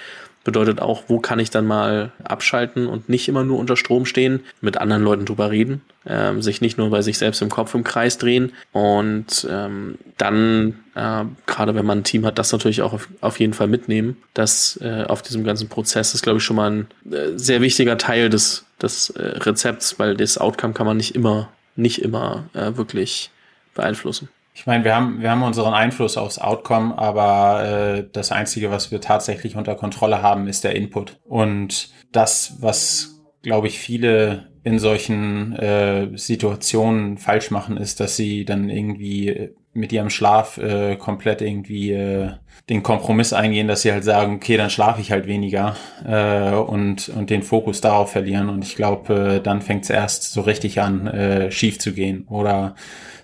Bedeutet 0.44 0.82
auch, 0.82 1.04
wo 1.08 1.20
kann 1.20 1.40
ich 1.40 1.52
dann 1.52 1.66
mal 1.66 2.12
abschalten 2.24 2.88
und 2.88 3.08
nicht 3.08 3.30
immer 3.30 3.44
nur 3.46 3.60
unter 3.60 3.78
Strom 3.78 4.06
stehen, 4.06 4.42
mit 4.60 4.78
anderen 4.78 5.02
Leuten 5.04 5.26
drüber 5.26 5.52
reden, 5.52 5.82
ähm, 6.06 6.42
sich 6.42 6.60
nicht 6.60 6.78
nur 6.78 6.90
bei 6.90 7.02
sich 7.02 7.18
selbst 7.18 7.42
im 7.42 7.50
Kopf 7.50 7.74
im 7.74 7.86
Kreis 7.86 8.18
drehen 8.18 8.52
und 8.74 9.48
ähm, 9.50 9.98
dann, 10.18 10.80
äh, 10.96 11.24
gerade 11.46 11.76
wenn 11.76 11.86
man 11.86 12.00
ein 12.00 12.04
Team 12.04 12.26
hat, 12.26 12.38
das 12.38 12.52
natürlich 12.52 12.82
auch 12.82 12.92
auf, 12.92 13.08
auf 13.22 13.40
jeden 13.40 13.54
Fall 13.54 13.68
mitnehmen. 13.68 14.18
Das 14.34 14.78
äh, 14.82 15.06
auf 15.08 15.22
diesem 15.22 15.46
ganzen 15.46 15.70
Prozess 15.70 16.14
ist, 16.14 16.24
glaube 16.24 16.40
ich, 16.40 16.44
schon 16.44 16.58
mal 16.58 16.72
ein 16.72 16.88
äh, 17.10 17.38
sehr 17.38 17.62
wichtiger 17.62 17.98
Teil 17.98 18.30
des, 18.30 18.66
des 18.82 19.12
äh, 19.12 19.22
Rezepts, 19.22 19.98
weil 19.98 20.18
das 20.18 20.38
Outcome 20.38 20.74
kann 20.74 20.86
man 20.86 20.98
nicht 20.98 21.16
immer, 21.16 21.50
nicht 21.78 22.02
immer 22.02 22.44
äh, 22.54 22.76
wirklich 22.76 23.32
beeinflussen. 23.76 24.28
Ich 24.56 24.68
meine, 24.68 24.84
wir 24.84 24.96
haben, 24.96 25.22
wir 25.22 25.32
haben 25.32 25.42
unseren 25.42 25.74
Einfluss 25.74 26.16
aufs 26.16 26.38
Outcome, 26.38 26.98
aber 26.98 27.64
äh, 27.66 28.06
das 28.12 28.32
Einzige, 28.32 28.70
was 28.70 28.92
wir 28.92 29.02
tatsächlich 29.02 29.56
unter 29.56 29.76
Kontrolle 29.76 30.22
haben, 30.22 30.48
ist 30.48 30.64
der 30.64 30.76
Input. 30.76 31.20
Und 31.26 31.90
das, 32.12 32.58
was, 32.60 33.24
glaube 33.42 33.68
ich, 33.68 33.80
viele 33.80 34.50
in 34.64 34.80
solchen 34.80 35.54
äh, 35.54 36.16
Situationen 36.16 37.18
falsch 37.18 37.52
machen, 37.52 37.78
ist, 37.78 38.00
dass 38.00 38.16
sie 38.16 38.46
dann 38.46 38.70
irgendwie 38.70 39.50
mit 39.74 39.92
ihrem 39.92 40.12
Schlaf 40.12 40.58
äh, 40.60 40.96
komplett 40.98 41.42
irgendwie 41.42 41.92
äh, 41.92 42.30
den 42.70 42.84
Kompromiss 42.84 43.34
eingehen, 43.34 43.68
dass 43.68 43.82
sie 43.82 43.92
halt 43.92 44.04
sagen, 44.04 44.36
okay, 44.36 44.56
dann 44.56 44.70
schlafe 44.70 45.02
ich 45.02 45.12
halt 45.12 45.26
weniger 45.28 45.76
äh, 46.06 46.54
und, 46.54 47.10
und 47.10 47.30
den 47.30 47.42
Fokus 47.42 47.82
darauf 47.82 48.12
verlieren. 48.12 48.50
Und 48.50 48.64
ich 48.64 48.76
glaube, 48.76 49.38
äh, 49.38 49.42
dann 49.42 49.62
fängt 49.62 49.86
es 49.86 49.90
erst 49.90 50.32
so 50.32 50.42
richtig 50.42 50.80
an, 50.80 51.08
äh, 51.08 51.52
schief 51.52 51.80
zu 51.80 51.92
gehen. 51.94 52.26
Oder 52.30 52.76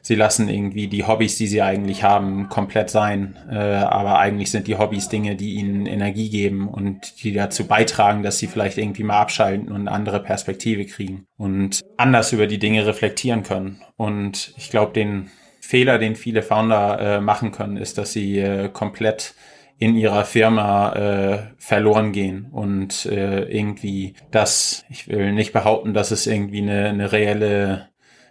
sie 0.01 0.15
lassen 0.15 0.49
irgendwie 0.49 0.87
die 0.87 1.05
Hobbys, 1.05 1.37
die 1.37 1.47
sie 1.47 1.61
eigentlich 1.61 2.03
haben, 2.03 2.49
komplett 2.49 2.89
sein. 2.89 3.37
Äh, 3.49 3.55
aber 3.55 4.19
eigentlich 4.19 4.51
sind 4.51 4.67
die 4.67 4.77
Hobbys 4.77 5.09
Dinge, 5.09 5.35
die 5.35 5.55
ihnen 5.55 5.85
Energie 5.85 6.29
geben 6.29 6.67
und 6.67 7.23
die 7.23 7.33
dazu 7.33 7.67
beitragen, 7.67 8.23
dass 8.23 8.39
sie 8.39 8.47
vielleicht 8.47 8.77
irgendwie 8.77 9.03
mal 9.03 9.19
abschalten 9.19 9.69
und 9.69 9.87
eine 9.87 9.91
andere 9.91 10.21
Perspektive 10.21 10.85
kriegen 10.85 11.25
und 11.37 11.81
anders 11.97 12.33
über 12.33 12.47
die 12.47 12.59
Dinge 12.59 12.85
reflektieren 12.85 13.43
können. 13.43 13.81
Und 13.97 14.53
ich 14.57 14.69
glaube, 14.69 14.93
den 14.93 15.29
Fehler, 15.61 15.99
den 15.99 16.15
viele 16.15 16.41
Founder 16.41 16.99
äh, 16.99 17.21
machen 17.21 17.51
können, 17.51 17.77
ist, 17.77 17.97
dass 17.97 18.13
sie 18.13 18.39
äh, 18.39 18.69
komplett 18.69 19.35
in 19.79 19.95
ihrer 19.95 20.25
Firma 20.25 20.93
äh, 20.93 21.39
verloren 21.57 22.11
gehen 22.11 22.47
und 22.51 23.05
äh, 23.05 23.43
irgendwie 23.43 24.13
das, 24.29 24.83
ich 24.89 25.07
will 25.07 25.31
nicht 25.31 25.53
behaupten, 25.53 25.93
dass 25.93 26.11
es 26.11 26.27
irgendwie 26.27 26.61
eine, 26.61 26.89
eine 26.89 27.11
reelle 27.13 27.87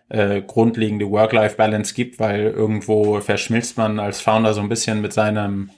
äh, 0.08 0.42
grundlegende 0.42 1.10
Work-Life-Balance 1.10 1.94
gibt, 1.94 2.18
weil 2.18 2.42
irgendwo 2.42 3.20
verschmilzt 3.20 3.76
man 3.76 3.98
als 3.98 4.20
Founder 4.20 4.54
so 4.54 4.60
ein 4.60 4.68
bisschen 4.68 5.00
mit 5.00 5.12
seinem 5.12 5.70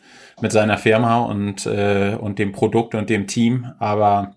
mit 0.42 0.52
seiner 0.52 0.78
Firma 0.78 1.18
und 1.20 1.66
äh, 1.66 2.16
und 2.18 2.38
dem 2.38 2.52
Produkt 2.52 2.94
und 2.94 3.10
dem 3.10 3.26
Team, 3.26 3.72
aber 3.78 4.36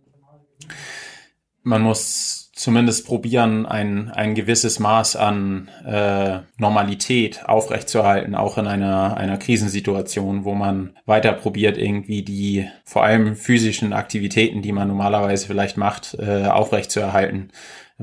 man 1.63 1.81
muss 1.81 2.43
zumindest 2.55 3.07
probieren, 3.07 3.65
ein, 3.65 4.09
ein 4.11 4.35
gewisses 4.35 4.79
Maß 4.79 5.15
an 5.15 5.69
äh, 5.85 6.39
Normalität 6.57 7.45
aufrechtzuerhalten, 7.49 8.35
auch 8.35 8.57
in 8.57 8.67
einer, 8.67 9.17
einer 9.17 9.37
Krisensituation, 9.37 10.45
wo 10.45 10.53
man 10.53 10.95
weiter 11.05 11.33
probiert, 11.33 11.77
irgendwie 11.77 12.21
die 12.21 12.69
vor 12.85 13.03
allem 13.03 13.35
physischen 13.35 13.91
Aktivitäten, 13.91 14.61
die 14.61 14.71
man 14.71 14.87
normalerweise 14.87 15.47
vielleicht 15.47 15.77
macht, 15.77 16.15
äh, 16.19 16.45
aufrechtzuerhalten 16.45 17.51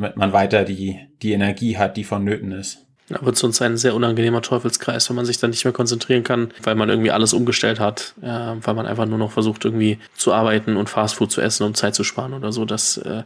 damit 0.00 0.16
man 0.16 0.32
weiter 0.32 0.64
die, 0.64 0.98
die 1.22 1.32
Energie 1.32 1.76
hat, 1.76 1.96
die 1.96 2.04
vonnöten 2.04 2.52
ist. 2.52 2.86
Da 3.08 3.20
wird 3.22 3.36
sonst 3.36 3.60
ein 3.60 3.76
sehr 3.76 3.94
unangenehmer 3.94 4.40
Teufelskreis, 4.40 5.08
wenn 5.08 5.16
man 5.16 5.26
sich 5.26 5.38
dann 5.38 5.50
nicht 5.50 5.64
mehr 5.64 5.72
konzentrieren 5.72 6.22
kann, 6.22 6.52
weil 6.62 6.76
man 6.76 6.88
irgendwie 6.88 7.10
alles 7.10 7.32
umgestellt 7.32 7.80
hat, 7.80 8.14
äh, 8.22 8.26
weil 8.26 8.74
man 8.74 8.86
einfach 8.86 9.06
nur 9.06 9.18
noch 9.18 9.32
versucht, 9.32 9.64
irgendwie 9.64 9.98
zu 10.14 10.32
arbeiten 10.32 10.76
und 10.76 10.88
Fastfood 10.88 11.30
zu 11.30 11.40
essen, 11.40 11.64
um 11.64 11.74
Zeit 11.74 11.94
zu 11.94 12.04
sparen 12.04 12.34
oder 12.34 12.52
so. 12.52 12.64
Das 12.64 12.98
äh, 12.98 13.24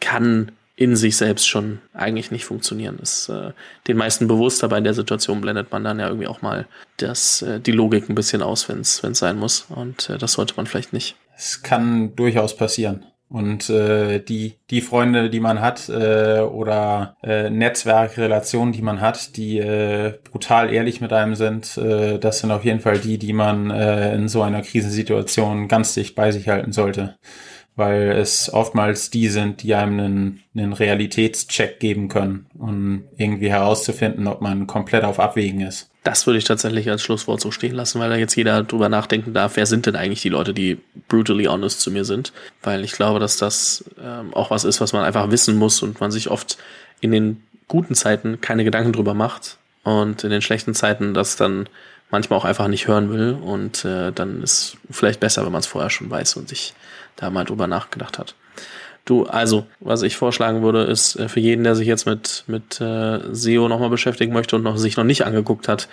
kann 0.00 0.52
in 0.76 0.96
sich 0.96 1.16
selbst 1.16 1.48
schon 1.48 1.80
eigentlich 1.94 2.30
nicht 2.30 2.44
funktionieren. 2.44 2.98
Das 3.00 3.20
ist 3.20 3.28
äh, 3.30 3.52
den 3.88 3.96
meisten 3.96 4.28
bewusst, 4.28 4.64
aber 4.64 4.76
in 4.76 4.84
der 4.84 4.94
Situation 4.94 5.40
blendet 5.40 5.72
man 5.72 5.82
dann 5.82 5.98
ja 5.98 6.08
irgendwie 6.08 6.26
auch 6.26 6.42
mal 6.42 6.66
das, 6.98 7.40
äh, 7.42 7.58
die 7.58 7.72
Logik 7.72 8.10
ein 8.10 8.14
bisschen 8.14 8.42
aus, 8.42 8.68
wenn 8.68 8.80
es 8.80 9.00
sein 9.00 9.38
muss. 9.38 9.66
Und 9.70 10.10
äh, 10.10 10.18
das 10.18 10.34
sollte 10.34 10.54
man 10.56 10.66
vielleicht 10.66 10.92
nicht. 10.92 11.16
Es 11.36 11.62
kann 11.62 12.14
durchaus 12.16 12.56
passieren. 12.56 13.06
Und 13.32 13.70
äh, 13.70 14.20
die, 14.22 14.58
die 14.68 14.82
Freunde, 14.82 15.30
die 15.30 15.40
man 15.40 15.62
hat, 15.62 15.88
äh, 15.88 16.40
oder 16.40 17.16
äh, 17.22 17.48
Netzwerkrelationen, 17.48 18.74
die 18.74 18.82
man 18.82 19.00
hat, 19.00 19.38
die 19.38 19.56
äh, 19.56 20.18
brutal 20.30 20.70
ehrlich 20.70 21.00
mit 21.00 21.14
einem 21.14 21.34
sind, 21.34 21.78
äh, 21.78 22.18
das 22.18 22.40
sind 22.40 22.50
auf 22.50 22.62
jeden 22.66 22.80
Fall 22.80 22.98
die, 22.98 23.16
die 23.16 23.32
man 23.32 23.70
äh, 23.70 24.14
in 24.14 24.28
so 24.28 24.42
einer 24.42 24.60
Krisensituation 24.60 25.66
ganz 25.66 25.94
dicht 25.94 26.14
bei 26.14 26.30
sich 26.30 26.50
halten 26.50 26.72
sollte. 26.72 27.16
Weil 27.74 28.10
es 28.12 28.52
oftmals 28.52 29.10
die 29.10 29.28
sind, 29.28 29.62
die 29.62 29.74
einem 29.74 29.98
einen, 29.98 30.42
einen 30.54 30.72
Realitätscheck 30.74 31.80
geben 31.80 32.08
können, 32.08 32.46
um 32.58 33.04
irgendwie 33.16 33.50
herauszufinden, 33.50 34.26
ob 34.26 34.42
man 34.42 34.66
komplett 34.66 35.04
auf 35.04 35.18
Abwägen 35.18 35.60
ist. 35.62 35.88
Das 36.04 36.26
würde 36.26 36.38
ich 36.38 36.44
tatsächlich 36.44 36.90
als 36.90 37.02
Schlusswort 37.02 37.40
so 37.40 37.50
stehen 37.50 37.74
lassen, 37.74 38.00
weil 38.00 38.10
da 38.10 38.16
jetzt 38.16 38.34
jeder 38.34 38.62
drüber 38.64 38.88
nachdenken 38.88 39.32
darf, 39.34 39.56
wer 39.56 39.66
sind 39.66 39.86
denn 39.86 39.94
eigentlich 39.94 40.20
die 40.20 40.28
Leute, 40.28 40.52
die 40.52 40.78
brutally 41.08 41.44
honest 41.44 41.80
zu 41.80 41.92
mir 41.92 42.04
sind. 42.04 42.32
Weil 42.62 42.84
ich 42.84 42.92
glaube, 42.92 43.20
dass 43.20 43.36
das 43.36 43.84
ähm, 44.02 44.34
auch 44.34 44.50
was 44.50 44.64
ist, 44.64 44.80
was 44.80 44.92
man 44.92 45.04
einfach 45.04 45.30
wissen 45.30 45.56
muss 45.56 45.80
und 45.82 46.00
man 46.00 46.10
sich 46.10 46.28
oft 46.28 46.58
in 47.00 47.12
den 47.12 47.42
guten 47.68 47.94
Zeiten 47.94 48.40
keine 48.40 48.64
Gedanken 48.64 48.92
drüber 48.92 49.14
macht 49.14 49.58
und 49.84 50.24
in 50.24 50.30
den 50.30 50.42
schlechten 50.42 50.74
Zeiten 50.74 51.14
das 51.14 51.36
dann 51.36 51.68
manchmal 52.10 52.38
auch 52.38 52.44
einfach 52.44 52.68
nicht 52.68 52.88
hören 52.88 53.10
will. 53.10 53.32
Und 53.40 53.84
äh, 53.84 54.12
dann 54.12 54.42
ist 54.42 54.76
vielleicht 54.90 55.20
besser, 55.20 55.44
wenn 55.44 55.52
man 55.52 55.60
es 55.60 55.66
vorher 55.66 55.90
schon 55.90 56.10
weiß 56.10 56.36
und 56.36 56.48
sich 56.48 56.74
da 57.16 57.30
mal 57.30 57.44
drüber 57.44 57.66
nachgedacht 57.66 58.18
hat. 58.18 58.34
Du, 59.04 59.24
also, 59.24 59.66
was 59.80 60.02
ich 60.02 60.16
vorschlagen 60.16 60.62
würde, 60.62 60.84
ist 60.84 61.16
äh, 61.16 61.28
für 61.28 61.40
jeden, 61.40 61.64
der 61.64 61.74
sich 61.74 61.88
jetzt 61.88 62.06
mit, 62.06 62.44
mit 62.46 62.80
äh, 62.80 63.18
SEO 63.32 63.68
nochmal 63.68 63.90
beschäftigen 63.90 64.32
möchte 64.32 64.54
und 64.54 64.62
noch, 64.62 64.76
sich 64.76 64.96
noch 64.96 65.04
nicht 65.04 65.24
angeguckt 65.24 65.66
hat, 65.66 65.88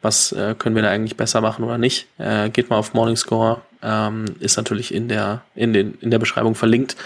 was 0.00 0.32
äh, 0.32 0.54
können 0.58 0.74
wir 0.74 0.82
da 0.82 0.88
eigentlich 0.90 1.16
besser 1.16 1.42
machen 1.42 1.64
oder 1.64 1.76
nicht, 1.76 2.06
äh, 2.18 2.48
geht 2.48 2.70
mal 2.70 2.76
auf 2.76 2.94
Morningscore, 2.94 3.60
ähm, 3.82 4.24
ist 4.40 4.56
natürlich 4.56 4.94
in 4.94 5.08
der, 5.08 5.42
in, 5.54 5.74
den, 5.74 5.98
in 6.00 6.10
der 6.10 6.18
Beschreibung 6.18 6.54
verlinkt. 6.54 6.96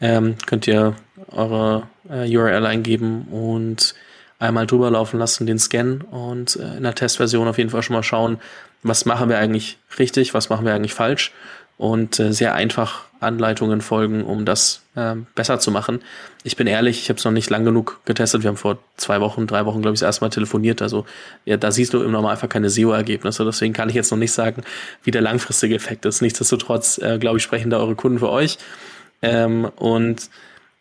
Ähm, 0.00 0.36
könnt 0.46 0.66
ihr 0.66 0.96
eure 1.28 1.86
äh, 2.10 2.36
URL 2.36 2.64
eingeben 2.66 3.28
und 3.30 3.94
einmal 4.38 4.66
drüber 4.66 4.90
laufen 4.90 5.18
lassen, 5.18 5.46
den 5.46 5.58
Scan 5.58 6.00
und 6.10 6.56
äh, 6.56 6.76
in 6.76 6.82
der 6.82 6.94
Testversion 6.94 7.46
auf 7.46 7.58
jeden 7.58 7.70
Fall 7.70 7.82
schon 7.82 7.94
mal 7.94 8.02
schauen, 8.02 8.38
was 8.82 9.04
machen 9.04 9.28
wir 9.28 9.38
eigentlich 9.38 9.78
richtig, 9.98 10.34
was 10.34 10.48
machen 10.48 10.66
wir 10.66 10.74
eigentlich 10.74 10.94
falsch 10.94 11.32
und 11.76 12.18
äh, 12.20 12.32
sehr 12.32 12.54
einfach 12.54 13.04
Anleitungen 13.20 13.80
folgen, 13.80 14.22
um 14.24 14.44
das 14.44 14.82
äh, 14.94 15.14
besser 15.34 15.58
zu 15.58 15.70
machen. 15.70 16.02
Ich 16.44 16.56
bin 16.56 16.66
ehrlich, 16.66 17.00
ich 17.00 17.08
habe 17.08 17.18
es 17.18 17.24
noch 17.24 17.32
nicht 17.32 17.50
lang 17.50 17.64
genug 17.64 18.00
getestet. 18.04 18.42
Wir 18.42 18.48
haben 18.48 18.56
vor 18.56 18.78
zwei 18.96 19.20
Wochen, 19.20 19.46
drei 19.46 19.64
Wochen, 19.64 19.82
glaube 19.82 19.94
ich, 19.94 20.00
das 20.00 20.06
erste 20.06 20.24
Mal 20.24 20.30
telefoniert. 20.30 20.82
Also 20.82 21.06
ja, 21.44 21.56
da 21.56 21.70
siehst 21.70 21.94
du 21.94 22.02
im 22.02 22.12
Normalfall 22.12 22.48
keine 22.48 22.70
SEO-Ergebnisse. 22.70 23.44
Deswegen 23.44 23.72
kann 23.72 23.88
ich 23.88 23.94
jetzt 23.94 24.10
noch 24.10 24.18
nicht 24.18 24.32
sagen, 24.32 24.62
wie 25.02 25.10
der 25.10 25.22
langfristige 25.22 25.74
Effekt 25.74 26.04
ist. 26.04 26.20
Nichtsdestotrotz, 26.20 26.98
äh, 26.98 27.18
glaube 27.18 27.38
ich, 27.38 27.42
sprechen 27.42 27.70
da 27.70 27.78
eure 27.78 27.94
Kunden 27.94 28.18
für 28.18 28.30
euch. 28.30 28.58
Ähm, 29.22 29.64
und 29.76 30.28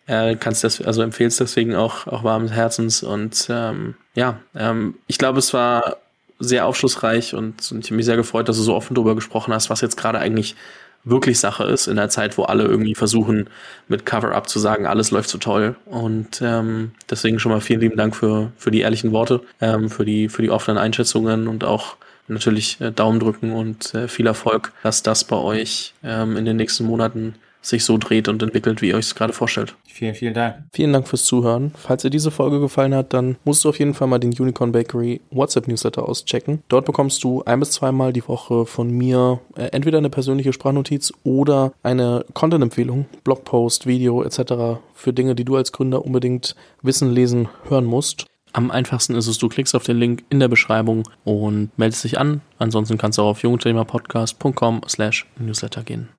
äh, 0.06 0.36
kannst 0.36 0.64
das, 0.64 0.82
also 0.82 1.02
empfehlst 1.02 1.40
deswegen 1.40 1.76
auch, 1.76 2.08
auch 2.08 2.24
warmes 2.24 2.52
Herzens. 2.52 3.04
Und 3.04 3.48
ähm, 3.50 3.96
ja, 4.16 4.40
ähm, 4.54 4.96
ich 5.08 5.18
glaube, 5.18 5.40
es 5.40 5.54
war 5.54 5.98
sehr 6.40 6.66
aufschlussreich 6.66 7.34
und, 7.34 7.72
und 7.72 7.80
ich 7.80 7.88
habe 7.88 7.96
mich 7.96 8.06
sehr 8.06 8.18
gefreut, 8.18 8.50
dass 8.50 8.58
du 8.58 8.64
so 8.64 8.76
offen 8.76 8.96
darüber 8.96 9.16
gesprochen 9.16 9.54
hast, 9.54 9.70
was 9.70 9.82
jetzt 9.82 9.98
gerade 9.98 10.20
eigentlich 10.20 10.56
wirklich 11.04 11.40
Sache 11.40 11.66
ist, 11.66 11.88
in 11.88 11.98
der 11.98 12.10
Zeit, 12.10 12.38
wo 12.38 12.44
alle 12.44 12.64
irgendwie 12.64 12.96
versuchen, 12.96 13.50
mit 13.88 14.06
Cover-Up 14.06 14.48
zu 14.48 14.60
sagen, 14.60 14.86
alles 14.86 15.12
läuft 15.12 15.30
so 15.30 15.38
toll. 15.38 15.76
Und 15.86 16.42
ähm, 16.42 16.92
deswegen 17.10 17.40
schon 17.40 17.52
mal 17.52 17.62
vielen 17.62 17.82
lieben 17.82 17.98
Dank 17.98 18.16
für, 18.16 18.52
für 18.58 18.72
die 18.72 18.82
ehrlichen 18.82 19.12
Worte, 19.12 19.42
ähm, 19.60 19.90
für, 19.90 20.06
die, 20.06 20.30
für 20.30 20.42
die 20.42 20.50
offenen 20.50 20.78
Einschätzungen 20.78 21.48
und 21.48 21.64
auch 21.66 21.98
natürlich 22.28 22.80
äh, 22.80 22.92
Daumen 22.92 23.20
drücken 23.20 23.52
und 23.52 23.94
äh, 23.94 24.08
viel 24.08 24.28
Erfolg, 24.28 24.72
dass 24.82 25.04
das 25.04 25.26
bei 25.26 25.36
euch 25.36 25.94
ähm, 26.04 26.38
in 26.38 26.46
den 26.46 26.56
nächsten 26.56 26.86
Monaten 26.86 27.36
sich 27.64 27.84
so 27.86 27.98
dreht 27.98 28.28
und 28.28 28.44
entwickelt, 28.44 28.82
wie 28.82 28.90
ihr 28.90 28.96
euch 28.96 29.06
es 29.06 29.16
gerade 29.16 29.34
vorstellt. 29.34 29.76
Vielen, 29.88 30.14
vielen 30.14 30.34
Dank. 30.34 30.58
Vielen 30.72 30.94
Dank 30.94 31.08
fürs 31.08 31.24
Zuhören. 31.24 31.72
Falls 31.76 32.02
dir 32.02 32.10
diese 32.10 32.30
Folge 32.30 32.60
gefallen 32.60 32.94
hat, 32.94 33.14
dann 33.14 33.38
musst 33.46 33.64
du 33.64 33.70
auf 33.70 33.80
jeden 33.80 33.94
Fall 33.94 34.08
mal 34.08 34.20
den 34.20 34.34
Unicorn 34.38 34.72
Bakery 34.72 35.22
WhatsApp 35.32 35.68
Newsletter 35.68 36.08
auschecken. 36.08 36.62
Dort 36.68 36.86
bekommst 36.86 37.24
du 37.24 37.44
ein 37.46 37.60
bis 37.60 37.72
zweimal 37.72 38.12
die 38.12 38.28
Woche 38.28 38.66
von 38.66 38.92
mir 38.92 39.40
äh, 39.56 39.68
entweder 39.68 39.98
eine 39.98 40.10
persönliche 40.10 40.52
Sprachnotiz 40.52 41.14
oder 41.24 41.74
eine 41.84 42.26
Content-Empfehlung, 42.34 43.06
Blogpost, 43.24 43.88
Video 43.88 44.24
etc. 44.24 44.82
für 44.94 45.14
Dinge, 45.14 45.36
die 45.36 45.46
du 45.46 45.56
als 45.56 45.72
Gründer 45.72 46.06
unbedingt 46.06 46.56
wissen, 46.82 47.12
lesen, 47.12 47.48
hören 47.70 47.86
musst. 47.86 48.26
Am 48.52 48.70
einfachsten 48.70 49.16
ist 49.16 49.28
es, 49.28 49.40
du 49.40 49.50
klickst 49.50 49.76
auf 49.76 49.84
den 49.84 49.98
Link 49.98 50.24
in 50.30 50.40
der 50.40 50.48
Beschreibung 50.48 51.10
und 51.24 51.72
meldest 51.78 52.04
dich 52.04 52.20
an. 52.20 52.42
Ansonsten 52.60 53.00
kannst 53.00 53.18
du 53.18 53.24
auch 53.24 53.30
auf 53.30 53.42
jungthemapodcast.com 53.42 54.82
slash 54.88 55.26
newsletter 55.40 55.82
gehen. 55.84 56.08